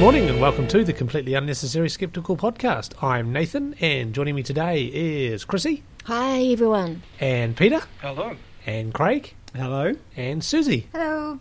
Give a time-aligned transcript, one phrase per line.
[0.00, 3.00] morning and welcome to the Completely Unnecessary Skeptical podcast.
[3.02, 7.02] I'm Nathan and joining me today is Chrissy Hi, everyone.
[7.20, 8.34] and Peter Hello.
[8.66, 9.94] and Craig Hello.
[10.16, 10.86] and Siouxsie.
[10.92, 11.38] Hello.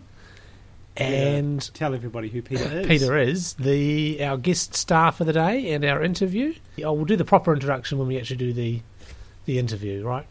[0.97, 2.87] And Tell everybody who Peter is.
[2.87, 6.53] Peter is the our guest star for the day and our interview.
[6.83, 8.81] Oh, we'll do the proper introduction when we actually do the
[9.45, 10.27] the interview, right?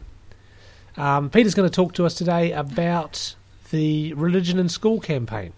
[0.97, 3.35] Um, Peter's going to talk to us today about
[3.71, 5.53] the Religion in School campaign.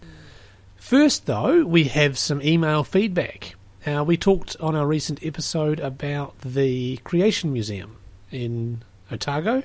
[0.81, 3.55] First, though, we have some email feedback.
[3.85, 7.98] Uh, we talked on our recent episode about the Creation Museum
[8.31, 8.81] in
[9.12, 9.62] Otago.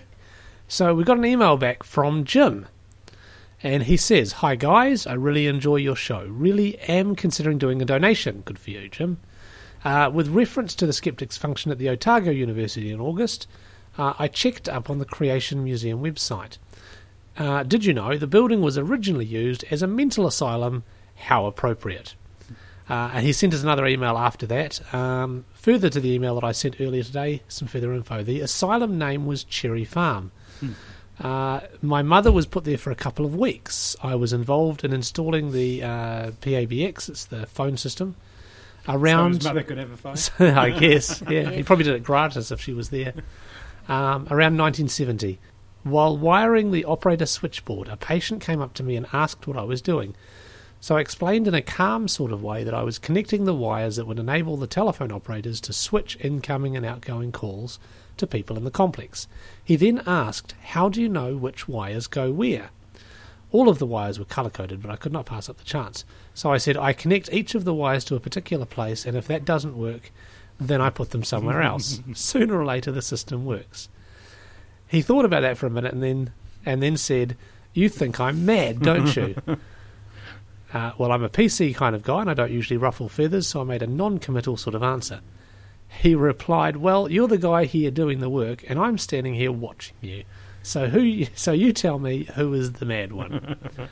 [0.69, 2.67] So we got an email back from Jim.
[3.63, 6.27] And he says, Hi guys, I really enjoy your show.
[6.27, 8.43] Really am considering doing a donation.
[8.45, 9.19] Good for you, Jim.
[9.85, 13.49] Uh, with reference to the Skeptics function at the Otago University in August,
[13.97, 16.59] uh, I checked up on the Creation Museum website.
[17.39, 20.85] Uh, did you know the building was originally used as a mental asylum?
[21.17, 22.15] How appropriate.
[22.89, 24.81] Uh, and he sent us another email after that.
[24.95, 28.23] Um, further to the email that I sent earlier today, some further info.
[28.23, 30.31] The asylum name was Cherry Farm.
[31.19, 33.97] Uh, my mother was put there for a couple of weeks.
[34.03, 38.15] I was involved in installing the uh, PABX, it's the phone system,
[38.85, 39.35] So around.
[39.37, 40.17] his mother could have a phone.
[40.57, 41.51] I guess, yeah.
[41.51, 43.15] He probably did it gratis if she was there.
[43.89, 45.39] Um, around 1970.
[45.85, 49.63] While wiring the operator switchboard, a patient came up to me and asked what I
[49.63, 50.15] was doing.
[50.81, 53.97] So I explained in a calm sort of way that I was connecting the wires
[53.97, 57.79] that would enable the telephone operators to switch incoming and outgoing calls
[58.19, 59.27] to people in the complex.
[59.65, 62.71] He then asked, How do you know which wires go where?
[63.53, 66.05] All of the wires were colour coded, but I could not pass up the chance.
[66.35, 69.27] So I said, I connect each of the wires to a particular place, and if
[69.29, 70.11] that doesn't work,
[70.59, 72.01] then I put them somewhere else.
[72.15, 73.89] Sooner or later, the system works.
[74.89, 76.31] He thought about that for a minute and then
[76.65, 77.37] and then said,
[77.73, 79.37] "You think I'm mad, don't you?"
[80.77, 83.63] uh, well, I'm a PC kind of guy, and I don't usually ruffle feathers, so
[83.63, 85.23] I made a non-committal sort of answer.
[85.89, 89.97] He replied, "Well, you're the guy here doing the work, and I'm standing here watching
[90.03, 90.25] you.
[90.63, 91.25] So who?
[91.35, 93.57] So you tell me who is the mad one?"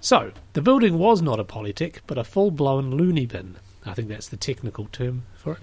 [0.00, 3.56] so the building was not a polytech, but a full-blown loony bin.
[3.86, 5.58] I think that's the technical term for it.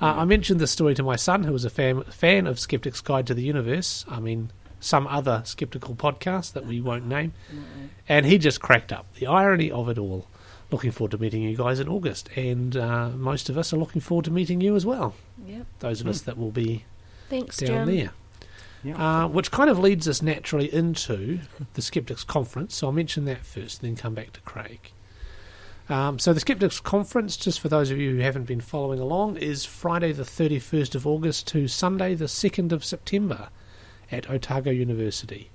[0.00, 3.00] Uh, I mentioned this story to my son, who was a fan, fan of Skeptic's
[3.00, 4.04] Guide to the Universe.
[4.08, 4.50] I mean,
[4.84, 7.32] some other skeptical podcast that we won't name.
[8.08, 9.06] And he just cracked up.
[9.14, 10.26] The irony of it all.
[10.70, 12.28] Looking forward to meeting you guys in August.
[12.36, 15.14] And uh, most of us are looking forward to meeting you as well.
[15.46, 15.66] Yep.
[15.80, 16.84] Those of us that will be
[17.30, 17.96] Thanks, down Jim.
[17.96, 18.10] there.
[18.82, 19.22] Yeah.
[19.22, 21.40] Uh, which kind of leads us naturally into
[21.72, 22.74] the Skeptics Conference.
[22.74, 24.92] So I'll mention that first, then come back to Craig.
[25.88, 29.36] Um, so the Skeptics Conference, just for those of you who haven't been following along,
[29.38, 33.48] is Friday the 31st of August to Sunday the 2nd of September
[34.12, 35.50] at Otago University.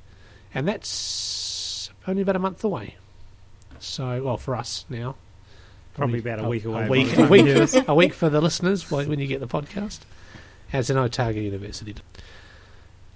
[0.53, 2.95] And that's only about a month away.
[3.79, 5.15] So, well, for us now.
[5.93, 7.75] Probably about a week away A week, a week, you hear this.
[7.87, 9.99] a week for the listeners when you get the podcast.
[10.71, 11.95] As in Otago University.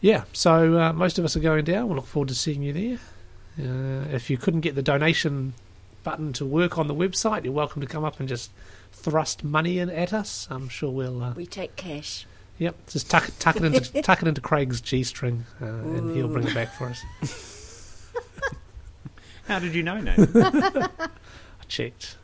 [0.01, 1.87] Yeah, so uh, most of us are going down.
[1.87, 2.99] We'll look forward to seeing you there.
[3.59, 5.53] Uh, if you couldn't get the donation
[6.03, 8.51] button to work on the website, you're welcome to come up and just
[8.91, 10.47] thrust money in at us.
[10.51, 11.23] I'm sure we'll.
[11.23, 12.25] Uh, We take cash.
[12.57, 16.47] Yep, just tuck, tuck it into tuck it into Craig's g-string, uh, and he'll bring
[16.47, 17.01] it back for us.
[19.47, 20.41] How did you know, Nathan?
[20.99, 21.09] I
[21.67, 22.17] checked.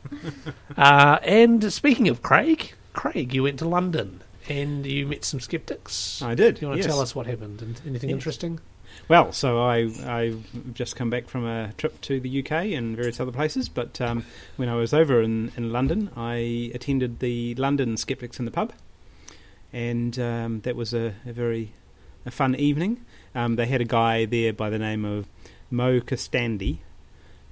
[0.76, 6.22] uh, and speaking of Craig, Craig, you went to London and you met some skeptics.
[6.22, 6.56] I did.
[6.56, 6.92] Do you want to yes.
[6.92, 7.60] tell us what happened?
[7.62, 8.14] And anything Yes.
[8.16, 8.60] interesting?
[9.08, 13.20] Well, so I I've just come back from a trip to the UK and various
[13.20, 13.68] other places.
[13.68, 14.24] But um,
[14.56, 18.72] when I was over in, in London, I attended the London Skeptics in the Pub,
[19.72, 21.72] and um, that was a, a very
[22.26, 23.04] a fun evening.
[23.34, 25.26] Um, they had a guy there by the name of
[25.70, 26.78] Mo Costandi,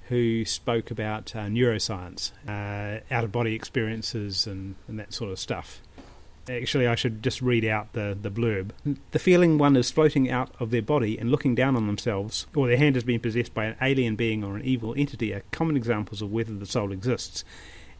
[0.09, 5.39] who spoke about uh, neuroscience, uh, out of body experiences, and, and that sort of
[5.39, 5.81] stuff.
[6.49, 8.71] Actually, I should just read out the, the blurb.
[9.11, 12.67] The feeling one is floating out of their body and looking down on themselves, or
[12.67, 15.77] their hand has been possessed by an alien being or an evil entity, are common
[15.77, 17.45] examples of whether the soul exists,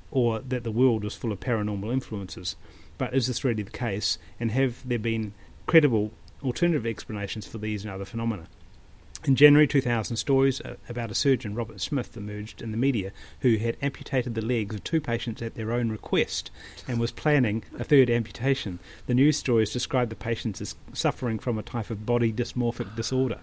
[0.09, 2.55] or that the world is full of paranormal influences.
[2.99, 5.33] But is this really the case, and have there been
[5.65, 6.11] credible
[6.43, 8.45] alternative explanations for these and other phenomena?
[9.25, 13.77] In January 2000, stories about a surgeon, Robert Smith, emerged in the media who had
[13.81, 16.51] amputated the legs of two patients at their own request
[16.87, 18.79] and was planning a third amputation.
[19.07, 23.39] The news stories described the patients as suffering from a type of body dysmorphic disorder.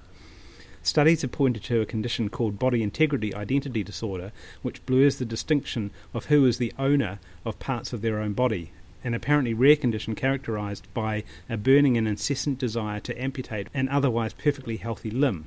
[0.83, 5.91] Studies have pointed to a condition called body integrity identity disorder, which blurs the distinction
[6.13, 8.71] of who is the owner of parts of their own body,
[9.05, 14.33] an apparently rare condition characterized by a burning and incessant desire to amputate an otherwise
[14.33, 15.47] perfectly healthy limb.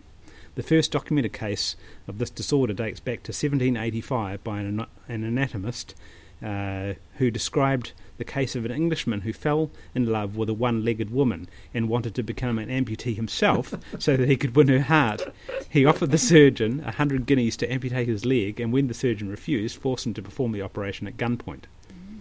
[0.56, 1.76] The first documented case
[2.08, 5.96] of this disorder dates back to 1785 by an, an anatomist
[6.44, 10.84] uh, who described the case of an Englishman who fell in love with a one
[10.84, 14.82] legged woman and wanted to become an amputee himself so that he could win her
[14.82, 15.34] heart.
[15.70, 19.30] He offered the surgeon a hundred guineas to amputate his leg, and when the surgeon
[19.30, 21.64] refused, forced him to perform the operation at gunpoint.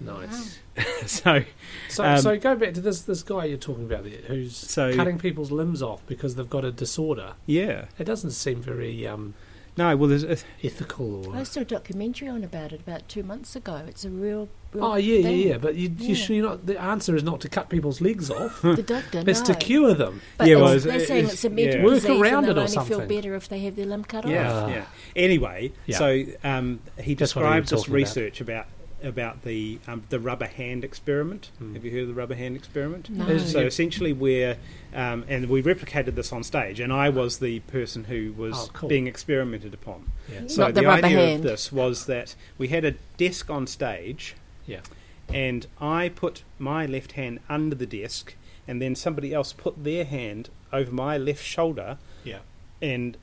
[0.00, 0.58] Nice.
[1.06, 1.42] so,
[1.88, 4.94] So, Um, so go back to this this guy you're talking about there, who's So-
[4.94, 7.34] cutting people's limbs off because they've got a disorder.
[7.46, 7.86] yeah.
[7.98, 9.34] It doesn't seem very um,
[9.76, 10.24] No, well, there's.
[10.24, 11.32] A, ethical.
[11.34, 13.82] I saw a documentary on about it about two months ago.
[13.86, 14.48] It's a real.
[14.72, 15.38] real oh yeah, thing.
[15.38, 15.58] yeah, yeah.
[15.58, 16.14] But you, you Yeah.
[16.14, 16.66] sure you're not?
[16.66, 18.60] The answer is not to cut people's legs off.
[18.62, 19.46] The doctor, it's no.
[19.46, 20.20] to cure them.
[20.36, 21.84] But Yeah, well, it's- they're saying it's- it's a mental yeah.
[21.84, 24.02] Work disease around and it they'll or only feel better if they have their limb
[24.04, 24.30] cut off.
[24.32, 24.68] Yeah, Ah.
[24.68, 24.84] yeah.
[25.14, 25.98] Anyway, Yeah.
[25.98, 27.96] so um, he That's what you were described this talking about.
[27.96, 28.66] research about
[29.02, 31.50] about the um, the rubber hand experiment.
[31.58, 31.74] Hmm.
[31.74, 33.08] Have you heard of the rubber hand experiment?
[33.10, 33.38] No.
[33.38, 33.66] So Yeah.
[33.66, 34.56] essentially, where
[34.94, 38.70] um, and we replicated this on stage, and I was the person who was Oh,
[38.72, 38.88] cool.
[38.88, 40.12] being experimented upon.
[40.32, 40.46] Yeah.
[40.48, 41.36] So Not the the, idea hand.
[41.36, 44.34] of this was that we had a desk on stage,
[44.66, 44.80] Yeah.
[45.28, 48.34] and I put my left hand under the desk,
[48.66, 52.38] and then somebody else put their hand over my left shoulder, Yeah.
[52.82, 53.16] and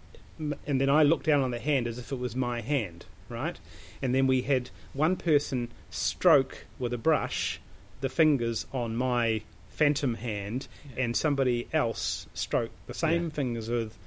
[0.67, 3.59] and then I looked down on the hand as if it was my hand, right?
[4.01, 7.59] And then we had one person stroke with a brush
[8.01, 11.03] the fingers on my phantom hand, Yeah.
[11.05, 13.29] and somebody else stroke the same Yeah.
[13.29, 13.97] fingers with.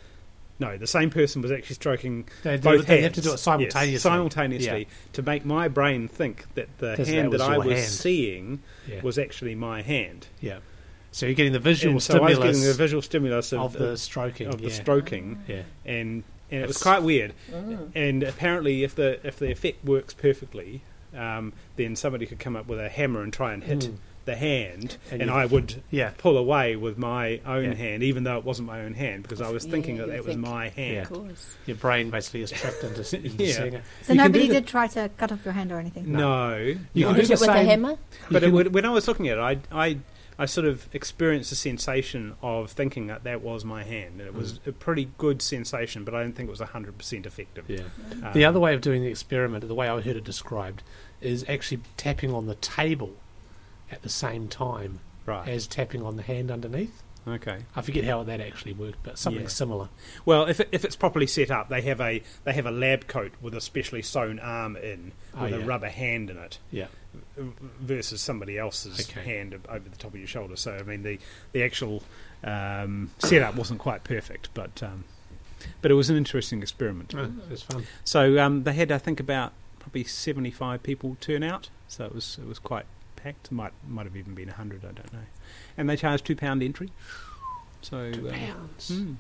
[0.61, 3.05] No, the same person was actually stroking They, do, both they hands.
[3.05, 3.99] have to do it Yes, simultaneously.
[3.99, 7.91] simultaneously to make my brain think that the hand that that, I was hand.
[7.91, 9.03] seeing Yeah.
[9.03, 10.27] was actually my hand.
[10.41, 10.59] yeah.
[11.13, 13.61] So you're getting the visual And so I was stimulus getting the visual stimulus of,
[13.61, 14.49] of the stroking.
[14.49, 14.69] of yeah.
[14.69, 15.63] the stroking, Yeah.
[15.87, 17.33] and and it was quite weird.
[17.51, 17.91] Mm.
[17.95, 20.83] And apparently, if the if the effect works perfectly,
[21.17, 23.95] um, then somebody could come up with a hammer and try and hit Mm.
[24.27, 26.11] the hand, And and, I would Yeah.
[26.19, 27.75] pull away with my own Yeah.
[27.75, 30.11] hand, even though it wasn't my own hand, because I was Yeah, thinking you that
[30.13, 30.99] that was my hand.
[31.07, 31.57] Of course.
[31.65, 33.53] Your brain basically is tricked into, s- into Yeah.
[33.55, 33.83] seeing it.
[34.03, 36.13] So You nobody do did try to cut off your hand or anything.
[36.13, 37.07] No, You no.
[37.07, 37.97] can do Hit it with a hammer.
[38.31, 39.97] But it, would- when I was looking at it, I, I,
[40.39, 44.21] I sort of experienced a sensation of thinking that that was my hand.
[44.21, 47.65] And it was a pretty good sensation, but I don't think it was 100% effective.
[47.69, 47.81] Yeah.
[48.25, 50.83] Um, The other way of doing the experiment, the way I heard it described,
[51.21, 53.15] is actually tapping on the table
[53.91, 55.49] at the same time Right.
[55.49, 57.03] as tapping on the hand underneath.
[57.27, 57.59] Okay.
[57.77, 59.49] I forget how that actually worked, but something Yeah.
[59.49, 59.89] similar.
[60.25, 63.07] Well, if it, if it's properly set up, they have a they have a lab
[63.07, 65.59] coat with a specially sewn arm in Oh, with yeah.
[65.59, 66.87] a rubber hand in it Yeah.
[67.37, 69.23] V- versus somebody else's Okay.
[69.23, 70.57] hand over the top of your shoulder.
[70.57, 71.19] So I mean the
[71.53, 72.03] the actual
[72.45, 75.05] um, setup wasn't quite perfect, but um,
[75.83, 77.15] but it was an interesting experiment.
[77.17, 77.85] Oh, it was fun.
[78.05, 81.69] So um, they had I think about probably seventy five people turn out.
[81.89, 82.87] So it was it was quite
[83.17, 83.51] packed.
[83.51, 84.85] Might might have even been hundred.
[84.85, 85.27] I don't know.
[85.77, 86.91] And they charged two pound entry.
[87.83, 88.89] So Two um, pounds.
[88.89, 89.15] hmm.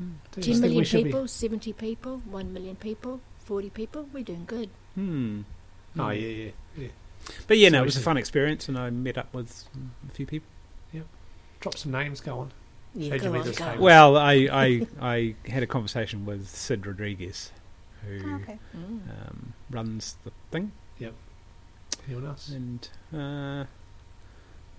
[0.00, 3.70] I just 10 think we million should be- people, 70 people, 1 million people, 40
[3.70, 4.08] people.
[4.12, 4.70] We're doing good.
[4.94, 5.42] Hmm.
[5.98, 6.50] Oh, yeah, yeah.
[6.76, 6.88] yeah.
[7.46, 9.64] But yeah, So no, it was a fun experience, and I met up with
[10.08, 10.48] a few people.
[10.92, 11.02] Yeah,
[11.60, 12.52] drop some names, go on.
[12.94, 13.78] Yeah, go on, go on.
[13.78, 17.52] Well, I, I I had a conversation with Sid Rodrigues,
[18.06, 18.58] who Oh, okay.
[18.76, 19.00] Mm.
[19.28, 21.14] um, runs the thing, Yep.
[22.08, 22.48] Anyone else?
[22.50, 23.64] and uh,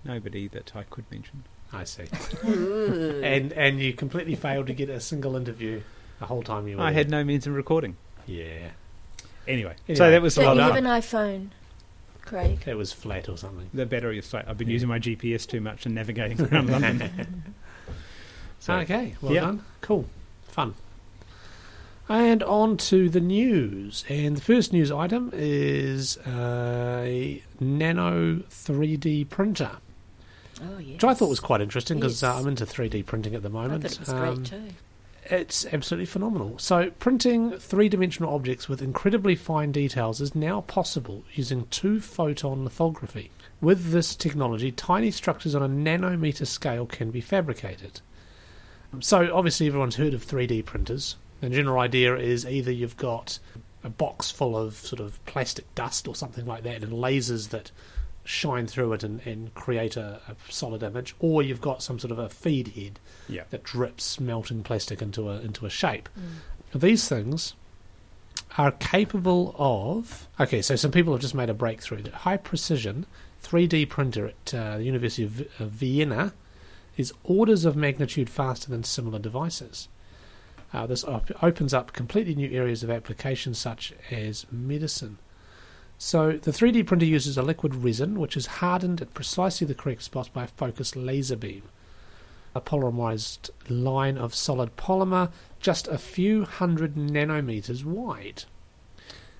[0.04, 1.44] nobody that I could mention.
[1.72, 2.04] I see.
[2.44, 5.80] And and you completely failed to get a single interview
[6.20, 6.98] the whole time you were I there.
[7.00, 7.96] had no means of recording.
[8.26, 8.70] Yeah.
[9.46, 9.94] Anyway, Anyway.
[9.96, 11.48] so that was a Don't lot you of have an iPhone,
[12.24, 12.62] Craig?
[12.66, 13.68] It was flat or something.
[13.74, 14.46] the battery is flat.
[14.48, 14.72] I've been Yeah.
[14.74, 17.44] using my GPS too much and navigating around London.
[18.60, 19.40] So, okay, well yeah.
[19.42, 19.64] done.
[19.82, 20.06] Cool.
[20.48, 20.74] Fun.
[22.08, 24.04] And on to the news.
[24.08, 29.70] And the first news item is a nano 3D printer,
[30.62, 30.94] Oh, yes.
[30.94, 32.30] which I thought was quite interesting because Yes.
[32.30, 33.82] uh, I'm into 3D printing at the I moment.
[33.84, 34.74] thought it was Um, great too.
[35.26, 36.58] It's absolutely phenomenal.
[36.58, 42.64] So, printing three dimensional objects with incredibly fine details is now possible using two photon
[42.64, 43.30] lithography.
[43.60, 48.02] With this technology, tiny structures on a nanometer scale can be fabricated.
[49.00, 51.16] So, obviously, everyone's heard of 3D printers.
[51.40, 53.38] The general idea is either you've got
[53.82, 57.70] a box full of sort of plastic dust or something like that, and lasers that
[58.24, 62.10] shine through it and, and create a, a solid image, or you've got some sort
[62.10, 63.42] of a feed head Yeah.
[63.50, 66.08] that drips melting plastic into a into a shape.
[66.18, 66.80] Mm.
[66.80, 67.54] These things
[68.58, 70.26] are capable of.
[70.40, 72.02] Okay, so some people have just made a breakthrough.
[72.02, 73.06] That high precision
[73.42, 76.32] 3D printer at uh, the University of, V- of Vienna
[76.96, 79.88] is orders of magnitude faster than similar devices.
[80.72, 85.18] Uh, this op- opens up completely new areas of application, such as medicine.
[86.04, 90.02] So the 3D printer uses a liquid resin, which is hardened at precisely the correct
[90.02, 91.62] spot by a focused laser beam
[92.54, 98.44] a polymerized line of solid polymer just a few hundred nanometers wide.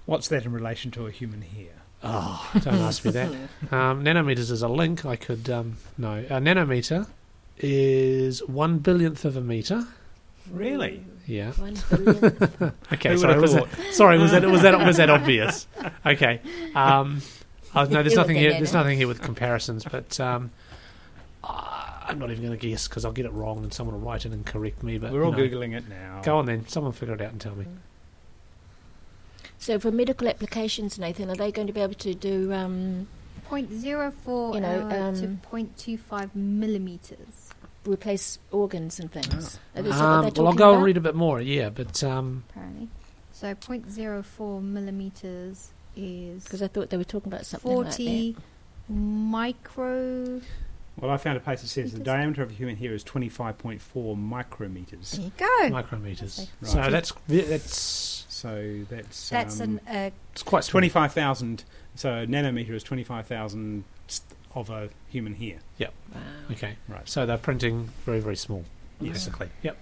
[0.07, 1.83] What's that in relation to a human hair?
[2.03, 3.31] Oh, don't ask me that.
[3.71, 5.05] Um, nanometers is a link.
[5.05, 6.15] I could um, no.
[6.15, 7.09] A nanometer
[7.59, 9.87] is one billionth of a meter.
[10.51, 11.05] Really?
[11.27, 11.53] Yeah.
[11.53, 12.73] One billion.
[12.93, 13.11] Okay.
[13.11, 13.41] Who Sorry.
[13.41, 14.19] Was that, sorry.
[14.19, 15.67] Was that was that was that obvious?
[16.05, 16.41] Okay.
[16.75, 17.23] Um,
[17.75, 18.53] oh, no, there's nothing here.
[18.53, 20.51] There's nothing here with comparisons, but um,
[21.43, 24.07] uh, I'm not even going to guess because I'll get it wrong and someone will
[24.07, 24.99] write it and correct me.
[24.99, 25.57] But We're all you know.
[25.59, 26.21] googling it now.
[26.23, 26.69] Go on then.
[26.69, 27.67] Someone figure it out and tell me.
[29.59, 32.53] so for medical applications, Nathan, are they going to be able to do?
[32.53, 33.09] Um,
[33.51, 37.44] 0.04 You know, uh, to um, 0.25 millimeters.
[37.87, 39.59] Replace organs and things.
[39.75, 41.41] Are this what they're Um, well, I'll talking go and read a bit more.
[41.41, 42.89] Yeah, but um, apparently.
[43.33, 48.37] So 0.04 millimeters is Because I thought they were talking about something like 40
[48.89, 50.41] micro.
[51.01, 53.81] Well, I found a place that says the diameter of a human hair is 25.4
[54.17, 55.11] micrometers.
[55.13, 55.71] There you go.
[55.71, 56.47] micrometers.
[56.61, 56.71] Right.
[56.71, 61.65] So that's that's So that's That's um, an uh, it's quite 25,000.
[61.97, 63.85] So a nanometer is 25,000
[64.55, 65.59] of a human hair.
[65.79, 65.93] that.
[66.15, 66.21] Wow.
[66.53, 66.77] Okay.
[66.89, 67.09] Right.
[67.09, 68.65] So they're printing very very small,
[69.01, 69.13] Yes.
[69.27, 69.49] basically.
[69.63, 69.77] Yep.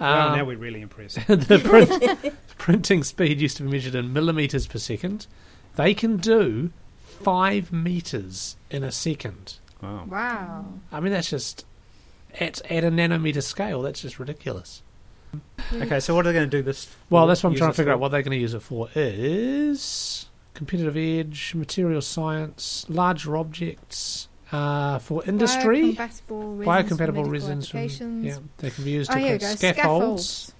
[0.00, 1.16] Well, Um, now we're really impressed.
[1.28, 5.26] the print, printing speed used to be measured in millimeters per second.
[5.76, 9.58] They can do five meters in a second.
[9.80, 10.04] Wow.
[10.08, 10.64] wow.
[10.90, 11.64] I mean, that's just
[12.40, 13.82] at at a nanometer scale.
[13.82, 14.82] That's just ridiculous.
[15.74, 16.88] Okay, so what are they going to do this?
[17.08, 17.28] Well, for?
[17.28, 17.94] that's what I'm Use trying to figure for?
[17.94, 18.00] out.
[18.00, 24.98] What they're going to use it for is competitive edge, material science, larger objects uh,
[24.98, 26.88] for industry, Biocompatible resins.
[26.88, 27.68] for biocompatible resins.
[27.68, 29.54] From, yeah, they can be used Oh, to here we create go.
[29.72, 30.52] scaffolds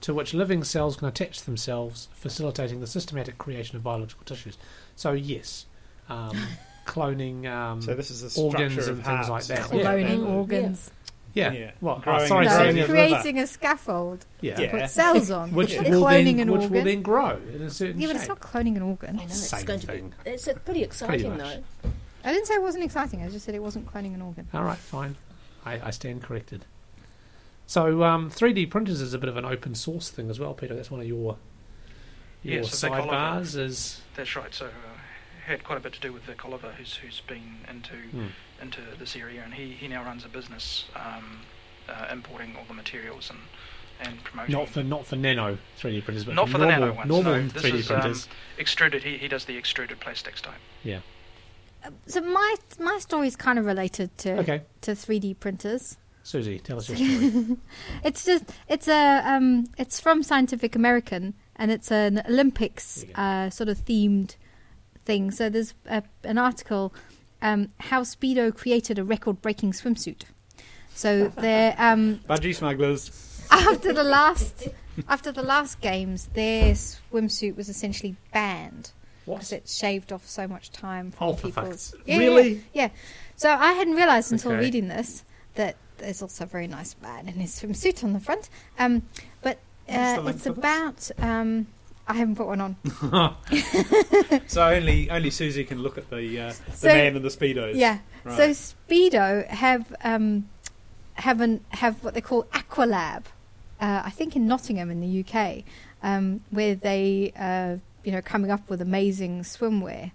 [0.00, 4.56] to which living cells can attach themselves, facilitating the systematic creation of biological tissues.
[4.96, 5.66] So yes,
[6.08, 6.36] um,
[6.86, 7.46] cloning.
[7.46, 9.60] Um, So this is the organs structure and of things like that.
[9.70, 10.34] Cloning Yeah.
[10.34, 10.90] organs.
[10.90, 10.99] yeah.
[11.34, 11.70] Yeah.
[11.80, 12.82] Well, oh, Growing sorry, No, sorry, brain yeah.
[12.84, 14.56] is creating a scaffold yeah.
[14.56, 14.70] to Yeah.
[14.70, 15.52] put cells on.
[15.52, 16.76] Which They're will cloning then, an which organ.
[16.76, 19.16] will then grow in a certain yeah, but it's not cloning an organ.
[19.16, 20.14] I know it's Same going to thing.
[20.24, 20.30] be.
[20.30, 21.38] It's pretty exciting much.
[21.38, 21.90] though.
[22.24, 23.22] I didn't say it wasn't exciting.
[23.22, 24.48] I just said it wasn't cloning an organ.
[24.52, 25.16] All right, fine.
[25.64, 26.64] I, I stand corrected.
[27.66, 30.74] So um, 3D printers is a bit of an open source thing as well, Peter.
[30.74, 31.36] That's one of your
[32.42, 33.56] your Yes, so sidebars.
[33.56, 34.52] Is That's right.
[34.52, 34.70] So uh,
[35.46, 38.26] had quite a bit to do with Vic Oliver, who's who's been into hmm.
[38.62, 41.40] Into this area, and he, he now runs a business um,
[41.88, 43.38] uh, importing all the materials and
[44.02, 44.52] and promoting.
[44.54, 47.34] not for not for nano 3D printers, but Not for, for the nano ones, normal
[47.36, 47.48] no.
[47.48, 48.28] 3D is, um, printers.
[48.58, 49.02] extruded.
[49.02, 50.54] He, he does the extruded plastics type.
[50.84, 51.00] Yeah.
[52.06, 55.96] So my my story is kind of related to okay, to 3D printers.
[56.24, 57.56] Siouxsie, tell us your story.
[58.04, 63.14] It's just it's a um it's from Scientific American and it's an Olympics There you
[63.14, 63.22] go.
[63.22, 64.36] uh, sort of themed
[65.06, 65.30] thing.
[65.30, 66.92] So there's a, an article
[67.42, 70.22] um, how Speedo created a record-breaking swimsuit.
[70.94, 73.10] So they're um, Budgie smugglers.
[73.50, 74.68] after the last
[75.08, 78.90] after the last games, their swimsuit was essentially banned
[79.24, 81.94] because it shaved off so much time from Oh, for people's.
[82.04, 82.64] Yeah, yeah, really?
[82.74, 82.88] Yeah.
[83.36, 84.60] So I hadn't realised until Okay.
[84.60, 88.48] reading this that there's also a very nice man in his swimsuit on the front.
[88.78, 89.02] Um,
[89.42, 91.10] but uh, it's about.
[91.18, 91.66] Um,
[92.10, 92.76] I haven't put one on.
[94.46, 97.74] So only only Siouxsie can look at the uh, the So- man in the speedos.
[97.76, 97.98] Yeah.
[98.24, 98.36] Right.
[98.36, 100.48] So Speedo have um,
[101.14, 103.24] have an, have what they call Aqualab.
[103.80, 105.64] Uh, I think in Nottingham in the UK,
[106.02, 110.12] um, where they uh, you know coming up with amazing swimwear.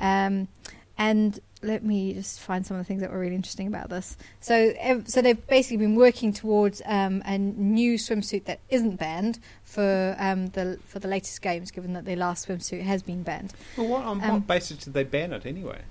[0.00, 0.48] Um,
[0.96, 4.16] and let me just find some of the things that were really interesting about this.
[4.40, 4.72] So,
[5.06, 10.48] so they've basically been working towards um, a new swimsuit that isn't banned for um,
[10.48, 13.52] the for the latest games, given that their last swimsuit has been banned.
[13.76, 15.82] Well, what, on Um, what basis did they ban it anyway?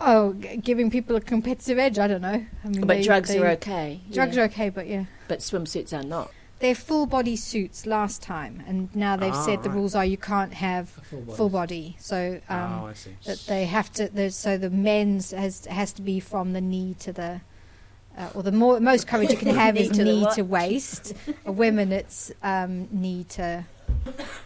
[0.00, 1.98] Oh, g- giving people a competitive edge.
[1.98, 2.44] I don't know.
[2.64, 4.00] I mean, But they- drugs they- are okay.
[4.12, 4.42] Drugs yeah.
[4.42, 6.32] are okay, but yeah, But swimsuits are not.
[6.62, 10.16] They're full body suits last time, and now they've Ah, said the rules are you
[10.16, 11.96] can't have Full full body.
[11.98, 13.10] So um, oh, I see.
[13.26, 14.08] that they have to.
[14.08, 17.40] there's- So the men's has has to be from the knee to the.
[18.16, 21.14] Uh, or the more most coverage you can have Knee is to knee to waist.
[21.46, 23.64] A women, it's um, knee to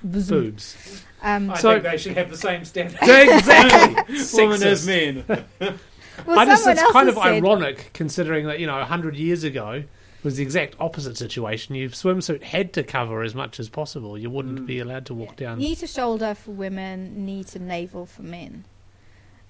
[0.03, 0.41] bosom.
[0.41, 1.03] Boobs.
[1.23, 2.99] Um, I So- think they should have the same standard.
[3.03, 4.17] exactly.
[4.35, 5.25] Women as men.
[5.29, 9.45] well, I just, someone it's kind of said, ironic considering that you know hundred years
[9.45, 9.83] ago
[10.27, 11.75] was the exact opposite situation.
[11.75, 14.19] Your swimsuit had to cover as much as possible.
[14.19, 14.67] You wouldn't Mm.
[14.67, 15.59] be allowed to walk down.
[15.59, 18.65] knee to shoulder for women, knee to navel for men.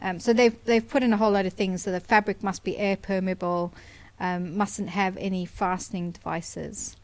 [0.00, 1.83] Um, so they've they've put in a whole load of things.
[1.83, 3.73] So the fabric must be air permeable,
[4.21, 6.97] um, mustn't have any fastening devices,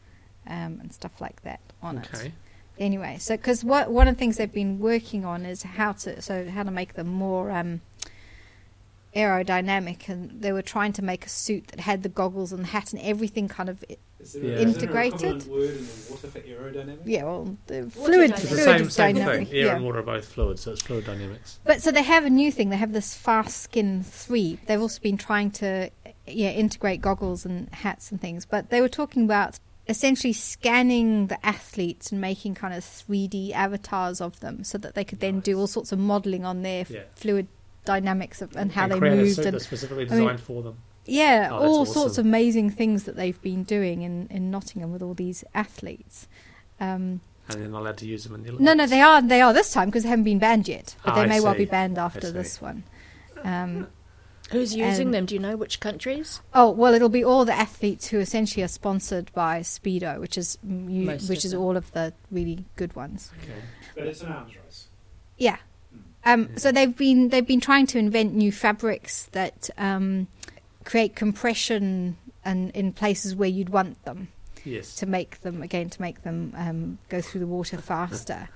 [0.47, 2.09] um, and stuff like that on it.
[2.13, 2.31] Okay.
[2.79, 6.21] Anyway, so because what one of the things they've been working on is how to
[6.21, 7.81] so how to make them more um,
[9.15, 12.67] aerodynamic, and they were trying to make a suit that had the goggles and the
[12.67, 13.83] hat and everything kind of
[14.19, 14.49] Is there- Yeah.
[14.55, 15.47] is there Integrated?
[15.47, 16.99] word in water for aerodynamic?
[17.05, 18.41] yeah, well, the Water fluid, dynamics.
[18.43, 19.47] It's the fluid same, same dynamic.
[19.49, 19.57] thing.
[19.57, 19.75] Air yeah.
[19.75, 21.59] and water are both fluids, so it's fluid dynamics.
[21.65, 22.69] But so they have a new thing.
[22.69, 24.59] They have this Fast Skin 3.
[24.65, 25.89] They've also been trying to
[26.25, 28.45] yeah, integrate goggles and hats and things.
[28.45, 34.21] But they were talking about essentially scanning the athletes and making kind of 3D avatars
[34.21, 37.01] of them so that they could then do all sorts of modeling on their Yeah.
[37.15, 37.47] fluid
[37.85, 39.35] dynamics of, and how they create a moved.
[39.35, 40.77] suit And, that's specifically I mean- designed for them.
[41.05, 41.93] yeah, Oh, all awesome.
[41.93, 46.27] sorts of amazing things that they've been doing in, in Nottingham with all these athletes.
[46.79, 48.65] Um, And they're not allowed to use them in the Olympics.
[48.65, 51.15] no, no, they are they are this time because they haven't been banned yet, but
[51.15, 52.83] they I may well be banned after this one.
[53.43, 53.87] Um,
[54.51, 55.25] Who's using And- them?
[55.25, 56.39] Do you know which countries?
[56.53, 60.57] Oh well, it'll be all the athletes who essentially are sponsored by Speedo, which is
[60.63, 61.59] you, Most which is them.
[61.61, 63.31] all of the really good ones.
[63.41, 63.59] Okay.
[63.95, 64.87] But it's an arms race.
[65.37, 65.57] Yeah.
[66.25, 70.27] Um, so they've been they've been trying to invent new fabrics that um,
[70.85, 74.29] create compression and in places where you'd want them
[74.65, 74.95] Yes.
[74.95, 78.49] to make them again to make them um, go through the water faster.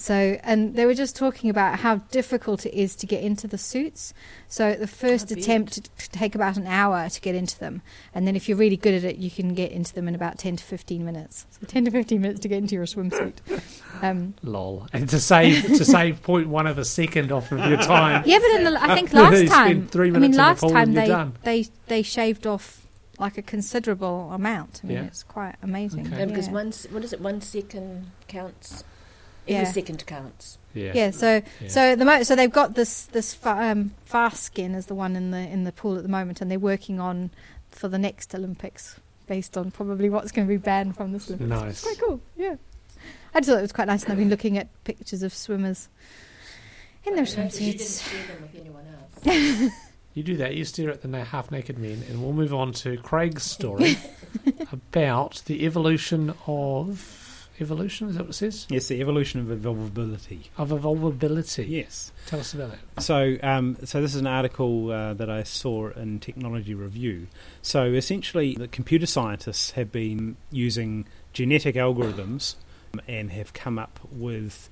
[0.00, 3.58] So and they were just talking about how difficult it is to get into the
[3.58, 4.14] suits.
[4.48, 7.82] So the first attempt to to take about an hour to get into them,
[8.14, 10.38] and then if you're really good at it, you can get into them in about
[10.38, 11.44] ten to fifteen minutes.
[11.50, 13.34] So ten to fifteen minutes to get into your swimsuit.
[14.02, 14.86] Um, Lol.
[14.94, 18.22] And to save to save point one of a second off of your time.
[18.24, 20.94] yeah, but in the, I think last time, three I mean, in the last time
[20.94, 21.34] they done.
[21.42, 22.86] they they shaved off
[23.18, 24.80] like a considerable amount.
[24.82, 25.04] I mean, Yeah.
[25.04, 26.06] it's quite amazing.
[26.06, 26.20] Okay.
[26.20, 26.54] Yeah, because Yeah.
[26.54, 27.20] one, what is it?
[27.20, 28.82] One second counts.
[29.48, 29.72] Every Yeah.
[29.72, 30.58] second counts.
[30.74, 30.92] Yeah.
[30.94, 31.68] Yeah, so Yeah.
[31.68, 35.16] so the mo- so they've got this this fa- um, fast skin is the one
[35.16, 37.30] in the in the pool at the moment, and they're working on
[37.70, 41.48] for the next Olympics based on probably what's going to be banned from this Olympics.
[41.50, 41.80] Nice.
[41.82, 42.56] Quite cool, yeah.
[43.34, 45.88] I just thought it was quite nice, and I've been looking at pictures of swimmers
[47.04, 48.10] in their But you didn't swimsuits.
[48.10, 49.72] share them with anyone else.
[50.12, 50.56] You do that.
[50.56, 53.96] You stare at the na- half-naked men, and we'll move on to Craig's story
[54.72, 57.19] about the evolution of
[57.60, 58.08] evolution.
[58.08, 58.66] Is that what it says?
[58.68, 60.48] Yes, the evolution of evolvability.
[60.56, 61.68] Of evolvability.
[61.68, 62.12] Yes.
[62.26, 63.02] Tell us about it.
[63.02, 67.26] So, um, so this is an article uh, that I saw in Technology Review.
[67.62, 72.56] So, essentially, the computer scientists have been using genetic algorithms
[73.06, 74.68] and have come up with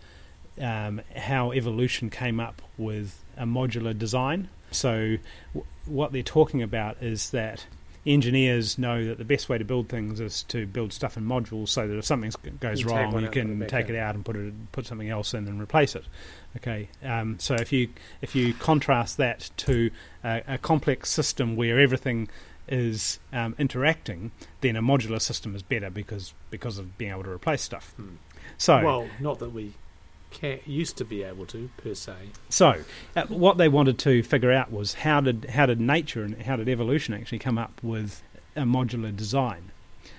[0.61, 4.49] um, how evolution came up with a modular design.
[4.71, 5.17] So,
[5.55, 7.67] w- what they're talking about is that
[8.07, 11.69] engineers know that the best way to build things is to build stuff in modules,
[11.69, 14.15] so that if something goes You wrong, you out and put can take it out
[14.15, 16.05] and put it put something else in and replace it.
[16.57, 17.89] Okay, um, so if you
[18.23, 19.91] if you contrast that to
[20.25, 22.29] a, a complex system where everything
[22.69, 24.31] is um, interacting,
[24.61, 27.93] then a modular system is better because because of being able to replace stuff.
[27.97, 28.17] Hmm.
[28.57, 29.75] So Well, not that we
[30.31, 32.15] can used to be able to per se.
[32.49, 32.75] so
[33.17, 36.57] uh, what they wanted to figure out was how did how did nature and how
[36.57, 38.23] did evolution actually come up with
[38.57, 39.71] a modular design?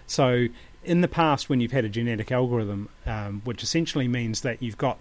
[0.08, 0.48] So
[0.84, 4.78] in the past, when you've had a genetic algorithm, um, which essentially means that you've
[4.78, 5.00] got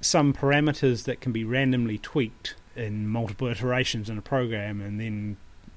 [0.00, 5.36] some parameters that can be randomly tweaked in multiple iterations in a program, and then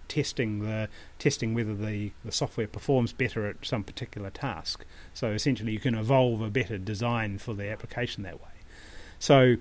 [0.10, 4.84] testing the testing whether the, the software performs better at some particular task.
[5.14, 8.50] So essentially, you can evolve a better design for the application that way.
[9.20, 9.56] So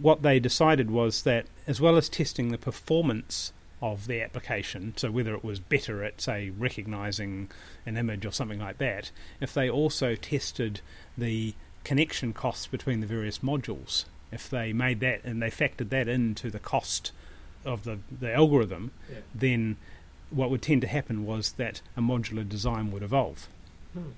[0.00, 5.10] what they decided was that as well as testing the performance of the application, so
[5.10, 7.50] whether it was better at, say, recognizing
[7.86, 9.10] an image or something like that,
[9.40, 10.80] if they also tested
[11.16, 16.08] the connection costs between the various modules, if they made that and they factored that
[16.08, 17.10] into the cost
[17.64, 19.18] of the, the algorithm, Yeah.
[19.34, 19.76] then
[20.30, 23.48] what would tend to happen was that a modular design would evolve.
[23.92, 24.10] Hmm.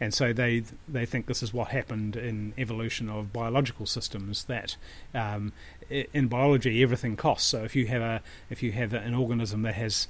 [0.00, 4.44] And so they they think this is what happened in evolution of biological systems.
[4.44, 4.76] That
[5.14, 5.52] um,
[5.90, 7.48] in biology everything costs.
[7.48, 10.08] So if you have a if you have an organism that has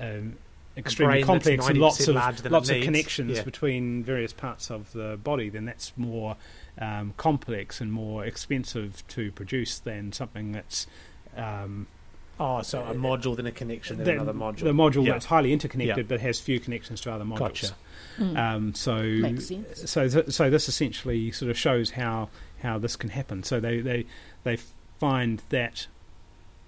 [0.00, 0.38] um,
[0.78, 3.42] extremely complex and lots of larger than it lots of connections yeah.
[3.42, 6.36] between various parts of the body, then that's more
[6.80, 10.86] um, complex and more expensive to produce than something that's
[11.36, 11.86] um,
[12.40, 14.60] Oh, so a module, then a connection, then the, another module.
[14.60, 15.12] the module Yeah.
[15.14, 16.02] that's highly interconnected Yeah.
[16.08, 17.38] but has few connections to other modules.
[17.38, 17.74] Gotcha.
[18.18, 18.36] Mm.
[18.38, 19.90] Um, so Makes sense.
[19.90, 22.28] so so this essentially sort of shows how
[22.62, 23.42] how this can happen.
[23.42, 24.06] So they they
[24.44, 24.58] they
[25.00, 25.86] find that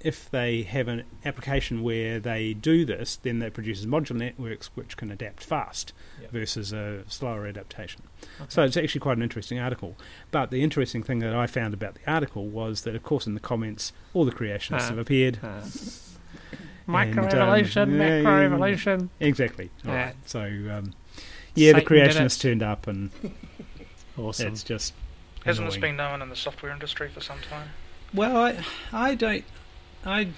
[0.03, 4.97] if they have an application where they do this, then that produces modular networks which
[4.97, 6.31] can adapt fast Yep.
[6.33, 8.03] versus a slower adaptation.
[8.41, 8.47] Okay.
[8.49, 9.97] So it's actually quite an interesting article.
[10.31, 13.35] But the interesting thing that I found about the article was that, of course, in
[13.35, 14.89] the comments, all the creationists Ah.
[14.91, 15.39] have appeared.
[15.43, 15.71] Uh, um,
[16.89, 19.09] Microevolution, yeah, yeah, macroevolution.
[19.21, 19.71] Exactly.
[19.87, 20.05] All Yeah.
[20.07, 20.15] right.
[20.27, 20.95] So um,
[21.55, 23.11] yeah, the Satan did creationists turned up, and
[24.19, 24.49] Awesome.
[24.49, 24.93] it's just
[25.45, 27.69] Hasn't this been known in the software industry for some time?
[28.13, 29.45] Well, I, I don't,
[30.05, 30.29] I,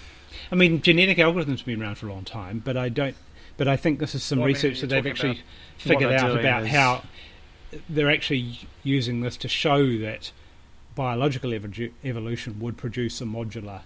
[0.50, 3.16] I mean, genetic algorithms have been around for a long time, but I don't.
[3.56, 5.40] But I think this is some Well, research that they've actually
[5.76, 7.02] figured out about is- how
[7.88, 10.32] they're actually using this to show that
[10.94, 13.80] biological evo- evolution would produce a modular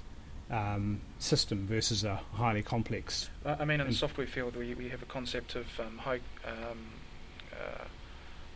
[0.50, 3.28] um, system versus a highly complex.
[3.44, 6.20] I I mean, in the software field, we, we have a concept of um, high,
[6.46, 6.78] um,
[7.52, 7.84] uh,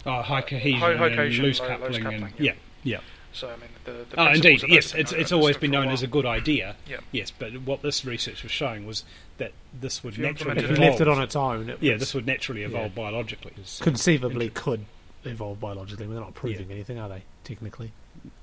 [0.06, 2.52] Oh, high cohesion, high and cohesion, loose low- loose coupling, coupling, and yeah.
[2.84, 3.00] yeah, yeah.
[3.32, 4.94] So I mean, the, the Oh, indeed, yes.
[4.94, 6.76] It's it's always been known as a good idea.
[6.88, 6.98] Yeah.
[7.12, 9.04] Yes, but what this research was showing was
[9.38, 11.92] that this would If naturally implemented If you left it on its own, it yeah,
[11.94, 13.02] was this would naturally evolve Yeah.
[13.02, 13.52] biologically.
[13.80, 14.84] conceivably Inter- could
[15.24, 16.06] evolve biologically.
[16.06, 17.22] They're not proving anything, are they?
[17.44, 17.92] Technically,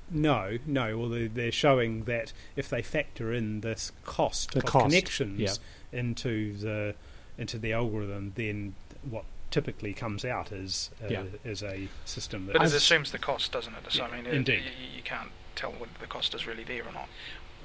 [0.09, 0.97] No, no.
[0.97, 5.39] Well, they- they're showing that if they factor in this cost The of cost, connections
[5.39, 5.99] yeah.
[5.99, 6.95] into the
[7.37, 8.73] into the algorithm, then
[9.09, 11.23] what typically comes out as uh, Yeah.
[11.45, 13.91] is a system that But it assumes the cost, doesn't it?
[13.91, 14.63] So Yeah, I mean, it, indeed.
[14.65, 17.07] You, you can't tell whether the cost is really there or not.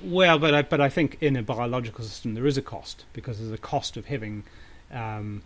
[0.02, 3.38] Well, but I, but I think in a biological system there is a cost because
[3.38, 4.44] there's a cost of having
[4.92, 5.42] um,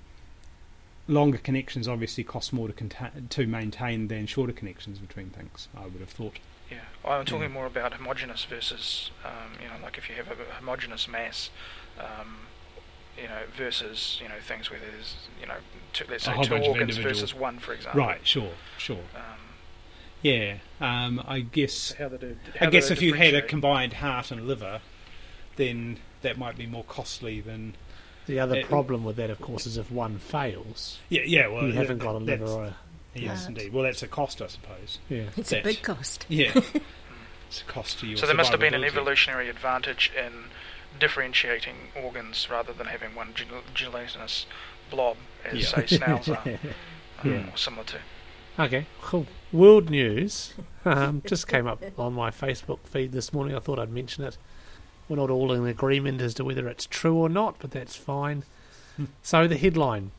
[1.09, 1.87] longer connections.
[1.89, 5.69] Obviously, cost more to contain, to maintain than shorter connections between things.
[5.77, 6.39] I would have thought.
[6.71, 7.53] Yeah, I'm talking Mm.
[7.53, 11.51] more about homogeneous versus, um, you know, like if you have a homogeneous mass,
[11.99, 12.39] um,
[13.21, 15.55] you know, versus you know things where there's you know,
[15.93, 18.01] two, let's say two organs versus one, for example.
[18.01, 18.21] Right.
[18.27, 18.51] Sure.
[18.79, 18.99] Sure.
[19.15, 19.23] Um,
[20.23, 20.59] Yeah.
[20.81, 21.93] Um, I guess.
[21.93, 24.81] how they do, I guess they if you had a combined heart and liver,
[25.57, 27.75] then that might be more costly than.
[28.27, 31.23] the other It- problem with that, of course, is if one fails, Yeah.
[31.25, 31.47] Yeah.
[31.49, 32.45] Well, you that- haven't got a liver.
[32.47, 32.77] Or a,
[33.15, 33.49] Yes, Heart.
[33.49, 33.73] indeed.
[33.73, 34.99] Well, that's a cost, I suppose.
[35.09, 36.27] yeah, It's That- a big cost.
[36.29, 36.51] Yeah.
[37.49, 38.17] it's a cost to you.
[38.17, 40.33] So there must have been an evolutionary advantage in
[40.99, 44.47] differentiating organs rather than having one gel- gelatinous
[44.91, 45.67] blob, as Yeah.
[45.67, 46.59] say snails are, um,
[47.25, 47.53] Yeah.
[47.53, 47.99] or similar to.
[48.59, 49.27] Okay, cool.
[49.53, 50.55] World news
[50.85, 53.55] um, just came up on my Facebook feed this morning.
[53.55, 54.39] I thought I'd mention it.
[55.09, 58.45] We're not all in agreement as to whether it's true or not, but that's fine.
[59.23, 60.11] so the headline: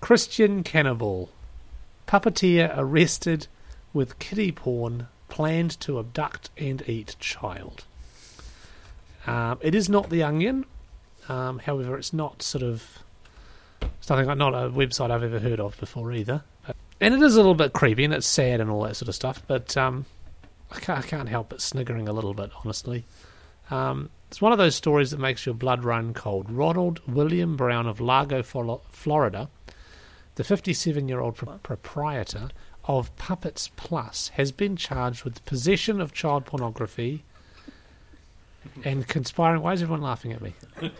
[0.00, 1.30] Christian cannibal,
[2.06, 3.46] puppeteer arrested
[3.92, 7.84] with kiddie porn, planned to abduct and eat child.
[9.26, 10.64] Um, it is not the Onion,
[11.28, 13.02] um, however, it's not sort of
[13.82, 16.42] it's nothing not a website I've ever heard of before either
[17.00, 19.14] and it is a little bit creepy and it's sad and all that sort of
[19.14, 19.42] stuff.
[19.46, 20.06] But um,
[20.70, 23.04] I, can't, I can't help but sniggering a little bit, honestly.
[23.70, 26.50] Um, it's one of those stories that makes your blood run cold.
[26.50, 29.48] Ronald William Brown of Largo, Florida,
[30.34, 32.50] the 57-year-old pro- proprietor
[32.84, 37.24] of Puppets Plus, has been charged with possession of child pornography
[38.84, 39.62] and conspiring.
[39.62, 40.54] Why is everyone laughing at me?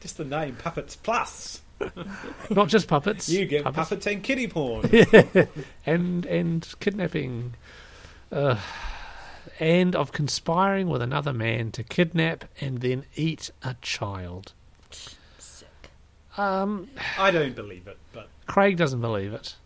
[0.00, 1.60] Just the name Puppets Plus.
[2.50, 3.28] Not just puppets.
[3.28, 3.88] You get puppets.
[3.88, 4.88] puppets and kitty porn.
[5.86, 7.54] and and kidnapping,
[8.30, 8.56] uh,
[9.58, 14.52] and of conspiring with another man to kidnap and then eat a child.
[15.38, 15.68] Sick.
[16.38, 19.56] Um, I don't believe it, but Craig doesn't believe it.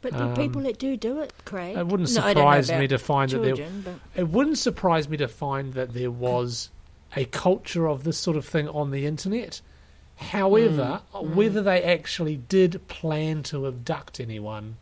[0.00, 1.76] But the Um, people that do do it, Craig.
[1.76, 3.56] It wouldn't No, I don't know surprise me to find that there.
[3.84, 6.70] but It wouldn't surprise me to find that there was
[7.16, 9.60] a culture of this sort of thing on the internet.
[10.16, 14.76] However, Mm, whether they actually did plan to abduct anyone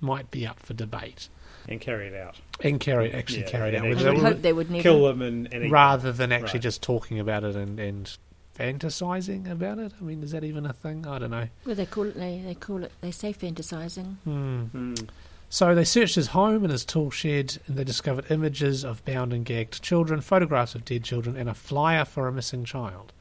[0.00, 1.28] might be up for debate
[1.66, 2.36] and carry it out.
[2.60, 3.84] and carry it, actually Yeah, carry it out.
[3.86, 4.82] and I would they hope they would never.
[4.82, 6.62] Kill them and, and rather than actually Right.
[6.62, 8.16] just talking about it and, and
[8.58, 9.92] fantasizing about it.
[9.98, 11.06] I mean, is that even a thing?
[11.06, 11.48] I don't know.
[11.64, 12.14] Well, they call it.
[12.14, 12.92] They, they call it.
[13.00, 14.16] They say fantasizing.
[14.24, 14.64] Hmm.
[14.74, 15.08] Mm.
[15.54, 19.32] So they searched his home and his tool shed, and they discovered images of bound
[19.32, 23.12] and gagged children, photographs of dead children, and a flyer for a missing child.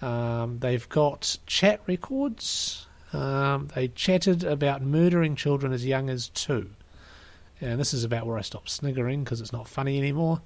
[0.00, 2.86] Um, they've got chat records.
[3.12, 6.70] Um, they chatted about murdering children as young as two.
[7.60, 10.42] And this is about where I stopped sniggering because it's not funny anymore.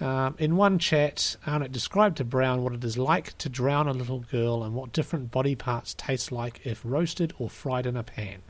[0.00, 3.92] Um, in one chat, Arnott described to Brown what it is like to drown a
[3.92, 8.02] little girl and what different body parts taste like if roasted or fried in a
[8.02, 8.40] pan.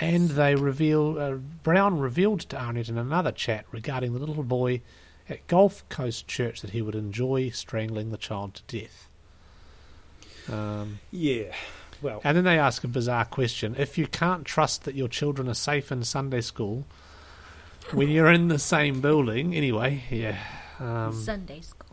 [0.00, 4.80] And they reveal uh, Brown revealed to Arnott in another chat regarding the little boy
[5.28, 9.08] at Gulf Coast Church that he would enjoy strangling the child to death.
[10.50, 11.54] Um, Yeah.
[12.00, 15.48] Well, and then they ask a bizarre question: If you can't trust that your children
[15.48, 16.84] are safe in Sunday school
[17.92, 20.36] when you're in the same building, anyway, yeah.
[20.80, 21.90] Um, Sunday school.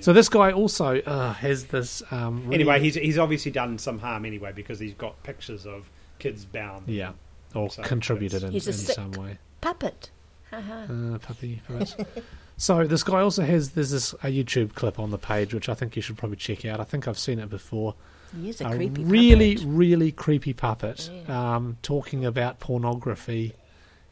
[0.00, 2.02] so this guy also uh, has this.
[2.10, 5.88] Um, really- anyway, he's he's obviously done some harm anyway because he's got pictures of
[6.18, 6.86] kids bound.
[6.86, 7.12] yeah,
[7.54, 9.38] or So contributed in, in He's a sick- some way.
[9.60, 10.10] Puppet.
[10.52, 11.94] Uh, puppy, perhaps.
[12.56, 15.74] so this guy also has there's this a YouTube clip on the page which I
[15.74, 16.80] think you should probably check out.
[16.80, 17.94] I think I've seen it before.
[18.40, 19.04] He is a, a creepy.
[19.04, 19.68] really, puppet.
[19.68, 21.56] really really creepy puppet Yeah.
[21.56, 23.54] um, talking about pornography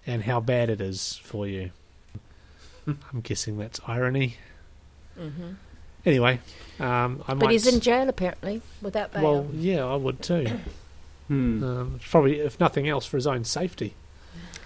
[0.06, 1.70] and how bad it is for you.
[2.86, 4.36] I'm guessing that's irony.
[5.18, 5.56] Mhm.
[6.04, 6.38] Anyway,
[6.78, 7.40] um, I might.
[7.40, 9.22] But he's in jail apparently without bail.
[9.22, 10.46] Well, yeah, I would too.
[11.28, 11.62] Hmm.
[11.64, 13.94] Um, probably, if nothing else, for his own safety.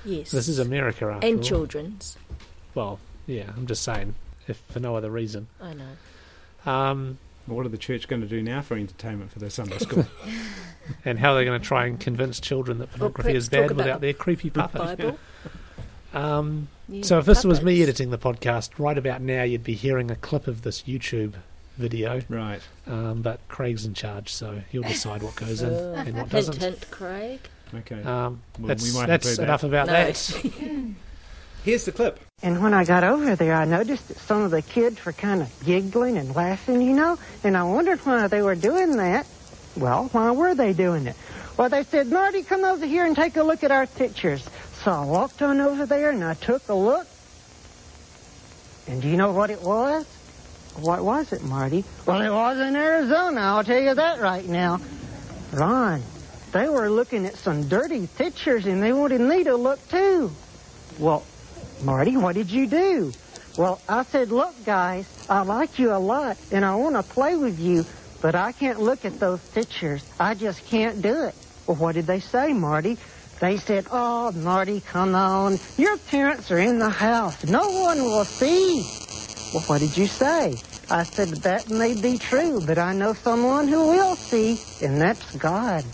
[0.04, 0.30] yes.
[0.30, 1.42] This is America, after and all.
[1.42, 2.16] children's.
[2.74, 4.14] Well, yeah, I'm just saying,
[4.46, 5.48] if for no other reason.
[5.60, 6.70] I know.
[6.70, 10.06] Um, What are the church going to do now for entertainment for their Sunday school?
[11.04, 13.64] and how are they're going to try and convince children that pornography perhaps is bad
[13.70, 14.98] about without their creepy puppet.
[14.98, 15.18] Bible.
[16.12, 19.74] Um, Yeah, so if this was me editing the podcast, right about now you'd be
[19.74, 21.34] hearing a clip of this YouTube
[21.80, 22.20] video.
[22.28, 22.60] right.
[22.86, 26.56] Um, but Craig's in charge, so he'll decide what goes in Uh, and what doesn't.
[26.56, 27.40] hint, Craig.
[27.74, 28.02] Okay.
[28.02, 29.42] Um, Well, that's we might that's include that.
[29.44, 29.92] enough about No.
[29.92, 30.94] that.
[31.64, 32.18] Here's the clip.
[32.42, 35.42] And when I got over there, I noticed that some of the kids were kind
[35.42, 39.26] of giggling and laughing, you know, and I wondered why they were doing that.
[39.76, 41.16] Well, why were they doing it?
[41.58, 44.48] Well, they said, Marty, come over here and take a look at our pictures.
[44.82, 47.06] So I walked on over there and I took a look.
[48.88, 50.06] And do you know what it was?
[50.76, 51.84] What was it, Marty?
[52.06, 54.80] Well, it was in Arizona, I'll tell you that right now.
[55.52, 56.02] Ron,
[56.52, 60.30] they were looking at some dirty pictures and they wanted me to look too.
[60.98, 61.24] Well,
[61.82, 63.12] Marty, what did you do?
[63.58, 67.36] Well, I said, look, guys, I like you a lot and I want to play
[67.36, 67.84] with you,
[68.22, 70.04] but I can't look at those pictures.
[70.18, 71.34] I just can't do it.
[71.66, 72.96] Well, what did they say, Marty?
[73.40, 75.58] They said, oh, Marty, come on.
[75.78, 77.44] Your parents are in the house.
[77.44, 78.84] No one will see.
[79.52, 80.56] Well, what did you say?
[80.88, 85.30] I said, that may be true, but I know someone who will see, and that's
[85.32, 85.84] God.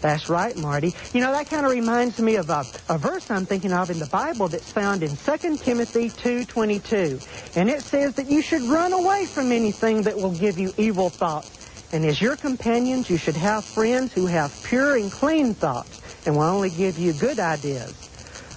[0.00, 0.94] That's right, Marty.
[1.12, 3.98] You know, that kind of reminds me of a, a verse I'm thinking of in
[3.98, 7.20] the Bible that's found in 2 Timothy 2.22.
[7.56, 11.10] And it says that you should run away from anything that will give you evil
[11.10, 11.48] thoughts.
[11.92, 16.36] And as your companions, you should have friends who have pure and clean thoughts and
[16.36, 17.94] will only give you good ideas.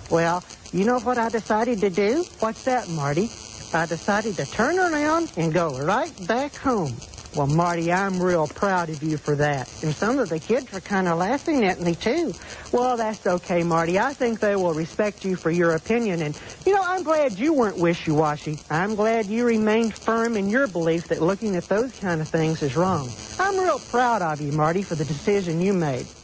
[0.09, 2.25] Well, you know what I decided to do?
[2.39, 3.29] What's that, Marty?
[3.75, 6.95] I decided to turn around and go right back home.
[7.35, 9.67] Well, Marty, I'm real proud of you for that.
[9.81, 12.31] And some of the kids were kind of laughing at me, too.
[12.71, 13.97] Well, that's okay, Marty.
[13.97, 16.21] I think they will respect you for your opinion.
[16.21, 18.59] And, you know, I'm glad you weren't wishy-washy.
[18.69, 22.61] I'm glad you remained firm in your belief that looking at those kind of things
[22.61, 23.09] is wrong.
[23.39, 26.05] I'm real proud of you, Marty, for the decision you made.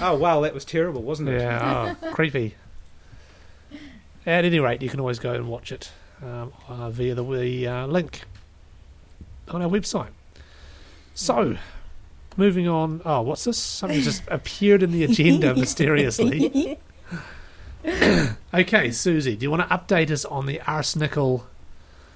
[0.00, 1.40] Oh, wow, that was terrible, wasn't it?
[1.40, 2.54] Yeah, oh, creepy.
[4.28, 5.90] At any rate, you can always go and watch it
[6.22, 8.24] um, uh, via the, the uh, link
[9.48, 10.10] on our website.
[11.14, 11.56] So,
[12.36, 13.00] moving on.
[13.06, 13.56] Oh, what's this?
[13.56, 16.78] Something just appeared in the agenda mysteriously.
[18.52, 21.46] okay, Susie, do you want to update us on the arsenical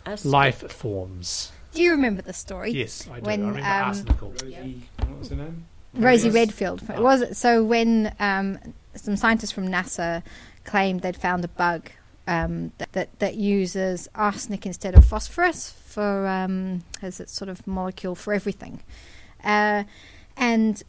[0.04, 1.50] Us- life forms?
[1.72, 2.72] Do you remember the story?
[2.72, 3.24] Yes, I do.
[3.24, 4.30] When, I remember um, arsenical.
[4.32, 5.64] Rosie, what was her name?
[5.94, 6.34] Rosie Yes.
[6.34, 6.82] Redfield.
[6.90, 7.00] Oh.
[7.02, 8.58] was so when um,
[8.94, 10.22] some scientists from NASA
[10.64, 11.88] claimed they'd found a bug
[12.26, 17.66] um, that, that that uses arsenic instead of phosphorus for um, as its sort of
[17.66, 18.82] molecule for everything,
[19.44, 19.84] uh,
[20.36, 20.82] and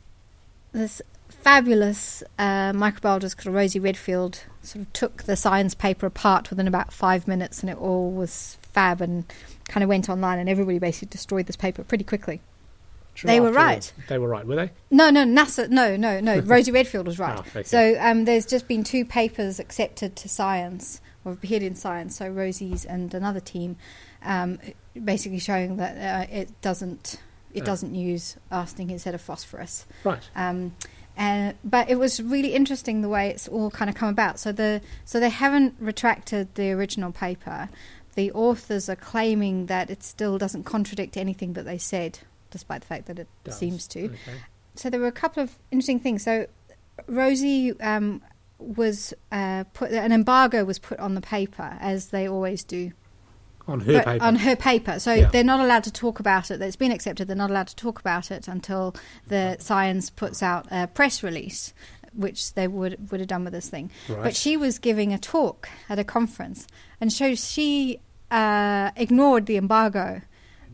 [0.71, 6.67] this fabulous uh, microbiologist called Rosie Redfield sort of took the science paper apart within
[6.67, 9.25] about five minutes, and it all was fab and
[9.67, 12.41] kind of went online, and everybody basically destroyed this paper pretty quickly.
[13.23, 13.93] They were right.
[13.95, 14.03] all.
[14.07, 14.71] They were right, were they?
[14.89, 15.69] No, no, NASA.
[15.69, 16.39] No, no, no.
[16.45, 17.39] Rosie Redfield was right.
[17.55, 17.61] Oh.
[17.61, 22.17] So um, there's just been two papers accepted to science or appeared in science.
[22.17, 23.75] So Rosie's and another team,
[24.23, 24.59] um,
[25.01, 25.97] basically showing that
[26.29, 27.19] uh, it doesn't
[27.53, 27.65] it Oh.
[27.65, 29.85] doesn't use arsenic instead of phosphorus.
[30.03, 30.27] Right.
[30.35, 30.75] Um,
[31.15, 34.39] and, but it was really interesting the way it's all kind of come about.
[34.39, 37.69] So the so they haven't retracted the original paper.
[38.15, 42.87] The authors are claiming that it still doesn't contradict anything that they said, despite the
[42.87, 43.57] fact that it Does.
[43.57, 44.17] seems to Okay.
[44.75, 46.23] so there were a couple of interesting things.
[46.23, 46.47] So
[47.07, 48.21] Rosie um,
[48.63, 52.91] was uh, put an embargo was put on the paper as they always do
[53.67, 54.23] On her but paper.
[54.25, 54.99] on her paper.
[54.99, 55.29] So Yeah.
[55.29, 56.61] they're not allowed to talk about it.
[56.61, 57.27] It's been accepted.
[57.27, 58.95] They're not allowed to talk about it until
[59.27, 61.73] the science puts out a press release,
[62.13, 63.89] which they would would have done with this thing.
[64.09, 64.23] right.
[64.23, 66.67] But she was giving a talk at a conference,
[66.99, 67.99] and so she
[68.31, 70.21] uh, ignored the embargo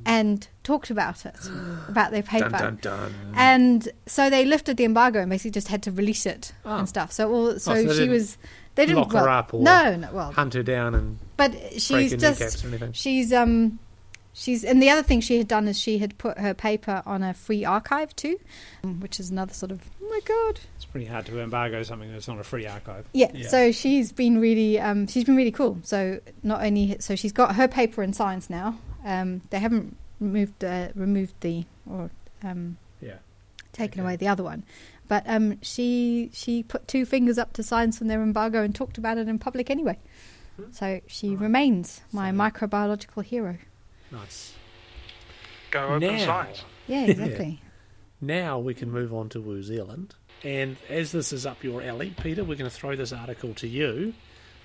[0.06, 1.36] and talked about it,
[1.90, 2.50] about their paper.
[2.50, 3.14] dun, dun, dun.
[3.36, 6.78] And so they lifted the embargo and basically just had to release it Oh.
[6.78, 7.12] and stuff.
[7.12, 8.38] So all, so, so she was
[8.76, 12.12] they didn't lock her up or no, no, well, Hunt her down and but she's
[12.12, 12.94] her just kneecaps or anything.
[12.94, 13.80] she's um
[14.34, 17.22] she's and the other thing she had done is she had put her paper on
[17.24, 18.38] a free archive too,
[19.00, 20.60] which is another sort of oh my god.
[20.78, 23.06] It's pretty hard to embargo something that's not a free archive.
[23.14, 23.48] Yeah, Yeah.
[23.50, 25.80] so she's been really um she's been really cool.
[25.84, 28.78] So not only so she's got her paper in science now.
[29.04, 32.10] Um they haven't removed uh, removed the or
[32.44, 33.18] um Yeah.
[33.74, 34.06] taken Okay.
[34.08, 34.64] away the other one.
[35.08, 38.98] But um, she she put two fingers up to science from their embargo and talked
[39.00, 39.98] about it in public anyway.
[40.58, 40.72] Hmm.
[40.72, 41.40] So she Right.
[41.42, 43.58] remains my So- microbiological hero.
[44.12, 44.54] Nice.
[45.72, 46.26] go open Now.
[46.26, 46.64] science.
[46.88, 47.62] Yeah, exactly.
[48.22, 50.16] Now we can move on to New Zealand.
[50.44, 53.68] And as this is up your alley, Peter, we're going to throw this article to
[53.68, 54.14] you.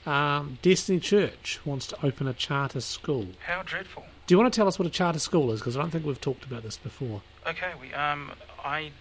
[0.07, 3.27] Um, Destiny Church wants to open a charter school.
[3.47, 4.05] How dreadful.
[4.27, 5.61] Do you want to tell us what a charter school is?
[5.61, 7.23] Because I don't think we've talked about this before.
[7.47, 8.33] Okay, we um,
[8.65, 8.93] I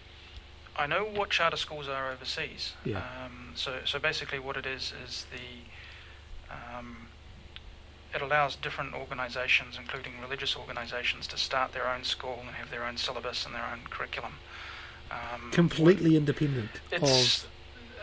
[0.78, 2.74] I know what charter schools are overseas.
[2.84, 2.98] Yeah.
[2.98, 7.08] Um, so so basically, what it is is the um,
[8.14, 12.84] it allows different organisations, including religious organisations, to start their own school and have their
[12.84, 14.34] own syllabus and their own curriculum.
[15.10, 17.50] Um, Completely independent It's of.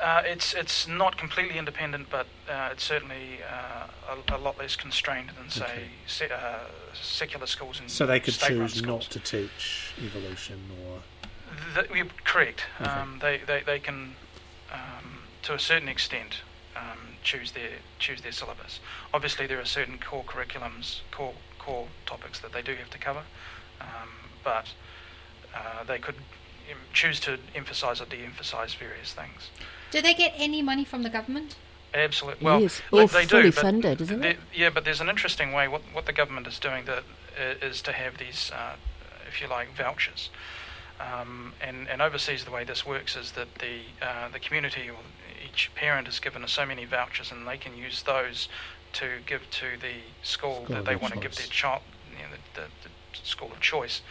[0.03, 4.77] Uh, it's it's not completely independent, but uh, it's certainly uh, a, a lot less
[4.77, 5.89] constrained than say Okay.
[6.07, 6.59] se- uh,
[6.95, 11.01] secular schools and So they could choose not to teach evolution or.
[11.75, 12.67] Th you're correct.
[12.81, 12.91] Okay.
[12.91, 14.15] Um, they, they they can,
[14.73, 16.43] um, to a certain extent,
[16.77, 18.81] um, choose their choose their syllabus.
[19.13, 23.25] Obviously, there are certain core curriculums, core core topics that they do have to cover,
[23.81, 24.09] um,
[24.45, 24.67] but
[25.55, 26.15] uh, they could
[26.93, 29.51] choose to emphasise or de-emphasise various things.
[29.91, 31.57] Do they get any money from the government?
[31.93, 32.45] Absolutely.
[32.45, 34.39] Well, yes, they- all they fully do, but funded, isn't it?
[34.55, 35.67] Yeah, but there's an interesting way.
[35.69, 37.03] What what the government is doing that
[37.37, 38.77] i- is to have these, uh,
[39.29, 40.31] if you like, vouchers.
[41.01, 44.99] Um, and, and overseas, the way this works is that the uh, the community or
[45.45, 48.49] each parent is given so many vouchers, and they can use those
[48.93, 52.19] to give to the school, School that they their want to give their child, you
[52.23, 52.91] know, the, the, the
[53.27, 54.03] school of choice.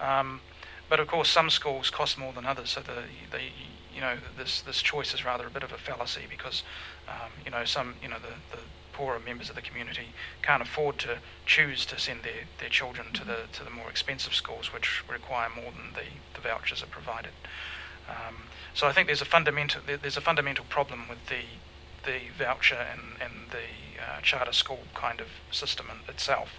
[0.00, 0.40] Um,
[0.94, 3.02] but of course, some schools cost more than others, so the,
[3.32, 3.42] the
[3.92, 6.62] you know this this choice is rather a bit of a fallacy because
[7.08, 10.10] um, you know some you know the, the poorer members of the community
[10.42, 14.34] can't afford to choose to send their, their children to the to the more expensive
[14.34, 17.32] schools, which require more than the, the vouchers are provided.
[18.08, 21.42] Um, so I think there's a fundamental there's a fundamental problem with the
[22.08, 23.66] the voucher and and the
[24.00, 26.50] uh, charter school kind of system itself.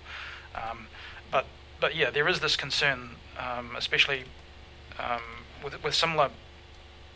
[0.54, 0.88] Um,
[1.32, 1.45] but
[1.80, 4.24] but yeah, there is this concern, um, especially
[5.00, 5.21] um,
[5.63, 6.30] with with similar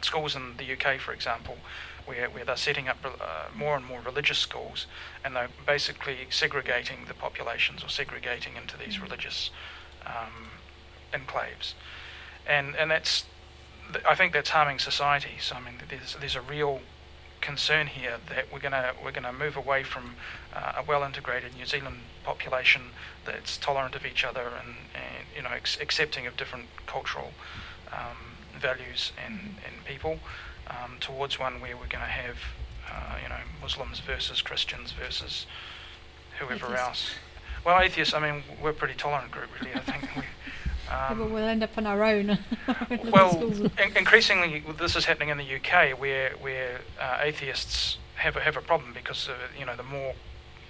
[0.01, 1.57] schools in the UK, for example,
[2.05, 4.87] where, where they're setting up uh, more and more religious schools,
[5.23, 9.51] and they're basically segregating the populations or segregating into these religious
[10.05, 10.49] um,
[11.13, 11.73] enclaves,
[12.47, 13.25] and and that's
[14.07, 15.37] I think that's harming society.
[15.39, 16.81] So I mean, there's there's a real
[17.41, 20.15] concern here that we're gonna we're gonna move away from
[20.53, 21.97] uh, a well integrated New Zealand
[22.33, 22.81] population
[23.25, 27.31] that's tolerant of each other and, and you know ex- accepting of different cultural
[27.91, 28.17] um,
[28.67, 30.19] values and, and people
[30.73, 32.37] um, towards one where we're going to have
[32.91, 35.47] uh, you know Muslims versus Christians versus
[36.39, 36.85] whoever Atheists.
[36.87, 37.03] else.
[37.65, 38.13] Well, atheists.
[38.13, 39.73] I mean, we're a pretty tolerant group, really.
[39.75, 40.03] I think.
[40.15, 40.23] We,
[40.89, 42.27] Yeah, um, we'll end up on our own.
[43.15, 43.31] Well,
[43.83, 48.57] in- increasingly, this is happening in the UK, where where uh, atheists have a, have
[48.57, 50.13] a problem because uh, you know the more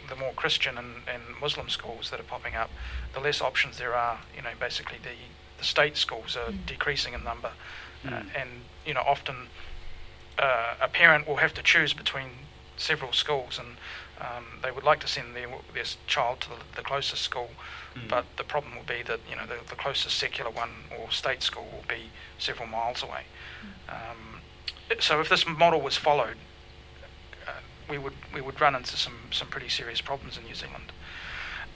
[0.09, 2.69] the more Christian and, and Muslim schools that are popping up,
[3.13, 4.19] the less options there are.
[4.35, 5.15] You know, basically the
[5.57, 6.65] the state schools are Mm.
[6.65, 7.51] decreasing in number,
[8.05, 8.35] uh, Mm.
[8.41, 8.49] and
[8.85, 9.49] you know often
[10.37, 12.29] uh, a parent will have to choose between
[12.77, 13.75] several schools, and
[14.21, 17.49] um, they would like to send their their child to the, the closest school,
[17.95, 18.07] Mm.
[18.07, 21.43] but the problem will be that you know the, the closest secular one or state
[21.43, 23.23] school will be several miles away.
[23.89, 24.41] Um,
[24.99, 26.48] so if this model was followed, uh,
[27.89, 30.91] we would we would run into some some pretty serious problems in New Zealand.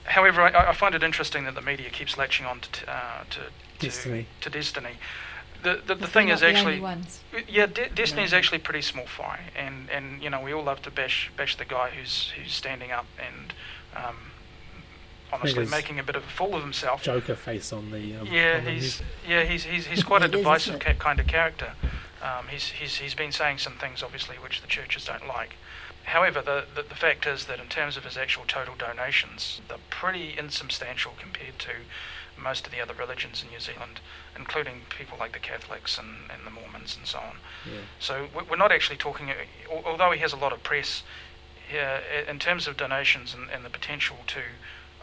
[0.05, 3.39] However, I, I find it interesting that the media keeps latching on to uh, to,
[3.39, 3.43] to
[3.79, 4.27] Destiny.
[4.41, 4.91] To Destiny.
[5.63, 7.21] The the, the thing is the actually ones.
[7.47, 8.37] yeah, De- Destiny is Yeah.
[8.37, 11.65] actually pretty small fry, and, and you know we all love to bash bash the
[11.65, 13.53] guy who's who's standing up and
[13.95, 14.17] um,
[15.31, 17.01] honestly making a bit of a fool of himself.
[17.03, 18.15] Joker face on the.
[18.17, 19.01] Um, Yeah, on the he's news.
[19.27, 21.71] yeah he's he's, he's quite a divisive isn't ca- kind of character.
[22.21, 25.55] Um, he's he's he's been saying some things obviously which the churches don't like.
[26.05, 29.77] However, the, the the fact is that in terms of his actual total donations, they're
[29.89, 31.71] pretty insubstantial compared to
[32.37, 33.99] most of the other religions in New Zealand,
[34.35, 37.37] including people like the Catholics and, and the Mormons and so on.
[37.65, 37.79] Yeah.
[37.99, 39.31] So we- we're not actually talking,
[39.85, 41.03] although he has a lot of press,
[41.71, 44.41] uh, in terms of donations and, and the potential to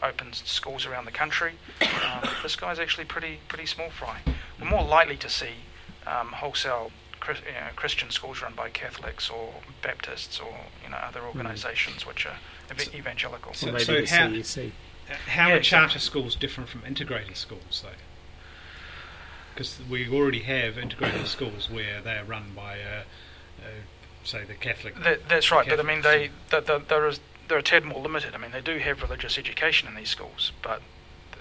[0.03, 4.19] open schools around the country, um, this guy's actually pretty pretty small fry.
[4.59, 5.65] We're more likely to see
[6.05, 6.91] um, wholesale
[7.21, 12.05] Chris, you know, Christian schools run by Catholics or Baptists or you know other organisations
[12.05, 12.37] which are
[12.69, 13.51] ev- So- evangelical.
[13.51, 14.71] Or So- so how- CEC.
[15.27, 15.99] How Yeah, are charter exactly.
[16.01, 17.89] schools different from integrated schools, though?
[19.53, 23.03] Because we already have integrated schools where they are run by, uh,
[23.61, 23.65] uh,
[24.23, 24.95] say, the Catholic.
[25.03, 26.67] That, that's right, but I mean, they Catholics.
[26.67, 28.33] the, the, there is they're a tad more limited.
[28.33, 30.81] I mean, they do have religious education in these schools, but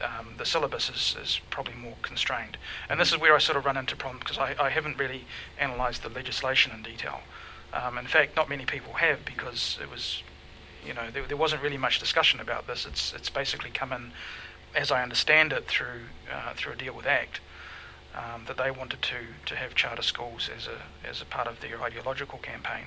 [0.03, 2.57] um, the syllabus is, is probably more constrained.
[2.89, 5.25] And this is where I sort of run into problems because I, I haven't really
[5.59, 7.21] analysed the legislation in detail.
[7.73, 10.23] Um, in fact, not many people have because it was,
[10.87, 12.85] you know, there, there wasn't really much discussion about this.
[12.85, 14.13] It's it's basically come in
[14.75, 17.41] as I understand it through uh, through a deal with ACT,
[18.15, 21.61] um, that they wanted to, to have charter schools as a as a part of
[21.61, 22.87] their ideological campaign,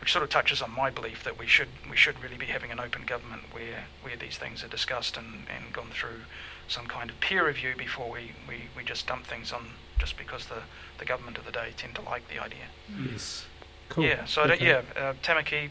[0.00, 2.70] which sort of touches on my belief that we should we should really be having
[2.70, 6.20] an open government where where these things are discussed and, and gone through
[6.68, 9.66] some kind of peer review before we, we, we just dump things on
[9.98, 10.62] just because the,
[10.98, 12.66] the government of the day tend to like the idea.
[13.10, 13.44] Yes.
[13.88, 14.04] Cool.
[14.04, 14.68] Yeah, so I don't, Okay.
[14.68, 15.70] yeah, uh, Tamaki,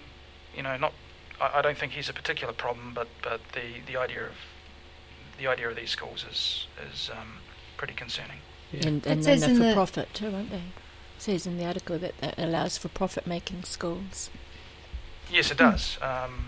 [0.53, 0.91] you know, not
[1.39, 4.34] I, I don't think he's a particular problem, but, but the, the idea of
[5.38, 7.38] the idea of these schools is is um,
[7.77, 8.39] pretty concerning.
[8.73, 8.88] Yeah.
[8.89, 10.61] And, and says then in they're the- for profit too, aren't they?
[11.20, 14.30] It says in the article that that allows for profit making schools.
[15.30, 15.97] Yes, it does.
[16.01, 16.47] Um,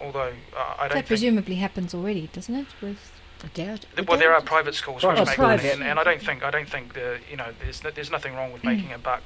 [0.00, 2.66] although uh, I don't That think presumably happens already, doesn't it?
[2.80, 3.12] With
[3.44, 3.84] I doubt.
[3.98, 5.48] I Well, there are private schools Private which make schools.
[5.62, 8.10] money, and, and I don't think I don't think the you know there's no- there's
[8.10, 8.76] nothing wrong with Mm.
[8.76, 9.20] making a buck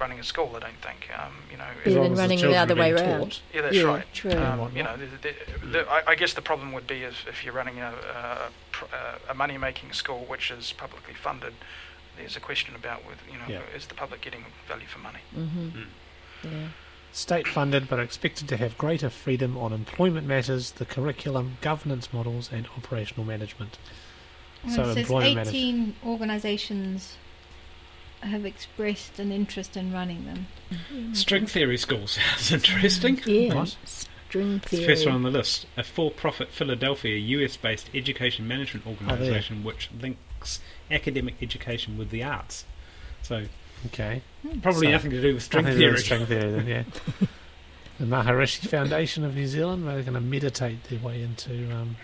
[0.00, 0.50] running a school.
[0.56, 1.70] I don't think um, you know.
[1.86, 3.20] As Yeah, long as running it the other way around.
[3.20, 3.40] taught.
[3.54, 4.12] Yeah, that's Yeah, right.
[4.12, 4.32] true.
[4.32, 7.44] Um, you know, the, the, the, I, I guess the problem would be if, if
[7.44, 11.54] you're running a, a, a money-making school which is publicly funded.
[12.16, 13.76] There's a question about with you know Yeah.
[13.76, 15.20] is the public getting value for money?
[15.36, 15.68] Mm-hmm.
[15.68, 15.86] Mm.
[16.44, 16.68] Yeah.
[17.12, 22.12] State funded but are expected to have greater freedom on employment matters, the curriculum, governance
[22.12, 23.78] models, and operational management.
[24.64, 27.16] Well, So it says employment manage- 18 organisations
[28.22, 30.46] have expressed an interest in running them.
[31.12, 33.20] String theory school sounds interesting.
[33.26, 33.54] Yeah.
[33.54, 33.76] What?
[33.84, 34.82] String It's theory.
[34.82, 35.66] the first one on the list.
[35.76, 39.90] A for-profit Philadelphia US-based education management organisation which
[40.42, 42.64] links academic education with the arts.
[43.22, 43.44] So
[43.86, 44.22] Okay.
[44.62, 45.92] probably So- nothing to do with string Nothing to do theory.
[45.94, 47.26] with String theory, then, yeah.
[47.98, 51.70] the Maharishi Foundation of New Zealand, they're going to meditate their way into.
[51.74, 51.96] Um,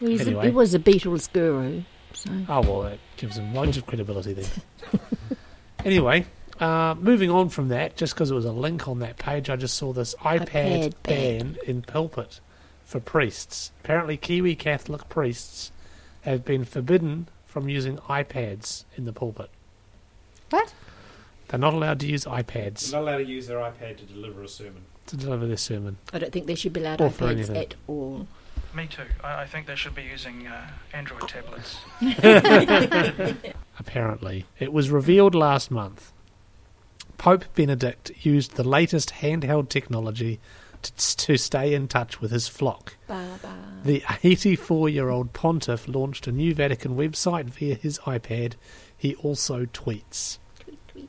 [0.00, 0.44] Well, he's a- Anyway.
[0.46, 1.82] he was a Beatles guru.
[2.14, 2.30] So.
[2.48, 4.46] oh, well, that gives them loads of credibility then.
[5.84, 6.26] anyway,
[6.58, 9.56] uh, moving on from that, just because it was a link on that page, I
[9.56, 12.40] just saw this iPad, iPad ban in pulpit
[12.84, 13.70] for priests.
[13.84, 15.70] Apparently, Kiwi Catholic priests
[16.30, 19.50] have been forbidden from using iPads in the pulpit.
[20.50, 20.72] What?
[21.48, 24.42] They're not allowed to use iPads They're not allowed to use their iPad to deliver
[24.42, 24.82] a sermon.
[25.06, 25.96] to deliver their sermon.
[26.12, 27.56] I don't think they should be allowed Or for iPads anything.
[27.56, 28.26] at all.
[28.74, 29.02] Me too.
[29.24, 31.78] I, I think they should be using uh, Android tablets.
[33.78, 34.44] apparently.
[34.58, 36.12] It was revealed last month.
[37.16, 40.38] Pope Benedict used the latest handheld technology
[40.82, 42.96] to, to stay in touch with his flock.
[43.06, 43.54] Ba, ba.
[43.84, 48.54] The 84 year old pontiff launched a new Vatican website via his iPad.
[48.96, 50.38] He also tweets.
[50.60, 51.08] Tweet, tweet.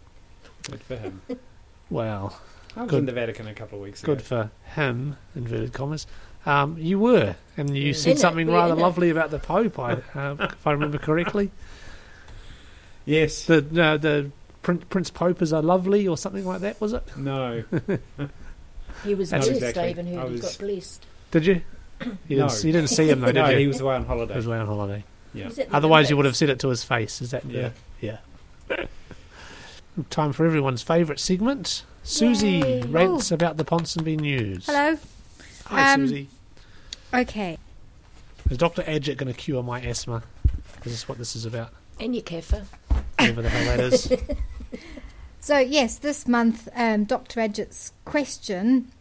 [0.69, 1.21] Good for him.
[1.89, 2.39] Well,
[2.75, 2.99] I was Good.
[2.99, 4.23] in the Vatican a couple of weeks good ago.
[4.25, 6.05] for him, inverted commas.
[6.45, 7.93] Um, you were, and you Yeah.
[7.93, 8.83] said In it, something yeah, rather in it.
[8.83, 11.51] lovely about the Pope, I, uh, if I remember correctly.
[13.05, 13.45] Yes.
[13.45, 17.03] The, uh, the Prince, Prince Pope is lovely, or something like that, was it?
[17.17, 17.63] no.
[19.05, 19.61] He was That's blessed.
[19.63, 19.83] exactly.
[19.83, 21.05] I even heard I he was- got blessed.
[21.31, 21.61] Did you?
[22.27, 22.47] You No.
[22.47, 23.57] didn't, you didn't see him though, did no, you?
[23.59, 24.35] he was away on He holiday.
[24.35, 25.03] was away on holiday.
[25.33, 25.47] Yeah.
[25.47, 26.39] Was it Otherwise, you would have Olympics?
[26.39, 27.21] said it to his face.
[27.21, 27.69] Is that Yeah.
[27.99, 28.17] the,
[28.77, 28.85] yeah?
[30.09, 31.83] Time for everyone's favourite segment.
[32.05, 32.81] Siouxsie Yay.
[32.83, 34.65] rants about the Ponsonby news.
[34.65, 34.97] Hello.
[35.65, 36.27] Hi, Um, Siouxsie.
[37.13, 37.57] Okay.
[38.49, 38.81] Is Dr.
[38.83, 40.23] Ajit going to cure my asthma?
[40.85, 41.71] Is this what this is about?
[41.99, 42.63] And your kapha.
[43.19, 44.11] Whatever the hell that is.
[45.41, 47.39] So, yes, this month, um, Dr.
[47.39, 48.91] Ajit's question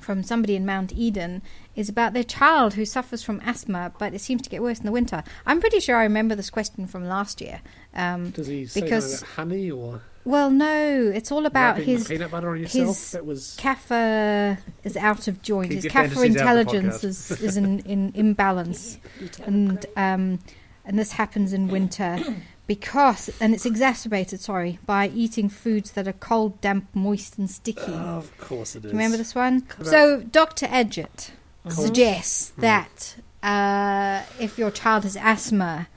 [0.00, 1.42] from somebody in Mount Eden
[1.76, 4.86] is about their child who suffers from asthma, but it seems to get worse in
[4.86, 5.24] the winter.
[5.46, 7.60] I'm pretty sure I remember this question from last year.
[7.94, 12.08] Um, Does he say Because- something about honey or well, no, it's all about his
[12.08, 12.86] peanut butter on yourself?
[12.86, 15.68] his that was Kapha is out of joint.
[15.68, 18.98] Keep His your Kapha fantasies out of the intelligence is, is in, in imbalance.
[19.44, 20.38] And um,
[20.86, 22.18] and this happens in winter
[22.66, 27.82] because and it's exacerbated sorry by eating foods that are cold damp moist and sticky
[27.88, 31.30] Oh, of course it is do you remember this one About- so dr Ajit.
[31.68, 32.60] Suggests Hmm.
[32.60, 35.88] that uh, if your child has asthma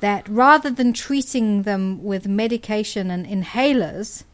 [0.00, 4.24] that rather than treating them with medication and inhalers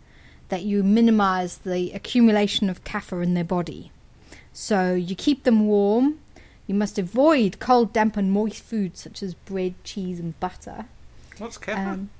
[0.48, 3.92] that you minimize the accumulation of kapha in their body
[4.52, 6.18] so you keep them warm
[6.66, 10.84] you must avoid cold, damp, and moist foods such as bread, cheese, and butter.
[11.38, 11.84] What's Kapha?
[11.94, 12.10] Um,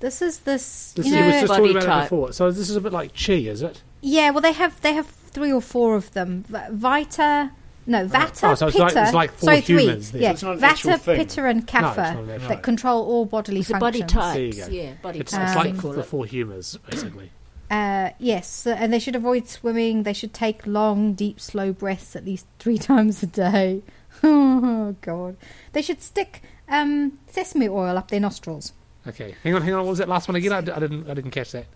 [0.00, 2.04] this is this, This you is, know, we was just talking about it type.
[2.06, 2.32] before.
[2.32, 3.82] So this is a bit like chi, is it?
[4.00, 4.30] yeah.
[4.30, 6.44] Well, they have they have three or four of them.
[6.48, 7.52] Vita,
[7.86, 8.94] no, Vata, Oh, so it's Pitta.
[8.94, 9.82] like- like four sorry, three.
[9.84, 10.22] humans then.
[10.22, 11.16] Yeah, It's not an actual Vata.
[11.16, 14.34] Pitta, and Kapha not an actual- that control all bodily It's the body functions.
[14.34, 14.68] There you types.
[14.68, 14.74] go.
[14.74, 15.50] Yeah, body It's, types.
[15.50, 17.30] it's like they the four humors, basically.
[17.70, 20.02] Uh, yes, and they should avoid swimming.
[20.02, 23.82] They should take long, deep, slow breaths at least three times a day.
[24.24, 25.36] oh God!
[25.72, 28.72] They should stick um, sesame oil up their nostrils.
[29.06, 29.80] Okay, hang on, hang on.
[29.84, 30.52] What was that last one again?
[30.52, 31.66] I, d- I didn't, I didn't catch that.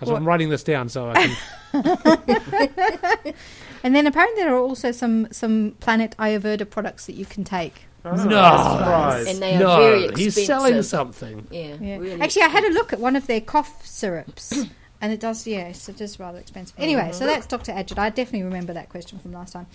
[0.00, 1.34] I was- I'm writing this down so I
[1.72, 3.34] can.
[3.82, 7.86] And then apparently there are also some some Planet Ayurveda products that you can take
[8.04, 8.22] Oh, No.
[8.24, 9.26] surprise.
[9.28, 10.34] And they are no, very expensive.
[10.36, 11.46] he's selling something.
[11.50, 11.96] Yeah, Yeah.
[11.98, 14.52] really Actually, I had a look at one of their cough syrups,
[15.02, 16.74] and it does, yes, it is rather expensive.
[16.78, 17.72] Anyway, so that's Dr.
[17.72, 17.98] Ajit.
[17.98, 19.66] I definitely remember that question from last time.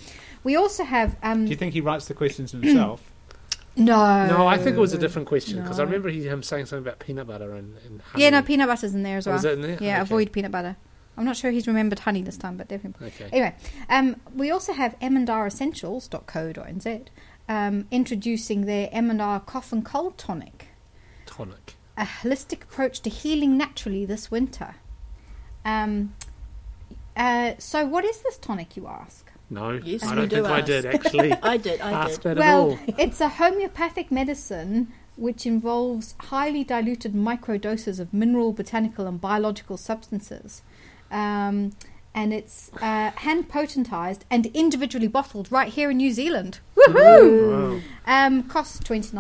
[0.43, 1.15] We also have.
[1.21, 3.03] Um, Do you think he writes the questions himself?
[3.75, 4.25] no.
[4.27, 6.83] No, I think it was a different question because I remember he, him saying something
[6.87, 8.01] about peanut butter and, and.
[8.17, 9.37] Yeah, no, peanut butter's in there as Oh, well.
[9.37, 9.77] is that in there?
[9.79, 10.01] Yeah, Okay.
[10.01, 10.77] avoid peanut butter.
[11.18, 13.07] I'm not sure he's remembered honey this time, but definitely.
[13.07, 13.30] Okay.
[13.32, 13.55] Anyway,
[13.89, 17.05] um, we also have emmendaressentials.co.nz
[17.47, 20.68] um, introducing their Emendar Cough and Cold Tonic,
[21.26, 21.76] Tonic.
[21.97, 24.76] a holistic approach to healing naturally this winter.
[25.63, 26.16] Um,
[27.16, 29.32] uh, so, what is this tonic, you ask?
[29.49, 31.34] No, Yes, I don't do think I did actually.
[31.43, 32.24] I did, I ask did.
[32.24, 32.80] that at well, all.
[32.97, 40.61] it's a homeopathic medicine which involves highly diluted microdoses of mineral, botanical, and biological substances.
[41.16, 41.72] Um,
[42.13, 46.59] and it's uh, hand potentized and individually bottled right here in New Zealand.
[46.78, 47.76] Woohoo!
[47.76, 47.82] Wow.
[48.07, 49.13] Um, costs $29,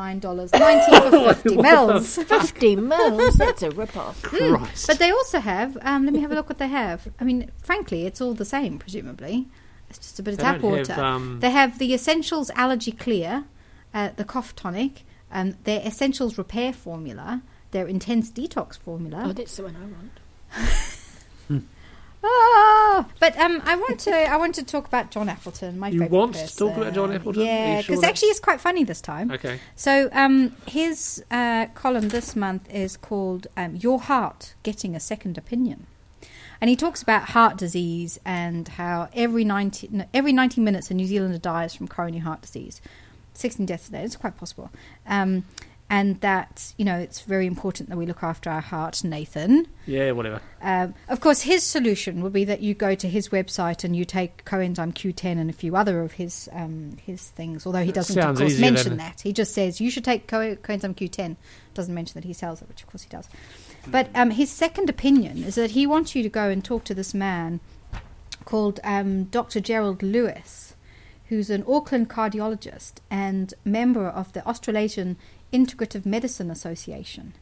[0.53, 2.15] 90 for 50 mils.
[2.23, 4.21] 50 mils, that's a rip-off.
[4.21, 4.87] Christ.
[4.87, 7.07] But they also have, um, let me have a look what they have.
[7.19, 9.47] I mean, frankly, it's all the same, presumably.
[9.89, 10.93] It's just a bit of They tap water.
[10.93, 13.43] have, um, They have the Essentials Allergy Clear,
[13.93, 17.41] uh, the Cough Tonic, um, their Essentials Repair Formula,
[17.71, 19.33] their Intense Detox Oh, Formula.
[19.33, 21.63] that's the one I want.
[22.27, 23.05] Ah!
[23.19, 26.11] But um, I want to I want to talk about John Appleton, my You favourite
[26.19, 27.11] want to talk about John.
[27.13, 27.43] Appleton?
[27.43, 29.31] Yeah, because that- actually it's quite funny this time.
[29.31, 29.59] okay.
[29.75, 35.37] So um, his uh, column this month is called um, "Your Heart Getting a Second
[35.37, 35.87] Opinion,"
[36.61, 40.93] and he talks about heart disease and how every ninety no, every ninety minutes a
[40.93, 42.81] New Zealander dies from coronary heart disease.
[43.33, 44.03] Sixteen deaths a day.
[44.03, 44.71] It's quite possible.
[45.05, 45.45] Um,
[45.89, 49.67] and that you know it's very important that we look after our heart, Nathan.
[49.85, 50.41] Yeah, whatever.
[50.61, 54.03] Um, of course, his solution would be that you go to his website and you
[54.03, 57.65] take coenzyme Q10 and a few other of his um, his things.
[57.65, 59.21] Although he doesn't, of course, mention than- that.
[59.21, 61.35] He just says you should take co- coenzyme Q10.
[61.73, 63.29] Doesn't mention that he sells it, which of course he does.
[63.87, 66.95] But um, his second opinion is that he wants you to go and talk to
[66.95, 67.59] this man
[68.45, 69.59] called um, Dr.
[69.59, 70.75] Gerald Lewis,
[71.25, 75.17] who's an Auckland cardiologist and member of the Australasian
[75.53, 77.33] Integrative Medicine Association.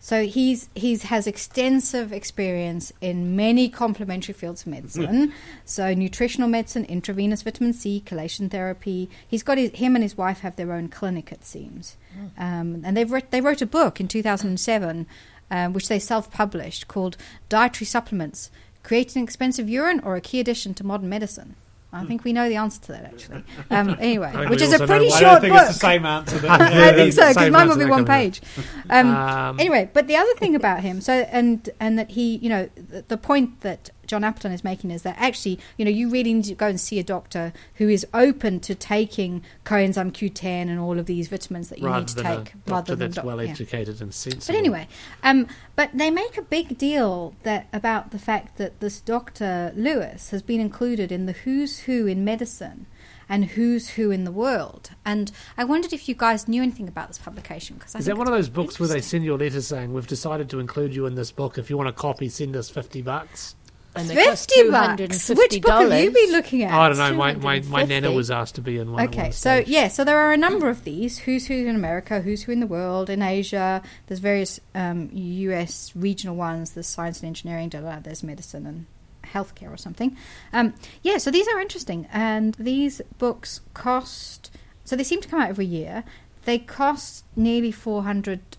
[0.00, 5.32] So he's he's has extensive experience in many complementary fields of medicine.
[5.64, 9.10] so nutritional medicine, intravenous vitamin C, chelation therapy.
[9.26, 11.96] He's got his, him and his wife have their own clinic, it seems.
[12.38, 15.06] Um, and they've writ, they wrote a book in 2007,
[15.50, 17.16] um, which they self-published called
[17.48, 18.50] "Dietary Supplements:
[18.84, 21.56] Creating Expensive Urine or a Key Addition to Modern Medicine."
[21.90, 23.44] I think we know the answer to that actually.
[23.70, 25.16] Um, anyway, which is a also know pretty why.
[25.16, 25.62] I short think book.
[25.62, 26.38] it's the same answer.
[26.48, 28.42] That, I think so because mine will be one page.
[28.90, 32.50] Um, Um, anyway, but the other thing about him, so and and that he, you
[32.50, 36.08] know, the, the point that John Appleton is making is that actually, you know, you
[36.10, 40.68] really need to go and see a doctor who is open to taking coenzyme Q10
[40.68, 43.24] and all of these vitamins that you rather need to take, rather than that's doc-
[43.24, 43.50] well yeah.
[43.50, 44.52] educated and sensible.
[44.52, 44.88] But anyway,
[45.22, 45.46] um,
[45.76, 50.42] but they make a big deal that about the fact that this Doctor Lewis has
[50.42, 52.86] been included in the Who's Who in medicine
[53.28, 54.90] and Who's Who in the world.
[55.04, 58.26] And I wondered if you guys knew anything about this publication because is that one
[58.26, 61.06] of those books where they send you a letter saying we've decided to include you
[61.06, 61.58] in this book?
[61.58, 63.54] If you want a copy, send us fifty bucks.
[63.98, 65.28] And they cost fifty bucks?
[65.30, 66.72] Which book have you been looking at?
[66.72, 67.14] I don't know.
[67.14, 69.08] My, my, my nana was asked to be in one.
[69.08, 71.18] Okay, one so yeah, so there are a number of these.
[71.18, 72.20] Who's who in America?
[72.20, 73.10] Who's who in the world?
[73.10, 75.92] In Asia, there's various um, U.S.
[75.94, 76.72] regional ones.
[76.72, 77.68] There's science and engineering.
[77.68, 78.86] Da, da, da, there's medicine and
[79.24, 80.16] healthcare or something.
[80.52, 84.50] Um, yeah, so these are interesting, and these books cost.
[84.84, 86.04] So they seem to come out every year.
[86.44, 88.57] They cost nearly four hundred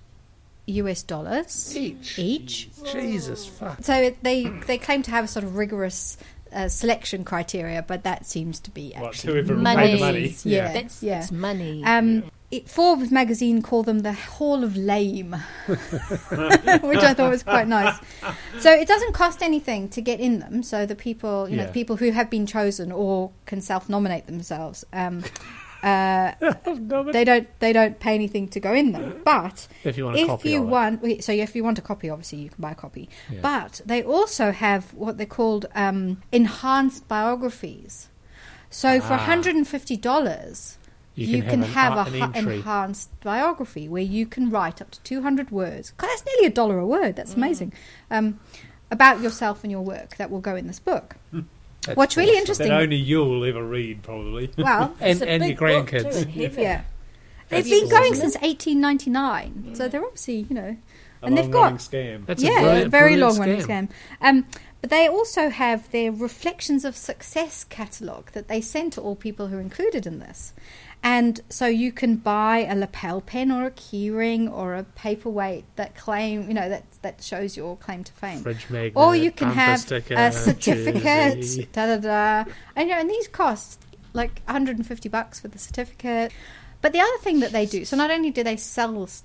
[0.72, 1.04] U.S.
[1.04, 2.70] dollars each, each.
[2.92, 3.84] Jesus fuck.
[3.84, 6.18] So they they claim to have a sort of rigorous.
[6.52, 9.82] Uh, selection criteria, but that seems to be What, actually whoever Money.
[9.84, 10.36] paid the money.
[10.44, 10.74] Yeah.
[10.74, 11.20] That's, Yeah.
[11.20, 11.84] that's money.
[11.84, 15.34] Um, it, Forbes magazine called them the Hall of Lame,
[15.68, 17.96] which I thought was quite nice.
[18.62, 20.64] So it doesn't cost anything to get in them.
[20.64, 24.84] So the people, you know, the people who have been chosen or can self-nominate themselves,
[24.92, 25.24] um,
[25.84, 26.34] uh,
[27.12, 29.22] they don't they don't pay anything to go in them.
[29.24, 32.10] But If you want a if copy you want, so if you want a copy,
[32.10, 33.10] obviously you can buy a copy.
[33.30, 33.40] Yeah.
[33.42, 38.10] But they also have what they're called um, enhanced biographies.
[38.70, 39.26] So for Ah.
[39.26, 40.78] $150,
[41.16, 45.52] you, can, have, an, a an enhanced biography where you can write up to 200
[45.52, 45.92] words.
[45.98, 47.16] God, that's nearly a dollar a word.
[47.16, 47.74] That's amazing.
[48.10, 48.40] Um,
[48.92, 51.16] about yourself and your work that will go in this book.
[51.90, 52.40] That's What's really awesome.
[52.40, 54.52] interesting, That only you'll ever read, probably.
[54.58, 56.22] well, and, It's and your big too, grandkids.
[56.22, 56.62] and heavy.
[56.62, 56.82] yeah,
[57.50, 60.78] they've That's been going since 1899, so they're obviously, you know,
[61.22, 62.26] A and they've got scam.
[62.26, 63.90] That's a yeah, brilliant, very brilliant long running scam.
[63.90, 63.92] scam.
[64.22, 64.46] Um,
[64.82, 69.48] but they also have their Reflections of Success catalogue that they send to all people
[69.48, 70.54] who are included in this.
[71.02, 75.96] And so you can buy a lapel pin or a keyring or a paperweight that
[75.96, 78.44] claim, you know, that that shows your claim to fame.
[78.44, 81.70] Magnet, or you can have sticker, a certificate, jersey.
[81.72, 82.52] da da da.
[82.76, 83.82] And you know, and these cost
[84.12, 86.34] like 150 bucks for the certificate.
[86.82, 89.24] But the other thing that they do, so not only do they sell, this-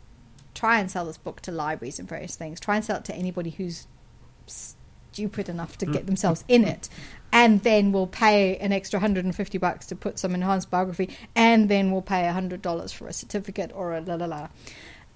[0.55, 3.15] try and sell this book to libraries and various things, try and sell it to
[3.17, 3.87] anybody who's
[4.47, 5.93] stupid enough to Mm.
[5.93, 6.89] get themselves in it,
[7.35, 11.91] and then we'll pay an extra 150 bucks to put some enhanced biography, and then
[11.91, 14.49] we'll pay $100 for a certificate or a la la la.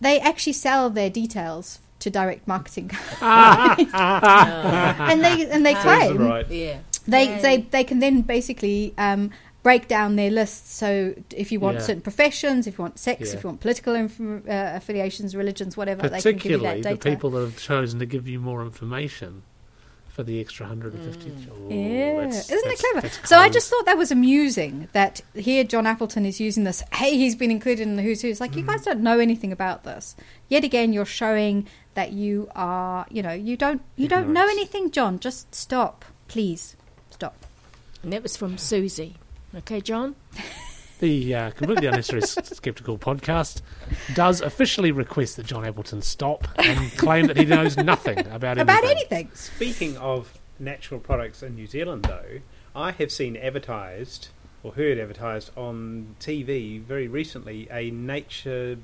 [0.00, 2.88] They actually sell their details to direct marketing
[3.20, 6.48] companies, and they and they claim right.
[6.50, 6.78] Yeah.
[7.06, 7.40] they Yay.
[7.40, 9.30] they they can then basically um,
[9.62, 10.72] break down their lists.
[10.74, 11.82] So if you want Yeah.
[11.82, 13.36] certain professions, if you want sex, Yeah.
[13.36, 16.96] if you want political inf- uh, affiliations, religions, whatever, they can give you Particularly the
[16.96, 19.42] people that have chosen to give you more information
[20.18, 21.30] for the extra 150.
[21.48, 23.02] Oh, yeah, that's- isn't it clever?
[23.02, 26.82] that's So I just thought that was amusing that here John Appleton is using this.
[26.92, 28.40] Hey, he's been included in the Who's Who's.
[28.40, 28.66] Like you Mm.
[28.66, 30.16] guys don't know anything about this.
[30.48, 34.90] Yet again, you're showing that you are, you know, you don't you don't know anything,
[34.90, 35.20] John.
[35.20, 36.74] Just stop, please,
[37.10, 37.46] stop.
[38.02, 39.14] And that was from Siouxsie.
[39.54, 40.16] Okay, John?
[41.00, 43.62] The uh, completely unnecessary skeptical podcast
[44.14, 48.82] does officially request that John Appleton stop and claim that he knows nothing about About
[48.84, 48.90] anything.
[49.18, 49.30] anything.
[49.34, 52.40] Speaking of natural products in New Zealand, though,
[52.74, 54.28] I have seen advertised
[54.64, 58.78] or heard advertised on TV very recently a nature,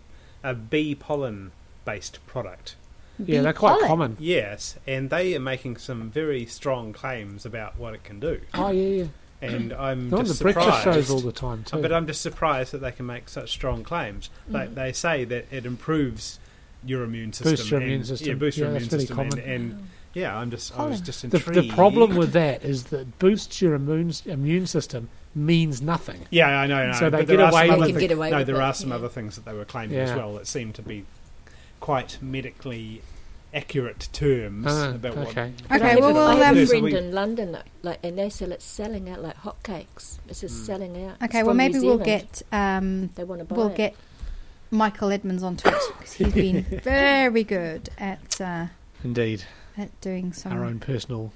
[0.45, 1.51] a bee pollen
[1.85, 2.77] based product.
[3.19, 3.87] Yeah, they're quite pollen.
[3.89, 4.17] common.
[4.21, 8.41] Yes, and they are making some very strong claims about what it can do.
[8.55, 9.05] Oh yeah, yeah.
[9.53, 9.79] And mm.
[9.79, 11.09] I'm They're on the just breakfast surprised.
[11.09, 11.83] shows all the time too.
[11.83, 14.31] But I'm just surprised that they can make such strong claims.
[14.49, 14.75] They, mm.
[14.75, 16.39] they say that it improves
[16.85, 17.53] your immune system.
[17.53, 18.29] Boosts your and- immune system.
[18.29, 19.19] Yeah, boosts your Yeah, immune that's system.
[19.19, 19.45] And, common.
[19.51, 21.71] and yeah, I'm just, I was just the, intrigued.
[21.71, 26.27] the problem with that is that boosts your immune immune system means nothing.
[26.31, 26.77] Yeah, I know.
[26.77, 26.93] I know.
[26.93, 27.87] So they get away with other it.
[27.87, 28.95] They can get away No, with there it, are some yeah.
[28.97, 31.05] other things that they were claiming as well that seem to be
[31.81, 33.03] quite medically
[33.55, 35.53] accurate terms Ah, about okay.
[35.69, 38.61] But Okay, I well, we'll, have a friend in London, like, and they sell it
[38.63, 40.19] selling out like hotcakes.
[40.29, 40.67] It's just Mm.
[40.67, 41.17] selling out.
[41.23, 43.77] Okay, It's well maybe we'll get um, They want to buy we'll it.
[43.77, 43.95] get
[44.71, 48.67] Michael Edmonds onto it because he's been very good at uh,
[49.05, 49.45] Indeed,
[49.79, 50.53] at doing some.
[50.53, 51.33] our own personal.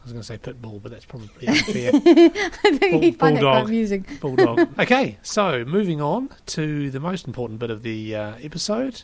[0.00, 1.90] I was going to say pit bull, but that's probably unfair.
[1.92, 4.06] I think Bull- he'd find that quite amusing.
[4.20, 4.68] Bulldog.
[4.78, 9.02] Okay, so moving on to the most important bit of the uh, episode,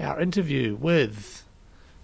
[0.00, 1.44] our interview with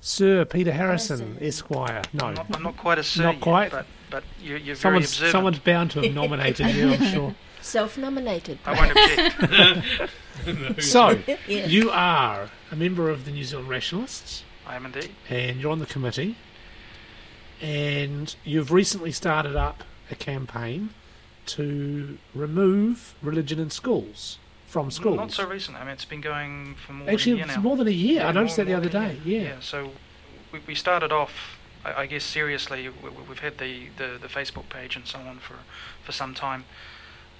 [0.06, 1.38] Sir Peter Harrison, Harrison.
[1.46, 2.02] Esquire.
[2.12, 3.70] No, I'm not, I'm not quite a sir Not yet, quite?
[3.70, 5.32] but but you, you're very someone's observant.
[5.32, 6.92] someone's bound to have nominated you.
[6.92, 7.34] I'm sure.
[7.62, 8.58] self-nominated.
[8.66, 10.10] I won't object.
[10.82, 11.66] So yeah.
[11.66, 15.10] you are a member of the New Zealand Rationalists, I am indeed.
[15.30, 16.36] and you're on the committee,
[17.62, 20.90] and you've recently started up a campaign
[21.46, 24.38] to remove religion in schools
[24.74, 25.16] from schools.
[25.16, 25.76] Not so recent.
[25.76, 27.62] I mean, it's been going for more Actually, than a year it's now.
[27.68, 28.20] more than a year.
[28.22, 29.20] Yeah, I noticed more- that the other day.
[29.24, 29.42] year.
[29.50, 29.60] Yeah.
[29.60, 29.92] So
[30.52, 31.30] we, we started off,
[31.84, 32.88] I, I guess, seriously.
[32.88, 35.54] We, we've had the, the, the Facebook page and so on for
[36.04, 36.64] for some time.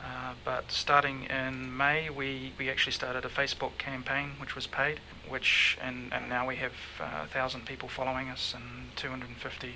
[0.01, 5.01] Uh, but starting in May, we, we actually started a Facebook campaign, which was paid,
[5.29, 9.73] which and, and now we have uh, a thousand people following us and 250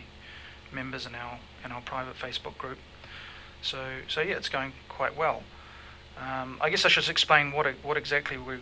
[0.71, 2.79] members in our in our private Facebook group.
[3.63, 5.43] So so yeah, it's going quite well.
[6.21, 8.59] Um, I guess I should explain what what exactly we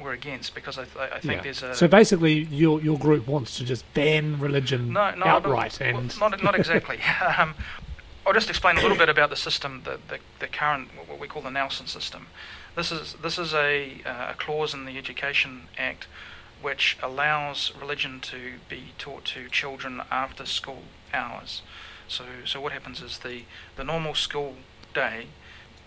[0.00, 1.42] we're against because I, th- I think Yeah.
[1.42, 5.78] there's a So basically, your your group wants to just ban religion no, no, outright,
[5.80, 6.98] no, well, and not not exactly.
[7.38, 7.54] um,
[8.26, 11.28] I'll just explain a little bit about the system, the, the, the current what we
[11.28, 12.28] call the Nelson system.
[12.74, 16.06] This is this is a, uh, a clause in the Education Act
[16.62, 21.60] which allows religion to be taught to children after school hours.
[22.08, 23.42] So so what happens is the
[23.76, 24.56] the normal school
[24.94, 25.26] day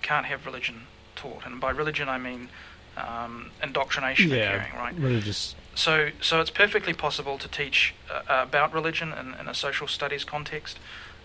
[0.01, 0.85] can't have religion
[1.17, 2.47] taught, and by religion I mean
[2.95, 4.95] um, indoctrination yeah, occurring, right?
[4.95, 5.55] religious.
[5.75, 10.23] So, so it's perfectly possible to teach uh, about religion in, in a social studies
[10.23, 10.79] context,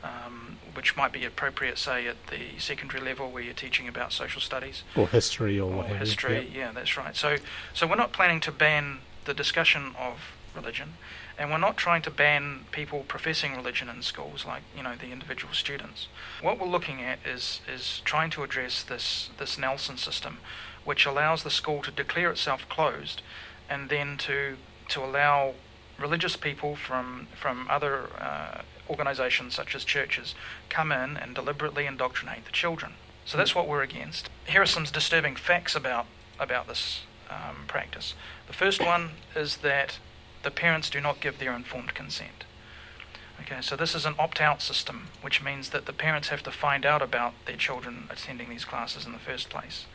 [0.05, 4.41] um, which might be appropriate, say, at the secondary level where you're teaching about social
[4.41, 6.01] studies or history or or what have you.
[6.01, 6.51] history.
[6.55, 7.17] Yeah, that's right.
[7.17, 7.37] So,
[7.73, 10.19] so we're not planning to ban the discussion of
[10.55, 10.95] religion,
[11.39, 15.11] and we're not trying to ban people professing religion in schools, like you know the
[15.11, 16.09] individual students.
[16.41, 20.39] What we're looking at is is trying to address this this Nelson system,
[20.85, 23.23] which allows the school to declare itself closed,
[23.69, 24.57] and then to
[24.89, 25.55] to allow
[25.99, 30.35] religious people from from other uh, organisations such as churches
[30.69, 32.95] come in and deliberately indoctrinate the children.
[33.25, 34.29] So that's what we're against.
[34.47, 36.07] Here are some disturbing facts about
[36.39, 38.15] about this um, practice.
[38.47, 39.99] The first one is that
[40.43, 42.45] the parents do not give their informed consent.
[43.41, 46.87] Okay, so this is an opt-out system, which means that the parents have to find
[46.87, 49.87] out about their children attending these classes in the first place.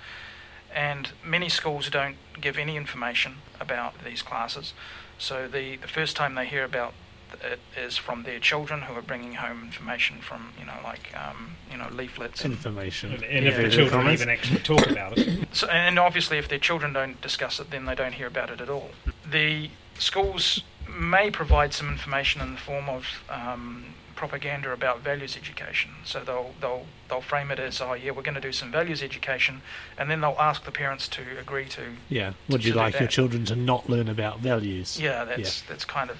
[0.73, 4.73] and many schools don't give any information about these classes.
[5.17, 6.93] So the, the first time they hear about
[7.41, 11.55] it is from their children who are bringing home information from you know like um,
[11.71, 13.13] you know leaflets Information.
[13.13, 13.63] And, and if Yeah.
[13.63, 17.59] the children even actually talk about it, So, and obviously, if their children don't discuss
[17.61, 18.91] it, then they don't hear about it at all.
[19.29, 19.69] The
[19.99, 23.85] schools may provide some information in the form of um,
[24.17, 25.91] propaganda about values education.
[26.03, 29.01] So they'll they'll they'll frame it as, oh yeah, we're going to do some values
[29.01, 29.61] education,
[29.97, 31.83] and then they'll ask the parents to agree to.
[32.09, 32.33] Yeah.
[32.49, 34.99] Would you like your children to not learn about values?
[34.99, 36.17] Yeah, that's that's kind of.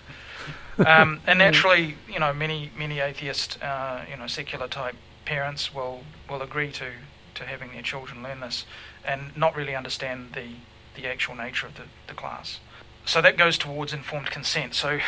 [0.86, 6.04] Um, and naturally, you know, many many atheist, uh, you know, secular type parents will
[6.30, 6.92] will agree to
[7.36, 8.66] to having their children learn this,
[9.04, 10.48] and not really understand the
[10.96, 12.60] the actual nature of the, the class.
[13.08, 14.76] So that goes towards informed consent.
[14.76, 15.00] So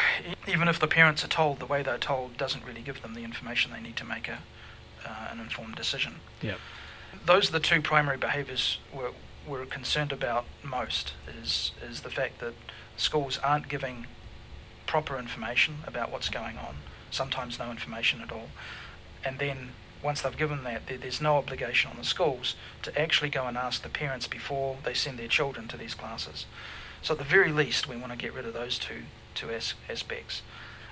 [0.48, 3.26] even if the parents are told, the way they're told doesn't really give them the
[3.26, 4.40] information they need to make a
[5.06, 6.16] uh, an informed decision.
[6.42, 6.56] Yeah.
[7.26, 9.12] Those are the two primary behaviours we're,
[9.46, 11.14] we're concerned about most.
[11.42, 12.54] Is is the fact that
[12.96, 14.08] schools aren't giving
[14.88, 16.78] proper information about what's going on.
[17.12, 18.50] Sometimes no information at all,
[19.26, 19.72] and then
[20.02, 23.58] once they've given that, there, there's no obligation on the schools to actually go and
[23.58, 26.46] ask the parents before they send their children to these classes.
[27.02, 29.04] So at the very least, we want to get rid of those two
[29.36, 30.42] two as- aspects.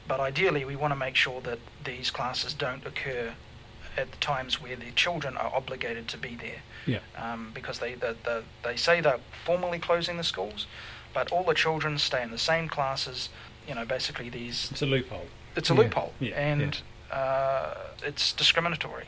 [0.08, 3.34] But ideally, we want to make sure that these classes don't occur
[3.98, 7.00] at the times where the children are obligated to be there Yeah.
[7.18, 10.68] um, because they, the, the, they say they're formally closing the schools,
[11.14, 13.30] but all the children stay in the same classes.
[13.68, 14.70] You know, basically these.
[14.72, 15.26] it's a loophole.
[15.58, 16.82] It's a Yeah, loophole, yeah, and
[17.12, 19.08] Uh, it's discriminatory.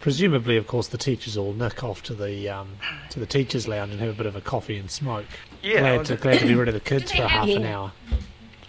[0.00, 2.76] Presumably, of course, the teachers all nick off to the um,
[3.10, 5.26] to the teachers' lounge and have a bit of a coffee and smoke.
[5.62, 7.92] Yeah, glad to glad to be rid of the kids for half have- an hour.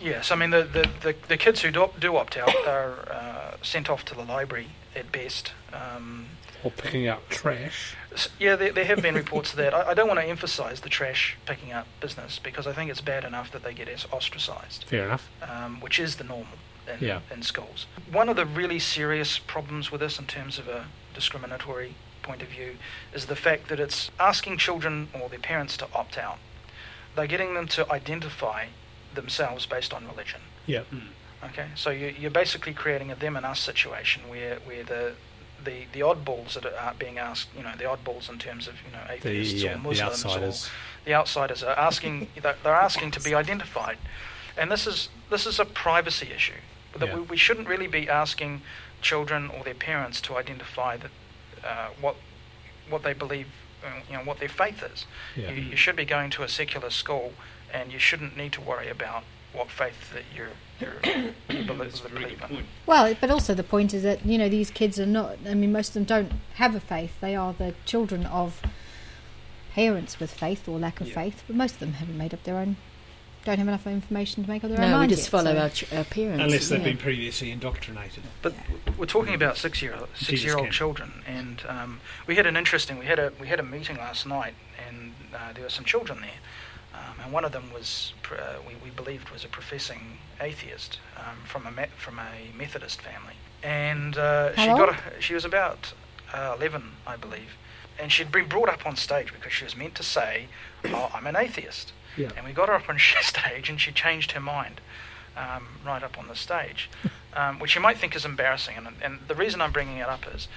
[0.02, 3.58] Yes, I mean the the, the, the kids who do, do opt out are uh,
[3.62, 5.52] sent off to the library at best.
[5.74, 6.26] Um,
[6.64, 7.96] Or picking up trash.
[8.40, 9.74] yeah, there, there have been reports of that.
[9.74, 13.02] I, I don't want to emphasise the trash picking up business because I think it's
[13.02, 15.30] bad enough that they get as- ostracised, Fair enough.
[15.44, 16.58] um, which is the normal
[16.88, 17.20] in, Yeah.
[17.32, 17.86] in schools.
[18.12, 20.86] One of the really serious problems with this, in terms of a
[21.20, 22.72] discriminatory point of view,
[23.14, 26.38] is the fact that it's asking children or their parents to opt out.
[27.16, 28.62] They're getting them to identify
[29.14, 30.42] themselves based on religion.
[30.66, 30.84] Yeah.
[30.84, 31.12] Hmm.
[31.50, 35.14] Okay, so you, you're basically creating a them and us situation where, where the,
[35.64, 38.92] the the oddballs that are being asked, you know, the oddballs in terms of you
[38.92, 40.68] know atheists yeah, or the Muslims outsiders.
[40.68, 40.70] or
[41.06, 43.98] the outsiders are asking they're they're asking to be identified,
[44.58, 46.62] and this is this is a privacy issue.
[46.98, 47.16] That Yeah.
[47.16, 48.62] we, we shouldn't really be asking
[49.02, 51.12] children or their parents to identify that
[51.64, 52.16] uh, what
[52.90, 53.48] what they believe,
[53.86, 55.06] uh, you know, what their faith is.
[55.36, 55.52] Yeah.
[55.52, 57.34] You, you should be going to a secular school,
[57.72, 59.24] and you shouldn't need to worry about
[59.54, 60.94] what faith that you're you're
[61.48, 62.56] believe, That's a very believe good in.
[62.58, 62.66] point.
[62.86, 65.38] Well, but also the point is that you know these kids are not.
[65.48, 67.20] I mean, most of them don't have a faith.
[67.22, 68.62] They are the children of
[69.74, 71.16] parents with faith or lack of Yeah.
[71.16, 71.44] faith.
[71.48, 72.78] But most of them haven't made up their own.
[73.46, 75.60] Don't have enough information to make up their own No, we just yet, follow so-
[75.62, 76.44] our, ch- our parents.
[76.44, 76.86] Unless they've yeah.
[76.86, 78.24] been previously indoctrinated.
[78.42, 78.54] But
[78.98, 80.66] we're talking about six year six year can.
[80.66, 83.00] old children, and um, we had an interesting.
[83.00, 84.56] We had a we had a meeting last night,
[84.88, 88.74] and uh, there were some children there, um, and one of them was uh, we,
[88.84, 94.18] we believed was a professing atheist um, from a me- from a Methodist family, and
[94.18, 95.94] uh, she got a, she was about
[96.34, 97.56] uh, eleven, I believe,
[98.00, 100.48] and she'd been brought up on stage because she was meant to say,
[100.86, 102.30] "Oh, I'm an atheist." Yeah.
[102.36, 104.82] And we got her up on stage, and she changed her mind
[105.38, 106.90] um, right up on the stage,
[107.34, 108.76] um, which you might think is embarrassing.
[108.78, 110.48] And, and the reason I'm bringing it up is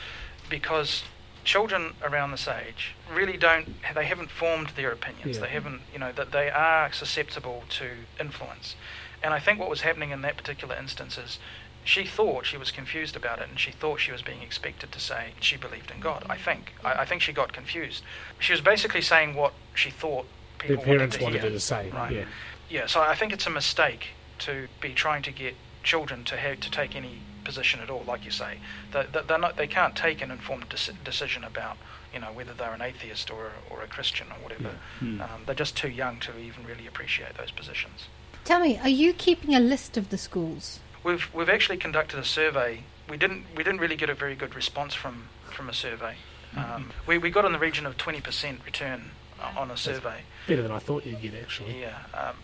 [0.48, 1.04] because
[1.44, 5.36] children around this age really don't, they haven't formed their opinions.
[5.36, 5.42] Yeah.
[5.42, 7.90] They haven't, you know, that they are susceptible to
[8.20, 8.76] influence.
[9.22, 11.38] And I think what was happening in that particular instance is
[11.84, 15.00] she thought she was confused about it and she thought she was being expected to
[15.00, 16.24] say she believed in God.
[16.30, 16.74] I think.
[16.84, 18.02] I, I think she got confused.
[18.38, 20.26] She was basically saying what she thought
[20.60, 21.56] Their people parents wanted wanted to her hear.
[21.56, 21.90] to say.
[21.90, 22.12] Right.
[22.12, 22.24] Yeah.
[22.70, 24.08] Yeah, so I think it's a mistake
[24.40, 28.24] to be trying to get children to have to take any position at all, like
[28.24, 28.58] you say.
[28.92, 31.76] They, they- they're not, they can't take an informed deci- decision about,
[32.14, 34.76] you know, whether they're an atheist or, or a Christian or whatever.
[35.00, 35.20] Hmm.
[35.20, 38.06] Um, they're just too young to even really appreciate those positions.
[38.44, 40.80] Tell me, are you keeping a list of the schools?
[41.04, 42.84] We've we've actually conducted a survey.
[43.08, 46.16] We didn't we didn't really get a very good response from from a survey.
[46.56, 50.22] Um, we we got in the region of twenty percent return uh, on a survey.
[50.46, 51.80] Better than I thought you'd get, actually.
[51.80, 52.36] Yeah, um,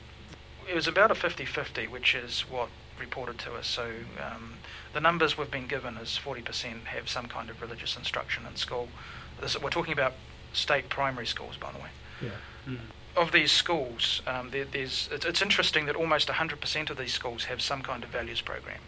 [0.68, 3.66] it was about a 50-50, which is what reported to us.
[3.66, 3.90] So
[4.20, 4.54] um,
[4.92, 8.88] the numbers we've been given is 40% have some kind of religious instruction in school.
[9.40, 10.14] This, we're talking about
[10.52, 11.90] state primary schools, by the way.
[12.22, 12.74] Yeah.
[13.18, 17.44] Of these schools, um, there, there's it's, it's interesting that almost 100% of these schools
[17.46, 18.78] have some kind of values program.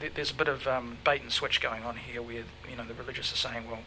[0.00, 2.86] There, there's a bit of um, bait and switch going on here, where you know
[2.86, 3.82] the religious are saying, well,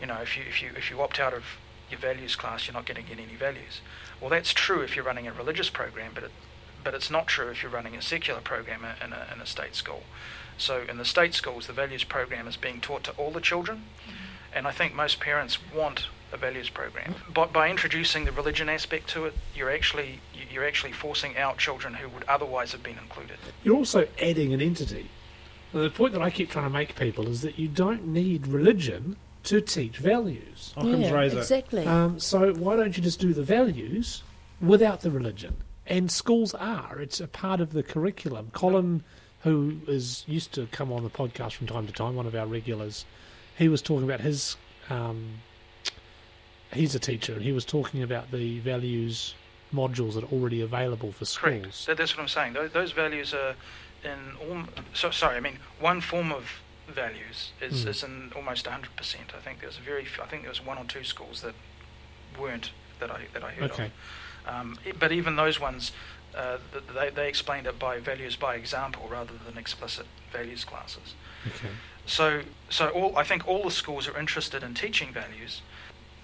[0.00, 1.44] you know, if you if you if you opt out of
[1.90, 3.82] your values class, you're not going to get any values.
[4.22, 6.30] Well, that's true if you're running a religious program, but it,
[6.82, 9.74] but it's not true if you're running a secular program in a, in a state
[9.74, 10.04] school.
[10.56, 13.84] So in the state schools, the values program is being taught to all the children,
[14.54, 17.14] and I think most parents want a values program.
[17.32, 20.20] But by introducing the religion aspect to it, you're actually
[20.50, 23.36] you're actually forcing out children who would otherwise have been included.
[23.62, 25.10] You're also adding an entity.
[25.72, 28.46] And the point that I keep trying to make people is that you don't need
[28.46, 30.72] religion to teach values.
[30.76, 31.38] Occam's yeah, razor.
[31.38, 31.86] exactly.
[31.86, 34.22] Um, so why don't you just do the values
[34.60, 35.56] without the religion?
[35.86, 36.98] And schools are.
[36.98, 38.50] It's a part of the curriculum.
[38.52, 39.04] Colin,
[39.42, 42.46] who is used to come on the podcast from time to time, one of our
[42.46, 43.04] regulars,
[43.56, 44.56] he was talking about his.
[44.90, 45.40] Um,
[46.72, 49.34] he's a teacher, and he was talking about the values
[49.74, 51.62] modules that are already available for Correct.
[51.64, 51.86] schools.
[51.86, 52.52] That, that's what I'm saying.
[52.52, 53.54] Those, those values are
[54.04, 54.62] in all.
[54.94, 57.88] So sorry, I mean one form of values is, Mm.
[57.88, 59.34] is in almost 100%.
[59.36, 60.06] I think there's very.
[60.22, 61.54] I think there was one or two schools that
[62.38, 63.90] weren't that I that I heard Okay.
[64.46, 64.54] of.
[64.54, 65.90] Um, but even those ones,
[66.36, 66.58] uh,
[66.94, 71.14] they they explained it by values by example rather than explicit values classes.
[71.46, 71.68] Okay.
[72.06, 75.62] So, so all I think all the schools are interested in teaching values.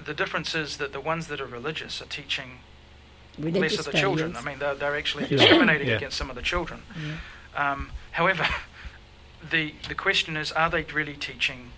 [0.04, 2.58] The difference is that the ones that are religious are teaching
[3.38, 4.36] less Religious of the children.
[4.36, 5.96] I mean, they're, they're actually discriminating Yeah.
[5.96, 6.82] against some of the children.
[7.56, 7.72] Yeah.
[7.72, 8.46] Um, however,
[9.50, 11.70] the the question is, are they really teaching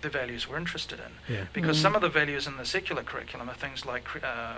[0.00, 1.34] the values we're interested in?
[1.34, 1.44] Yeah.
[1.52, 1.82] Because Mm.
[1.82, 4.54] some of the values in the secular curriculum are things like uh,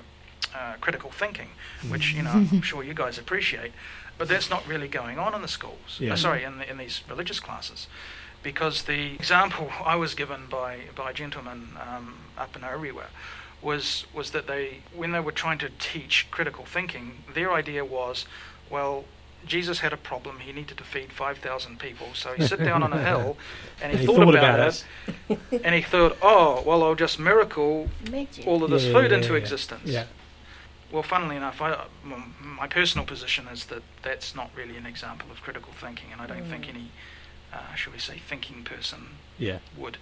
[0.55, 1.49] uh, critical thinking,
[1.89, 2.31] which you know.
[2.53, 3.73] I'm sure you guys appreciate,
[4.19, 5.99] but that's not really going on in the schools.
[5.99, 6.13] Yeah.
[6.13, 7.89] Uh, sorry, in the, in these religious classes,
[8.45, 13.07] because the example I was given by by a gentleman um, up in Orewa
[13.61, 18.27] was was that they when they were trying to teach critical thinking, their idea was,
[18.71, 19.05] well.
[19.47, 20.39] Jesus had a problem.
[20.39, 22.07] He needed to feed 5,000 people.
[22.15, 23.37] So he sat down on a hill
[23.83, 24.85] and he, And he thought, thought about, about
[25.29, 25.63] it.
[25.63, 28.47] and he thought, oh, well, I'll just miracle Magic.
[28.47, 29.39] all of this Yeah, food yeah, into yeah.
[29.41, 29.83] existence.
[29.85, 30.05] Yeah.
[30.91, 31.75] Well, funnily enough, I,
[32.07, 36.23] m- my personal position is that that's not really an example of critical thinking, and
[36.23, 36.69] I don't think Mm.
[36.71, 36.91] any,
[37.55, 39.07] uh, shall we say, thinking person
[39.39, 39.59] Yeah.
[39.77, 39.97] would.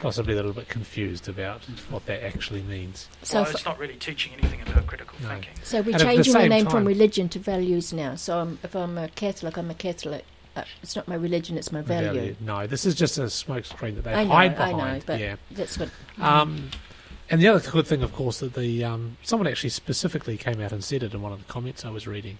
[0.00, 3.08] Possibly a little bit confused about what that actually means.
[3.22, 5.28] So, well, it's not really teaching anything about critical No.
[5.28, 5.52] thinking.
[5.62, 8.16] so we're And changing the name time- from religion to values now.
[8.16, 10.24] So I'm, if I'm a Catholic, I'm a Catholic.
[10.56, 12.36] Uh, it's not my religion; it's my value.
[12.40, 14.98] No, this is just a smokescreen that they I know, hide I behind.
[14.98, 15.36] know, but yeah.
[15.52, 15.88] that's what.
[16.20, 16.70] Um,
[17.30, 20.70] and the other good thing, of course, that the um, someone actually specifically came out
[20.72, 22.36] and said it in one of the comments I was reading,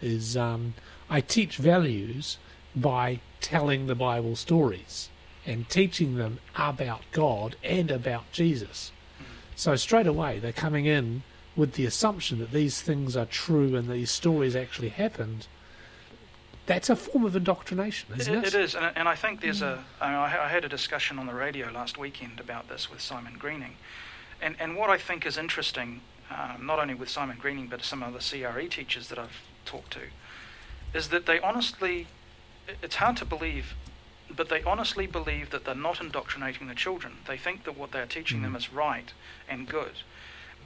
[0.00, 0.74] is um,
[1.10, 2.38] I teach values
[2.76, 5.08] by telling the Bible stories
[5.46, 8.92] and teaching them about God and about Jesus.
[9.54, 11.22] So straight away they're coming in
[11.56, 15.46] with the assumption that these things are true and these stories actually happened.
[16.66, 18.46] That's a form of indoctrination, isn't it?
[18.48, 19.84] it is, and, and I think there's a.
[20.00, 23.36] I, mean, I had a discussion on the radio last weekend about this with Simon
[23.38, 23.76] Greening,
[24.42, 28.02] and and what I think is interesting, um, not only with Simon Greening but some
[28.02, 30.00] other CRE teachers that I've talked to,
[30.92, 32.06] is that they honestly, it-
[32.82, 33.74] it's hard to believe,
[34.34, 37.18] but they honestly believe that they're not indoctrinating the children.
[37.26, 38.58] They think that what they're teaching them Mm.
[38.58, 39.12] is right
[39.48, 39.92] and good,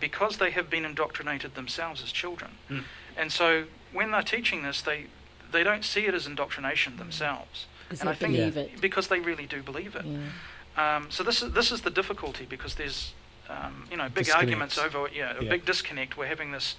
[0.01, 2.85] because they have been indoctrinated themselves as children, Mm.
[3.17, 5.07] and so when they're teaching this, they
[5.53, 8.81] they don't see it as indoctrination themselves and they I think believe it.
[8.81, 10.05] because they really do believe it.
[10.05, 10.97] Yeah.
[10.97, 13.13] Um, so this is this is the difficulty because there's
[13.49, 14.35] um, you know big Disconnects.
[14.79, 15.51] arguments over yeah a Yeah.
[15.51, 16.17] big disconnect.
[16.17, 16.77] We're having this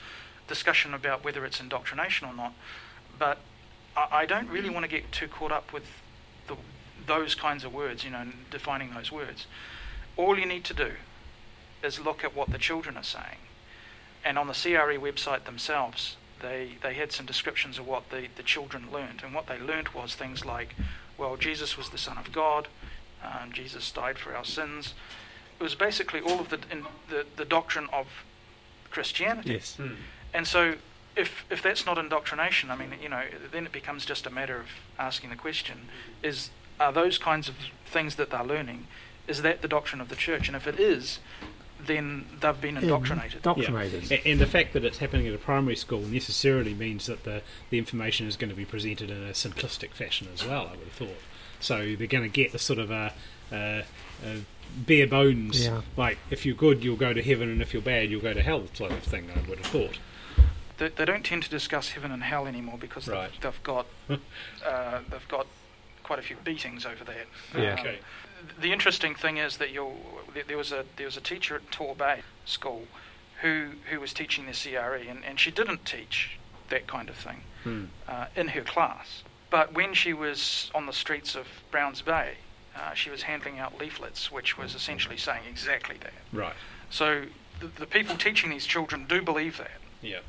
[0.48, 2.54] discussion about whether it's indoctrination or not,
[3.20, 3.40] but
[3.96, 5.84] I, I don't really want to get too caught up with
[6.48, 6.56] the,
[7.06, 8.04] those kinds of words.
[8.04, 9.48] You know, defining those words.
[10.18, 10.92] All you need to do
[11.84, 13.40] is look at what the children are saying,
[14.24, 16.18] and on the CRE website themselves.
[16.42, 19.94] They, they had some descriptions of what the, the children learned, and what they learnt
[19.94, 20.74] was things like,
[21.16, 22.68] well, Jesus was the Son of God,
[23.24, 24.96] um, Jesus died for our sins.
[25.60, 28.08] It was basically all of the, in, the the doctrine of
[28.90, 29.54] Christianity.
[29.54, 29.78] Yes.
[30.34, 30.76] And so,
[31.16, 34.58] if if that's not indoctrination, I mean, you know, then it becomes just a matter
[34.58, 35.88] of asking the question:
[36.24, 36.50] Is
[36.80, 37.56] are those kinds of
[37.86, 38.88] things that they're learning?
[39.28, 40.48] Is that the doctrine of the church?
[40.48, 41.20] And if it is,
[41.86, 43.38] then they've been indoctrinated.
[43.46, 44.12] Indoctrinated.
[44.12, 47.42] A- And the fact that it's happening at a primary school necessarily means that the,
[47.70, 50.86] the information is going to be presented in a simplistic fashion as well, I would
[50.88, 51.18] have thought.
[51.60, 53.14] So they're going to get the sort of a,
[53.52, 53.84] a,
[54.26, 54.42] a
[54.76, 55.82] bare bones, Yeah.
[55.98, 58.42] like if you're good, you'll go to heaven, and if you're bad, you'll go to
[58.42, 60.00] hell sort of thing, I would have thought.
[60.82, 63.30] They, they don't tend to discuss heaven and hell anymore because Right.
[63.34, 63.86] they've, they've got
[64.66, 65.46] uh, they've got
[66.02, 67.28] quite a few beatings over that.
[67.56, 67.74] Yeah.
[67.74, 68.00] Um, Okay.
[68.60, 69.96] the interesting thing is that you'll,
[70.34, 72.88] there- there was a there was a teacher at Torbay School
[73.44, 77.42] who who was teaching the CRE, and, and she didn't teach that kind of thing
[77.64, 77.86] Hmm.
[78.08, 79.22] uh, in her class.
[79.52, 82.38] But when she was on the streets of Browns Bay,
[82.76, 86.14] uh, she was handing out leaflets, which was essentially saying exactly that.
[86.34, 86.56] Right.
[86.90, 87.26] So
[87.60, 89.80] the, the people teaching these children do believe that.
[90.02, 90.22] Yeah.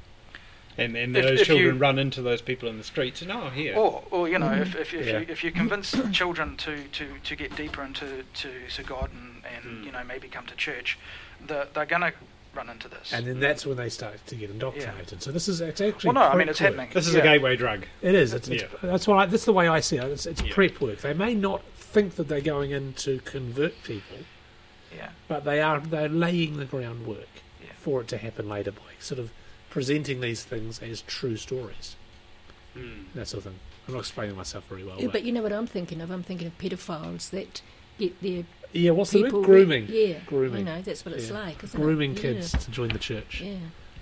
[0.78, 3.30] And and If- those if children you- run into those people in the streets and
[3.30, 3.76] oh here.
[3.76, 5.18] Or, or you know, if, if, if, Yeah.
[5.18, 9.42] you, if you convince children to, to, to get deeper into to, to God and,
[9.44, 9.84] and Mm.
[9.86, 10.98] you know maybe come to church,
[11.46, 12.12] they're, they're going to
[12.54, 13.12] run into this.
[13.12, 15.22] And then that's when they start to get indoctrinated.
[15.22, 16.70] So this is it's actually well, no, I mean it's work.
[16.72, 16.90] happening.
[16.94, 17.20] this is yeah.
[17.20, 17.84] a gateway drug.
[18.02, 18.32] It is.
[18.34, 18.68] It's, it's, Yeah.
[18.82, 19.26] That's why.
[19.26, 20.04] That's the way I see it.
[20.04, 20.52] It's, it's Yeah.
[20.54, 20.98] prep work.
[21.02, 24.18] They may not think that they're going in to convert people,
[24.96, 25.10] Yeah.
[25.28, 25.80] but they are.
[25.80, 27.28] They're laying the groundwork
[27.62, 27.68] Yeah.
[27.78, 29.30] for it to happen later by sort of
[29.72, 31.96] presenting these things as true stories.
[32.76, 33.04] Mm.
[33.14, 33.60] That sort of thing.
[33.88, 34.96] I'm not explaining myself very well.
[34.98, 36.10] Yeah, but but you know what I'm thinking of?
[36.10, 37.62] I'm thinking of pedophiles that
[37.98, 38.44] get their
[38.74, 39.46] yeah, what's the people word?
[39.46, 39.86] Grooming.
[39.88, 40.58] Yeah, Grooming.
[40.60, 41.38] You know, that's what it's Yeah.
[41.40, 42.18] like, isn't Grooming it?
[42.18, 43.40] kids to join the church.
[43.42, 43.56] Yeah, yeah.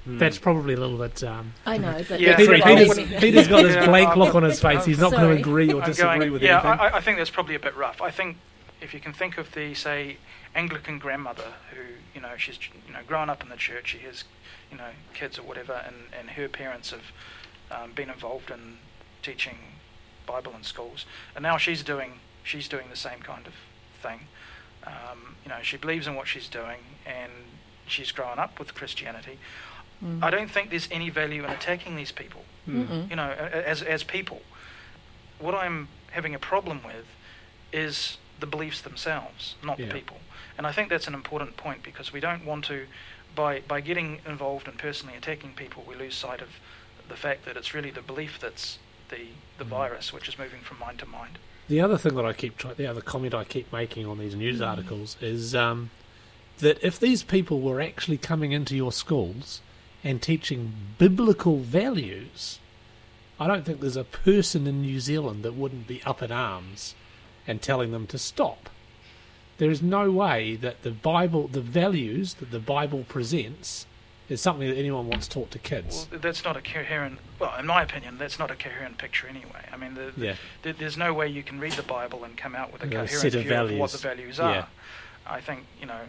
[0.09, 0.19] Mm.
[0.19, 1.23] That's probably a little bit.
[1.25, 3.21] Um, I know, but Yeah, Peter, what I I'm Peter's, wouldn't- thinking.
[3.33, 4.85] Peter's got this blank look on his face.
[4.85, 6.81] He's not going to agree or disagree going, with yeah, anything.
[6.81, 8.01] I, I think that's probably a bit rough.
[8.03, 8.37] I think
[8.81, 10.17] if you can think of the say
[10.55, 11.83] Anglican grandmother who
[12.15, 14.25] you know she's you know grown up in the church, she has
[14.71, 17.13] you know kids or whatever, and, and her parents have
[17.71, 18.79] um, been involved in
[19.23, 19.57] teaching
[20.27, 21.05] Bible in schools,
[21.35, 23.55] and now she's doing she's doing the same kind of
[24.03, 24.21] thing.
[24.87, 27.31] Um, you know, she believes in what she's doing, and
[27.87, 29.39] she's grown up with Christianity.
[30.03, 30.23] Mm.
[30.23, 32.87] I don't think there's any value in attacking these people Mm.
[32.87, 33.11] Mm-mm.
[33.11, 34.43] you know, a- a- as as people.
[35.39, 37.07] What I'm having a problem with
[37.73, 39.87] is the beliefs themselves, not Yeah.
[39.87, 40.19] the people.
[40.59, 42.87] And I think that's an important point because we don't want to,
[43.35, 46.49] by by getting involved and personally attacking people, we lose sight of
[47.09, 48.79] the fact that it's really the belief that's
[49.09, 49.29] the
[49.59, 49.69] the Mm.
[49.69, 51.39] virus, which is moving from mind to mind.
[51.69, 54.61] The other thing that I keep, the other comment I keep making on these news
[54.61, 55.91] articles is um,
[56.59, 59.61] that if these people were actually coming into your schools
[60.03, 62.59] and teaching biblical values,
[63.39, 66.95] I don't think there's a person in New Zealand that wouldn't be up in arms
[67.47, 68.69] and telling them to stop.
[69.59, 73.87] There is no way that the Bible, the values that the Bible presents,
[74.29, 76.07] is something that anyone wants taught to kids.
[76.11, 77.19] Well, that's not a coherent.
[77.39, 79.67] Well, in my opinion, that's not a coherent picture anyway.
[79.73, 82.55] I mean, the, yeah, There- There's no way you can read the Bible and come
[82.55, 84.37] out with a coherent view of what the values.
[84.37, 84.53] values are.
[84.55, 84.65] Yeah.
[85.27, 86.01] I think you know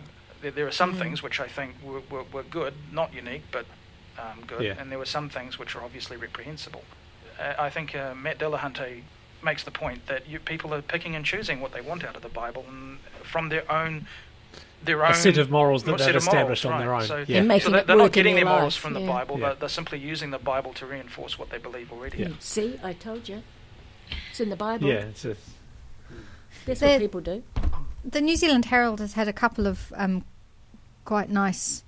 [0.41, 3.65] there, there are some things which I think were, were, were good, not unique, but
[4.17, 4.75] um, good, Yeah.
[4.79, 6.83] and there were some things which are obviously reprehensible.
[7.39, 9.01] Uh, I think uh, Matt Dillahunty
[9.43, 12.21] makes the point that you, people are picking and choosing what they want out of
[12.21, 14.07] the Bible and from their own
[14.83, 17.03] their own a set of morals that they've of morals, established on their own.
[17.05, 17.37] So- yeah.
[17.37, 19.07] And making so they- it they're not getting their their morals life, from the yeah.
[19.07, 19.45] Bible, Yeah.
[19.49, 22.17] they're, they're simply using the Bible to reinforce what they believe already.
[22.17, 22.29] Yeah.
[22.39, 23.43] See, I told you.
[24.31, 24.87] It's in the Bible.
[24.87, 25.35] yeah, it's a,
[26.65, 27.43] That's There- what people do.
[28.03, 30.23] The New Zealand Herald has had a couple of um,
[31.05, 31.83] quite nice,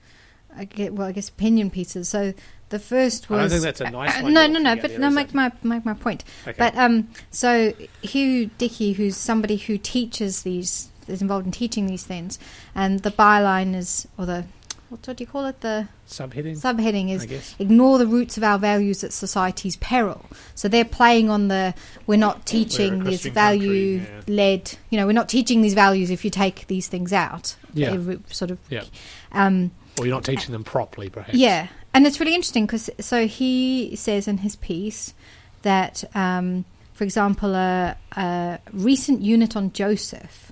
[0.55, 2.07] I get, well, I guess opinion pieces.
[2.09, 2.33] So
[2.73, 4.75] the first I was don't think that's a nice Uh, one no, no, no.
[4.75, 6.23] But no, make my make my point.
[6.47, 6.55] okay.
[6.57, 7.71] But um, so
[8.01, 12.39] Hugh Dickey, who's somebody who teaches these, is involved in teaching these things,
[12.73, 14.45] and the byline is, or the
[14.89, 15.61] what, do you call it?
[15.61, 20.25] The subheading, subheading is ignore the roots of our values at society's peril.
[20.55, 21.73] So they're playing on the
[22.05, 24.77] we're not teaching this value country, led.
[24.91, 27.55] You know, we're not teaching these values if you take these things out.
[27.73, 27.91] Yeah.
[27.93, 28.59] Every- sort of.
[28.69, 28.83] Yeah.
[29.31, 31.33] Um, Or you're not teaching them properly, perhaps.
[31.33, 35.13] yeah, and it's really interesting because so he says in his piece
[35.61, 40.51] that, um, for example, a, a recent unit on Joseph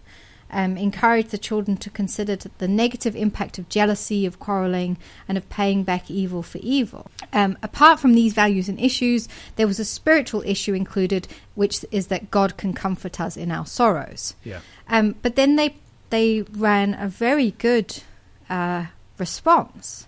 [0.52, 5.50] um, encouraged the children to consider the negative impact of jealousy, of quarrelling, and of
[5.50, 7.08] paying back evil for evil.
[7.34, 12.08] Um, apart from these values and issues, there was a spiritual issue included, which is
[12.08, 14.36] that God can comfort us in our sorrows.
[14.44, 14.60] Yeah.
[14.90, 15.76] Um, but then they
[16.10, 18.04] they ran a very good
[18.50, 18.88] uh,
[19.18, 20.08] response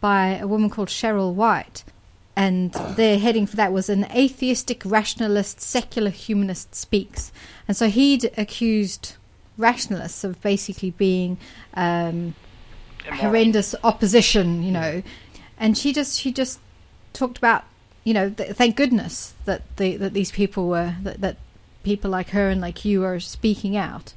[0.00, 1.84] by a woman called Cheryl White,
[2.36, 7.32] and their heading for that was an atheistic rationalist secular humanist speaks,
[7.68, 9.16] and so he'd accused
[9.58, 11.36] rationalists of basically being
[11.74, 12.34] um,
[13.04, 15.02] horrendous opposition, you know,
[15.58, 16.60] and she just she just
[17.12, 17.64] talked about
[18.04, 21.36] you know th- thank goodness that the that these people were that, that
[21.82, 24.14] people like her and like you are speaking out.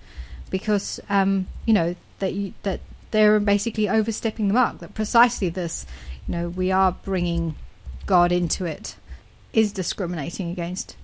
[0.49, 2.79] Because um, you know that you, that
[3.13, 5.85] they're basically overstepping the mark that precisely this
[6.27, 7.55] you know we are bringing
[8.05, 8.97] God into it
[9.53, 10.97] is discriminating against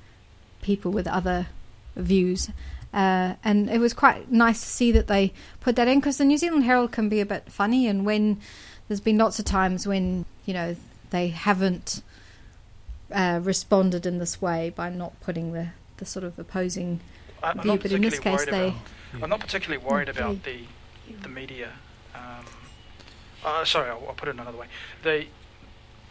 [0.62, 1.47] people with other
[1.95, 2.49] views
[2.93, 6.26] uh, and it was quite nice to see that they put that in because the
[6.26, 8.41] New Zealand Herald can be a bit funny, and when
[8.88, 10.76] there's been lots of times when you know
[11.12, 12.01] they haven't
[13.12, 16.99] uh, responded in this way by not putting the, the sort of opposing
[17.43, 20.62] I'm view, but in this case they about- I'm not particularly worried about the
[21.22, 21.74] the media.
[22.30, 22.45] Um,
[23.45, 24.67] uh, sorry, I'll, I'll put it another way.
[25.03, 25.27] They,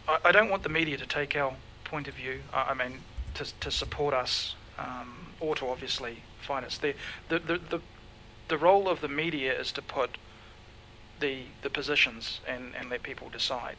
[0.09, 1.55] I, I don't want the media to take our
[1.85, 2.41] point of view.
[2.53, 3.01] I, I mean,
[3.35, 6.81] to to support us um, or to obviously finest.
[6.83, 6.95] The,
[7.29, 7.81] the, the, the,
[8.49, 10.17] the role of the media is to put
[11.21, 13.77] the the positions and, and let people decide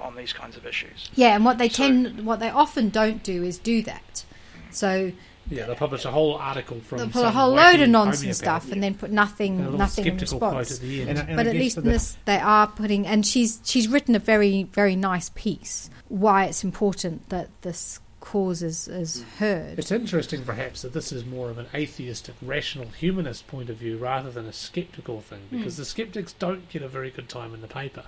[0.00, 1.10] on these kinds of issues.
[1.14, 4.24] Yeah, and what they So- tend, what they often don't do is do that.
[4.70, 5.12] So
[5.50, 8.62] Yeah, they publish a whole article from they'll put a whole load of nonsense homeopath
[8.62, 10.80] stuff and then put and a nothing, nothing in skeptical quote response.
[10.80, 11.10] at the end.
[11.10, 13.88] And and but I at least in the- this, they are putting, and she's she's
[13.88, 19.78] written a very very nice piece why it's important that this cause is, is heard.
[19.78, 23.96] It's interesting, perhaps, that this is more of an atheistic, rational, humanist point of view
[23.96, 25.56] rather than a skeptical thing, Hmm.
[25.58, 28.04] because the skeptics don't get a very good time in the paper.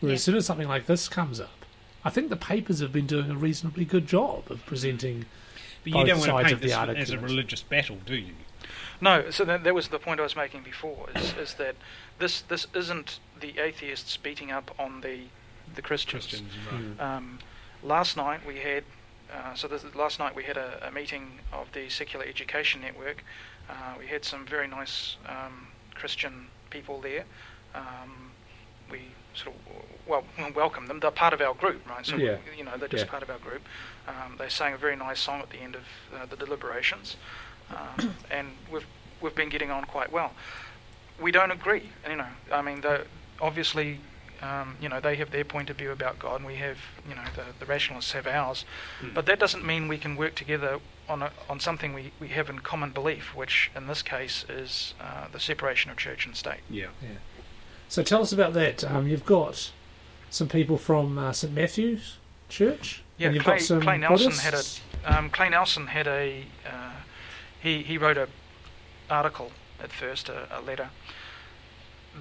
[0.00, 0.14] Whereas Yeah.
[0.14, 1.64] as soon as something like this comes up,
[2.04, 5.26] I think the papers have been doing a reasonably good job of presenting.
[5.82, 7.02] But you don't want to paint this article.
[7.02, 8.34] as a religious battle, do you?
[9.00, 11.08] No, so that, that was the point I was making before.
[11.14, 11.76] Is, is that
[12.18, 15.20] this this isn't the atheists beating up on the
[15.74, 16.26] the Christians.
[16.26, 17.16] Christians, right.
[17.16, 17.38] Um,
[17.82, 18.84] last night we had
[19.32, 23.24] uh, so this, last night we had a, a meeting of the Secular Education Network.
[23.68, 27.24] Uh, we had some very nice um, Christian people there.
[27.74, 28.32] Um,
[28.90, 29.00] we
[29.34, 31.00] sort of well welcome them.
[31.00, 32.04] They're part of our group, right?
[32.04, 32.36] So Yeah.
[32.58, 33.10] you know they're just Yeah.
[33.10, 33.62] part of our group.
[34.08, 35.84] Um, they sang a very nice song at the end of
[36.14, 37.16] uh, the deliberations,
[37.70, 38.86] um, and we've
[39.22, 40.32] we've been getting on quite well.
[41.20, 42.32] We don't agree, you know.
[42.50, 42.82] I mean,
[43.40, 44.00] obviously,
[44.40, 47.14] um, you know, they have their point of view about God, and we have, you
[47.14, 48.64] know, the, the rationalists have ours.
[49.14, 50.78] But that doesn't mean we can work together
[51.10, 54.94] on a, on something we, we have in common belief, which in this case is
[54.98, 56.60] uh, the separation of church and state.
[56.70, 56.86] Yeah.
[57.88, 58.82] So tell us about that.
[58.84, 59.72] Um, you've got
[60.30, 62.16] some people from uh, St Matthew's
[62.48, 63.02] Church.
[63.18, 64.62] Yeah, and you've Clay, got some Clay Nelson had a
[65.04, 66.92] um, Clay Nelson had a uh,
[67.60, 68.28] he he wrote a
[69.08, 69.52] article
[69.82, 70.90] at first a, a letter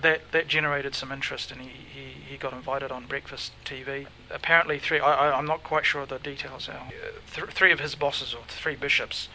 [0.01, 4.07] that that generated some interest and he, he, he got invited on breakfast TV.
[4.29, 6.87] Apparently three I, I'm not quite sure of the details now.
[7.33, 9.29] Th- three of his bosses or three bishops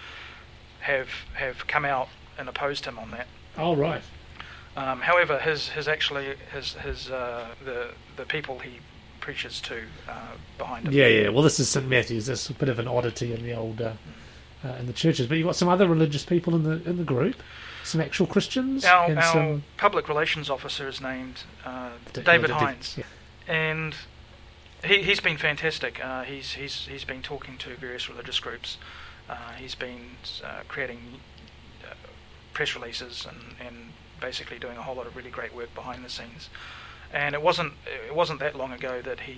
[0.80, 2.08] have have come out
[2.38, 3.26] and opposed him on that.
[3.56, 4.02] Oh, right.
[4.76, 8.80] Um, however, his his actually his his uh, the the people he
[9.20, 10.92] preaches to uh, behind him.
[10.92, 11.28] Yeah, yeah.
[11.28, 12.26] Well, this is St Matthew's.
[12.26, 13.92] That's a bit of an oddity in the old uh,
[14.64, 15.26] uh, in the churches.
[15.26, 17.36] But you've got some other religious people in the in the group,
[17.84, 22.58] some actual Christians, Our, and our some public relations officer is named uh, David yeah,
[22.58, 23.04] Hines, yeah.
[23.46, 23.94] and
[24.84, 26.04] he, he's been fantastic.
[26.04, 28.78] Uh, he's he's he's been talking to various religious groups.
[29.28, 30.98] Uh, he's been uh, creating
[31.82, 31.94] uh,
[32.52, 33.92] press releases and, and
[34.28, 36.48] basically doing a whole lot of really great work behind the scenes.
[37.12, 37.72] And it wasn't
[38.08, 39.36] it wasn't that long ago that he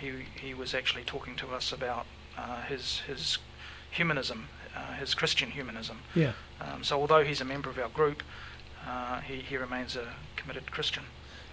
[0.00, 0.10] he
[0.44, 2.04] he was actually talking to us about
[2.38, 3.38] uh, his his
[3.90, 4.40] humanism,
[4.76, 5.98] uh, his Christian humanism.
[6.14, 6.32] Yeah.
[6.60, 8.22] Um, so although he's a member of our group,
[8.86, 10.06] uh, he, he remains a
[10.36, 11.04] committed Christian.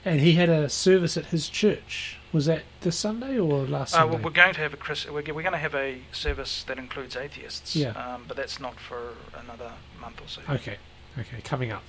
[0.05, 2.17] And he had a service at his church.
[2.33, 4.17] Was that this Sunday or last Uh, Sunday?
[4.23, 7.15] we're going to have a Chris, we're, we're going to have a service that includes
[7.15, 7.75] atheists.
[7.75, 7.91] Yeah.
[7.91, 10.41] Um, but that's not for another month or so.
[10.49, 10.77] Okay,
[11.17, 11.83] okay, coming up.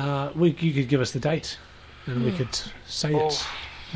[0.00, 0.06] Yep.
[0.06, 1.58] Uh, we, you could give us the date,
[2.06, 2.36] and we Hmm.
[2.38, 3.28] could say Oh.
[3.28, 3.46] it.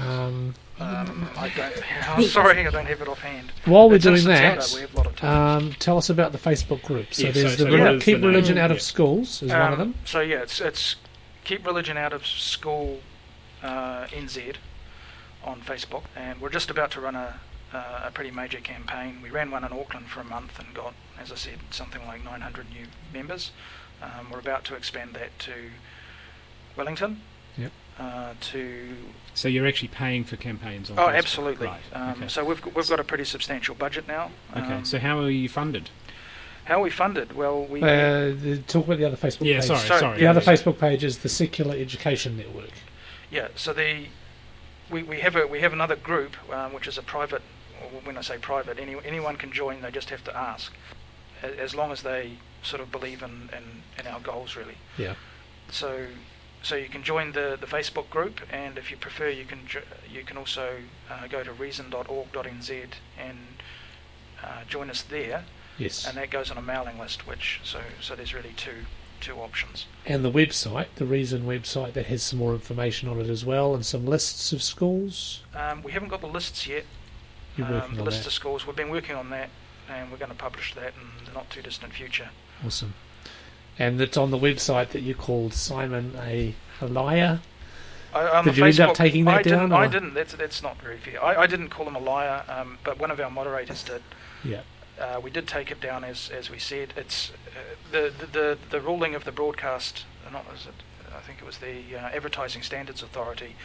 [0.00, 1.72] Um, Um, I don't,
[2.08, 3.52] I'm sorry, I don't have it offhand.
[3.64, 5.56] while we're It's doing that, We have a lot of time.
[5.66, 7.14] um, tell us about the Facebook group.
[7.14, 8.64] So Yeah, there's so- the so Reli- Keep the Religion name?
[8.64, 8.82] Out of Yeah.
[8.82, 9.94] Schools is one of Um, them.
[10.04, 10.96] So yeah, it's it's
[11.44, 13.02] keep religion out of school
[13.62, 14.56] uh, NZ
[15.44, 17.38] on Facebook, and we're just about to run a
[17.72, 19.20] uh, a pretty major campaign.
[19.22, 22.22] We ran one in Auckland for a month and got, as I said, something like
[22.24, 23.50] 900 new members.
[24.04, 25.52] Um, we're about to expand that to
[26.76, 27.20] Wellington.
[27.56, 27.72] Yep.
[27.98, 28.96] Uh, to
[29.34, 31.16] So you're actually paying for campaigns on oh, Facebook?
[31.16, 31.66] absolutely.
[31.68, 31.80] Right.
[31.92, 32.28] Um, okay.
[32.28, 34.30] So we've got- we've got a pretty substantial budget now.
[34.56, 34.74] okay.
[34.74, 35.90] Um, So how are you funded?
[36.64, 37.36] how are we funded?
[37.36, 37.86] Well, we Uh,
[38.34, 39.66] the, talk about the other Facebook Yeah, page.
[39.66, 40.18] sorry, Sorry, sorry.
[40.18, 40.52] The other yeah.
[40.52, 42.70] Facebook page is the Secular Education Network.
[43.30, 44.06] Yeah, so the
[44.90, 47.42] we, we have a we have another group um, which is a private.
[48.04, 49.82] When I say private, any, anyone can join.
[49.82, 50.72] They just have to ask,
[51.42, 54.78] as long as they sort of believe in, in, in our goals, really.
[54.98, 55.14] Yeah.
[55.70, 56.06] So
[56.62, 59.60] so you can join the, the Facebook group, and if you prefer, you can
[60.10, 60.76] you can also
[61.10, 62.70] uh, go to reason.org.nz
[63.18, 63.38] and
[64.42, 65.44] uh, join us there,
[65.78, 66.06] Yes.
[66.06, 67.26] and that goes on a mailing list.
[67.26, 68.86] Which so so there's really two
[69.20, 69.86] two options.
[70.06, 73.74] and the website, the Reason website, that has some more information on it as well,
[73.74, 75.42] and some lists of schools.
[75.54, 76.84] Um, we haven't got the lists yet.
[77.56, 78.26] You're um, working the on list that.
[78.26, 78.66] of schools.
[78.66, 79.48] We've been working on that,
[79.88, 82.30] and we're going to publish that in the not too distant future.
[82.64, 82.94] Awesome.
[83.78, 87.40] And it's on the website that you called Simon a, a liar.
[88.12, 90.14] I, on Did you end up taking that I didn't, down, I didn't.
[90.14, 91.22] That's that's not very fair.
[91.22, 94.02] I, I didn't call him a liar, um, but one of our moderators did.
[94.44, 94.60] Yeah.
[95.00, 96.94] Uh, we did take it down as as we said.
[96.96, 100.04] It's uh, the, the the the ruling of the broadcast.
[100.32, 100.74] Not was it?
[101.16, 103.56] I think it was the uh, Advertising Standards Authority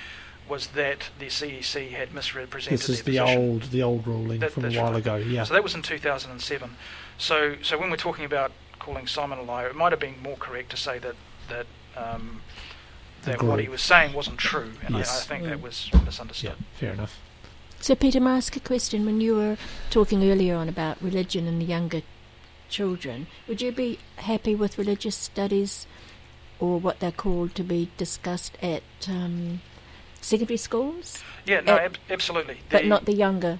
[0.48, 3.38] was that the CEC had misrepresented This is the position.
[3.40, 4.98] old the old ruling That- from a while right.
[4.98, 5.16] ago.
[5.18, 5.44] Yeah.
[5.44, 6.72] So that was in 2007.
[7.20, 10.38] So, so when we're talking about calling Simon a liar, it might have been more
[10.38, 11.16] correct to say that
[11.50, 11.66] that
[11.98, 12.42] um,
[13.24, 15.26] The that what he was saying wasn't true, and I, I Yes.
[15.26, 15.62] think that Mm.
[15.62, 16.02] was yeah.
[16.02, 16.56] misunderstood.
[16.74, 17.18] Fair enough.
[17.82, 19.06] So, Peter, may I ask a question?
[19.06, 19.58] When you were
[19.90, 22.02] talking earlier on about religion and the younger
[22.70, 25.88] children, would you be happy with religious studies
[26.60, 29.62] or what they're called to be discussed at um,
[30.22, 32.58] secondary schools, Yeah, no, Uh, ab- absolutely.
[32.70, 33.60] but not the younger?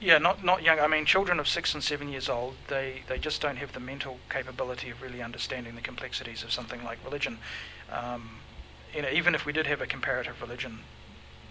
[0.00, 0.78] Yeah, not not young.
[0.78, 3.80] I mean, children of six and seven years old, they, they just don't have the
[3.80, 7.38] mental capability of really understanding the complexities of something like religion.
[7.90, 8.38] Um,
[8.94, 10.80] you know, even if we did have a comparative religion,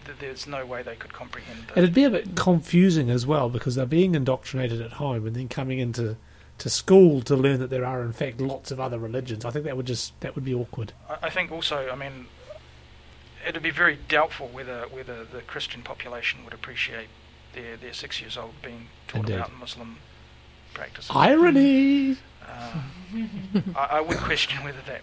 [0.06, 1.68] th- there's no way they could comprehend.
[1.68, 5.36] The, It'd be a bit confusing as well because they're being indoctrinated at home and
[5.36, 6.16] then coming into
[6.60, 9.46] to school to learn that there are in fact lots of other religions.
[9.46, 10.94] I think that would just that would be awkward.
[11.10, 12.28] I, I think also, I mean,
[13.46, 17.10] it'd be very doubtful whether whether the Christian population would appreciate
[17.58, 19.36] their their six years old being taught Indeed.
[19.36, 19.98] about Muslim
[20.74, 21.12] practices.
[21.14, 22.18] Irony.
[22.42, 22.82] Uh,
[23.76, 25.02] I, I would question whether that.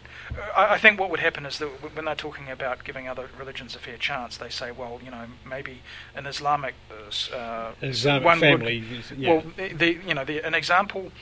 [0.56, 3.76] I, I think what would happen is that when they're talking about giving other religions
[3.76, 5.82] a fair chance, they say, well, you know, maybe
[6.14, 8.82] an Islamic uh, uh, Islamic one would- family.
[9.16, 9.28] yeah.
[9.30, 11.12] Well, the, the you know the, an example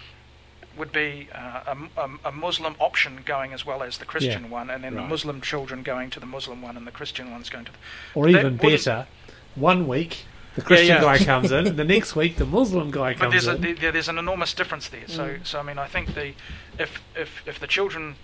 [0.78, 4.06] would be uh, a, m- a m- a Muslim option going as well as the
[4.06, 7.30] Christian one, and then the Muslim children going to the Muslim one, and the Christian
[7.32, 7.78] ones going to the.
[8.14, 9.06] Or even better,
[9.54, 11.00] one week the Christian yeah.
[11.00, 13.76] guy comes in, the next week the Muslim guy But comes there's a, in.
[13.76, 15.06] there, there's an enormous difference there.
[15.08, 15.46] So Mm.
[15.46, 16.34] so I mean I think the
[16.78, 18.16] if if if the children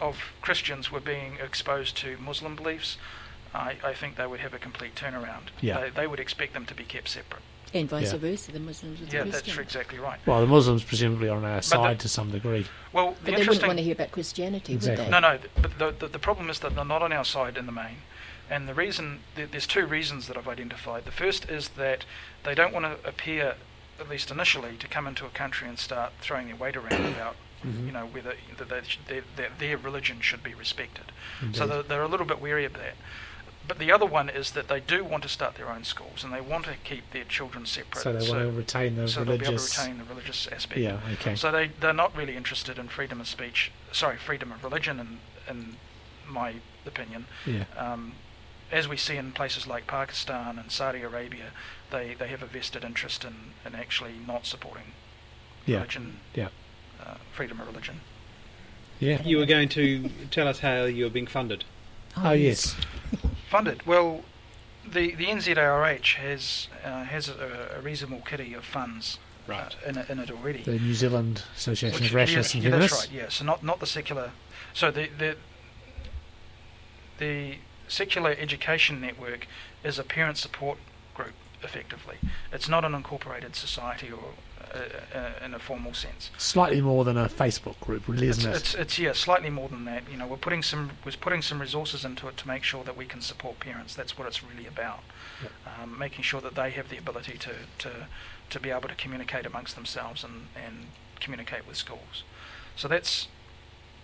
[0.00, 2.98] of Christians were being exposed to Muslim beliefs,
[3.54, 5.44] I, I think they would have a complete turnaround.
[5.60, 5.80] Yeah.
[5.80, 7.42] They, they would expect them to be kept separate.
[7.72, 8.18] And vice Yeah.
[8.18, 9.56] versa, the Muslims with Yeah, the Christians.
[9.56, 10.18] Yeah, that's exactly right.
[10.26, 12.66] well, the Muslims presumably are on our the- side to some degree.
[12.92, 15.04] Well, the But they wouldn't want to hear about Christianity, Exactly.
[15.04, 15.26] would No, they?
[15.28, 15.34] no.
[15.34, 15.38] no.
[15.62, 17.98] But the, the, the problem is that they're not on our side in the main.
[18.50, 21.04] And the reason, there's two reasons that I've identified.
[21.04, 22.04] The first is that
[22.44, 23.54] they don't want to appear,
[23.98, 27.36] at least initially, to come into a country and start throwing their weight around about,
[27.64, 27.86] Mhm.
[27.86, 31.12] you know, whether that they their, their, their religion should be respected.
[31.52, 32.94] So they're, they're a little bit wary of that.
[33.66, 36.30] But the other one is that they do want to start their own schools and
[36.34, 38.02] they want to keep their children separate.
[38.02, 39.78] So they want to retain the so they'll be able to religious.
[39.78, 40.80] retain the religious aspect.
[40.80, 40.98] Yeah.
[41.14, 41.34] Okay.
[41.34, 43.72] So they they're not really interested in freedom of speech.
[43.90, 45.18] Sorry, freedom of religion, in
[45.48, 45.76] in
[46.30, 47.24] my opinion.
[47.46, 47.64] yeah.
[47.78, 48.12] Um,
[48.72, 51.46] as we see in places like Pakistan and Saudi Arabia,
[51.90, 53.34] they, they have a vested interest in,
[53.64, 54.92] in actually not supporting
[55.66, 55.76] Yeah.
[55.78, 56.48] religion, Yeah.
[57.04, 58.00] uh, freedom of religion.
[59.00, 59.22] Yeah.
[59.22, 61.64] You were going to tell us how you're being funded.
[62.16, 62.76] Oh yes.
[63.50, 64.22] Funded well.
[64.86, 69.18] The the NZARH has uh, has a, a reasonable kitty of funds
[69.48, 70.62] uh, in, it, in it already.
[70.62, 73.10] The New Zealand Association Which- of Rationalists yeah, and yeah, That's right.
[73.12, 73.28] Yeah.
[73.30, 74.30] So not not the secular.
[74.74, 75.36] So the the
[77.18, 77.56] the
[77.88, 79.46] secular education network
[79.82, 80.78] is a parent support
[81.14, 81.34] group.
[81.62, 82.16] Effectively,
[82.52, 84.34] it's not an incorporated society or
[84.74, 86.30] uh, uh, in a formal sense.
[86.36, 88.56] Slightly more than a Facebook group, really, It's, isn't it?
[88.56, 90.02] it's it's yeah, slightly more than that.
[90.10, 92.96] You know, we're putting some we're putting some resources into it to make sure that
[92.96, 93.94] we can support parents.
[93.94, 95.00] That's what it's really about.
[95.66, 97.90] Um, making sure that they have the ability to, to
[98.50, 100.86] to be able to communicate amongst themselves and, and
[101.20, 102.24] communicate with schools.
[102.76, 103.28] So that's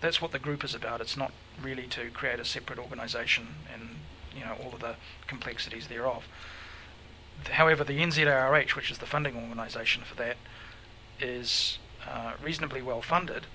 [0.01, 0.99] that's what the group is about.
[0.99, 3.97] It's not really to create a separate organisation and
[4.35, 4.95] you know all of the
[5.27, 6.27] complexities thereof.
[7.49, 10.37] However, the NZARH, which is the funding organisation for that,
[11.19, 13.45] is uh, reasonably well funded,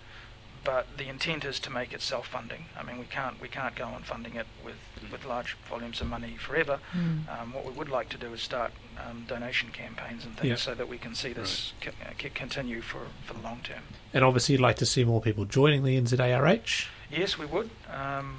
[0.66, 2.64] but the intent is to make it self-funding.
[2.78, 4.74] I mean, we can't we can't go on funding it with,
[5.12, 6.80] with large volumes of money forever.
[6.92, 7.28] Mm.
[7.32, 8.72] Um, what we would like to do is start
[9.02, 10.56] um, donation campaigns and things Yeah.
[10.56, 13.84] so that we can see this c- uh, c- continue for, for the long term.
[14.12, 16.88] And obviously, you'd like to see more people joining the NZARH.
[17.10, 17.70] Yes, we would.
[17.88, 18.36] Um,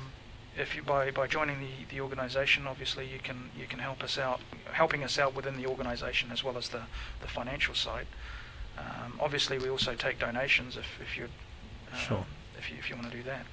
[0.57, 4.17] if you by, by joining the, the organisation, obviously you can you can help us
[4.17, 4.41] out,
[4.73, 6.81] helping us out within the organisation as well as the,
[7.21, 8.07] the financial side.
[8.77, 11.29] Um, obviously, we also take donations if if you um,
[11.95, 12.25] Sure.
[12.57, 13.45] if you if you want to do that.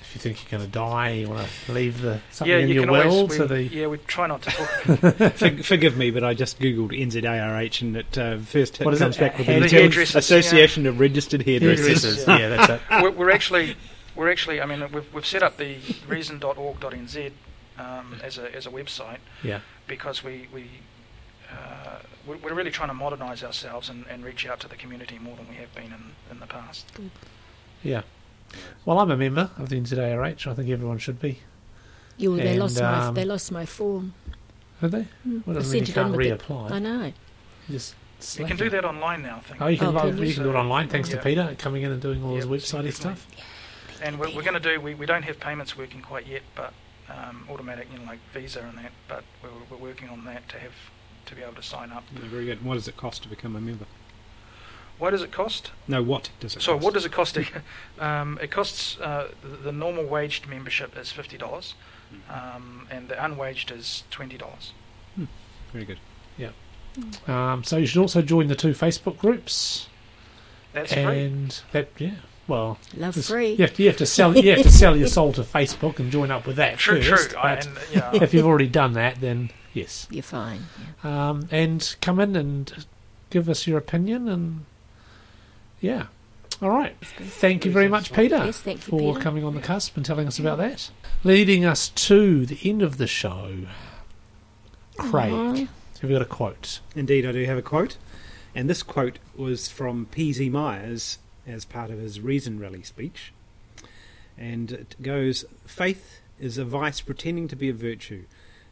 [0.00, 2.68] If you think you're going to die, you want to leave the something yeah, in
[2.68, 3.36] you your can will always.
[3.36, 3.62] to the.
[3.64, 4.68] yeah, we try not to talk.
[5.34, 9.00] For, forgive me, but I just googled NZARH and it uh, first hit What is
[9.02, 9.04] it?
[9.04, 11.86] comes back with Hand- the The term hairdressers, Association of Registered Hairdressers.
[12.24, 12.26] Hairdressers.
[12.28, 12.80] yeah, that's it.
[13.02, 13.76] we're, we're actually
[14.16, 14.62] we're actually.
[14.62, 17.32] I mean, we've we've set up the reason.org.nz
[17.78, 19.60] um, as a as a website Yeah.
[19.86, 20.70] because we we.
[21.50, 21.98] Uh,
[22.28, 25.36] we're we're really trying to modernise ourselves and, and reach out to the community more
[25.36, 26.90] than we have been in, in the past.
[27.82, 28.02] Yeah.
[28.84, 30.46] Well, I'm a member of the NZARH.
[30.46, 31.40] I think everyone should be.
[32.16, 34.14] You, they And, lost my um, they lost my form.
[34.80, 35.06] Have they?
[35.26, 35.46] Mm.
[35.46, 36.40] Well, I mean you can't with it.
[36.40, 36.70] reapply.
[36.72, 37.04] I know.
[37.06, 37.12] You
[37.72, 39.60] just You slack can do that online now, I think.
[39.62, 40.24] Oh, you can, Oh, lo- can you?
[40.24, 40.88] you can do it online.
[40.88, 41.16] Thanks Yeah.
[41.16, 42.90] to Peter coming in and doing all his Yeah, website definitely.
[42.92, 43.26] stuff.
[44.02, 44.80] And we're, we're going to do.
[44.80, 46.72] We, we don't have payments working quite yet, but
[47.08, 48.92] um, automatic, you know, like Visa and that.
[49.08, 50.72] But we're, we're working on that to have
[51.28, 52.04] to be able to sign up.
[52.14, 52.64] Yeah, very good.
[52.64, 53.86] What does it cost to become a member?
[54.98, 55.70] What does it cost?
[55.86, 56.84] No, what does it So cost?
[56.84, 57.34] what does it cost?
[57.36, 57.44] To,
[58.04, 61.74] um, it costs uh, the, the normal waged membership is fifty dollars,
[62.28, 64.72] um, and the unwaged is twenty dollars.
[65.72, 65.98] Very good.
[66.36, 66.50] Yeah.
[67.28, 69.88] Um, so you should also join the two Facebook groups,
[70.72, 71.02] That's free.
[71.02, 72.14] and that yeah,
[72.48, 73.50] well, Love free.
[73.52, 74.36] You have, to, you have to sell.
[74.36, 77.30] You have to sell your soul to Facebook and join up with that True, first.
[77.30, 77.38] true.
[77.38, 80.62] I, but and, yeah, if you've already done that, then yes, You're fine.
[81.04, 82.86] um, and come in and
[83.30, 84.64] give us your opinion and
[85.80, 86.06] yeah.
[86.60, 86.96] All right.
[87.00, 89.20] Thank you very much, Peter, Yes, thank you, for Peter.
[89.22, 90.90] coming on the cusp and telling us about that.
[91.22, 93.52] Leading us to the end of the show,
[94.96, 95.32] Craig.
[95.32, 95.54] Aw.
[96.00, 96.80] Have you got a quote?
[96.94, 97.96] Indeed, I do have a quote,
[98.54, 100.48] and this quote was from P.Z.
[100.48, 103.32] Myers as part of his Reason Rally speech,
[104.36, 108.24] and it goes: "Faith is a vice pretending to be a virtue.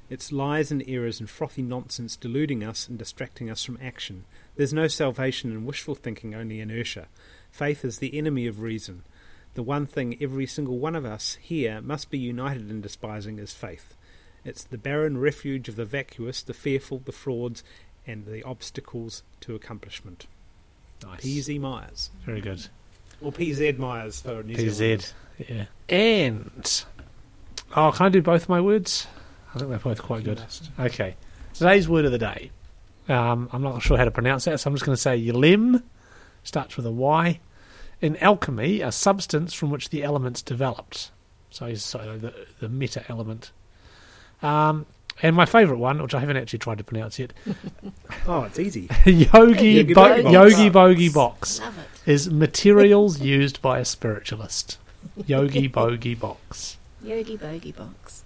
[0.08, 4.24] It's lies and errors and frothy nonsense deluding us and distracting us from action.
[4.54, 7.08] There's no salvation in wishful thinking, only inertia.
[7.50, 9.02] Faith is the enemy of reason.
[9.54, 13.52] The one thing every single one of us here must be united in despising is
[13.52, 13.94] faith."
[14.44, 17.64] It's the barren refuge of the vacuous, the fearful, the frauds,
[18.06, 20.26] and the obstacles to accomplishment.
[21.02, 21.20] Nice.
[21.22, 22.10] PZ Myers.
[22.24, 22.68] Very good.
[23.20, 25.12] Or PZ Myers for New Zealand.
[25.38, 25.48] PZ.
[25.48, 25.64] Yeah.
[25.88, 26.84] And
[27.74, 29.08] oh, can I do both my words?
[29.56, 30.42] I think they're both quite good.
[30.78, 31.16] Okay.
[31.54, 32.50] Today's word of the day.
[33.08, 35.82] Um, I'm not sure how to pronounce that, so I'm just going to say Ylem.
[36.44, 37.40] Starts with a Y.
[38.02, 41.10] In alchemy, a substance from which the elements developed.
[41.50, 43.50] So, so the, the meta element.
[44.42, 44.84] Um,
[45.22, 47.32] and my favourite one, which I haven't actually tried to pronounce yet,
[48.26, 48.90] Oh, it's easy.
[49.06, 50.32] Yogi, Yogi Bo- Bogey Box.
[50.34, 52.10] Yogi Bogey Box Love it.
[52.12, 54.76] is materials used by a spiritualist.
[55.26, 56.76] Yogi Bogey Box.
[57.02, 58.24] Yogi Bogey Box.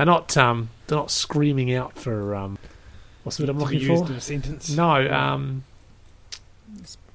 [0.00, 2.56] They're not um they're not screaming out for um
[3.22, 4.12] what's the word I'm To be looking used for?
[4.12, 4.70] in a sentence.
[4.70, 5.64] No, um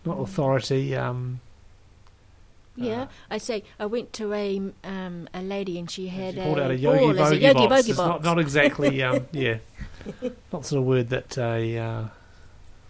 [0.05, 1.39] not authority, um
[2.75, 6.39] Yeah, Uh, I say I went to a um, a lady and she had she
[6.41, 7.69] a, called out a Yogi as Bogey a Yogi Box.
[7.69, 8.07] Bogey It's Box.
[8.07, 9.57] not, not exactly um yeah.
[10.53, 12.03] Not the sort of word that a uh,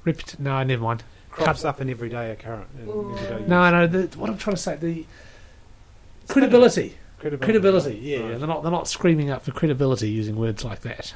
[0.05, 1.03] reput- no, never mind.
[1.31, 2.67] Crops up in everyday occurrence.
[2.77, 3.47] in everyday use.
[3.47, 5.05] No, no, the, what I'm trying to say, the
[6.27, 6.97] credibility.
[7.25, 7.45] Credibility.
[7.51, 8.19] Credibility, yeah.
[8.19, 8.37] Right.
[8.37, 11.11] They're not they're not screaming out for credibility using words like that.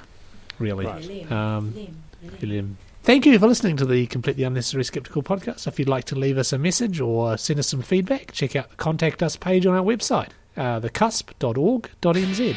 [0.57, 0.87] Really.
[0.87, 1.31] Right.
[1.31, 2.37] Um, lim, lim.
[2.41, 2.77] William.
[3.03, 5.67] Thank you for listening to the Completely Unnecessary Skeptical podcast.
[5.67, 8.71] If you'd like to leave us a message or send us some feedback, check out
[8.71, 12.55] the Contact Us page on our website, uh, thecusp.org.nz.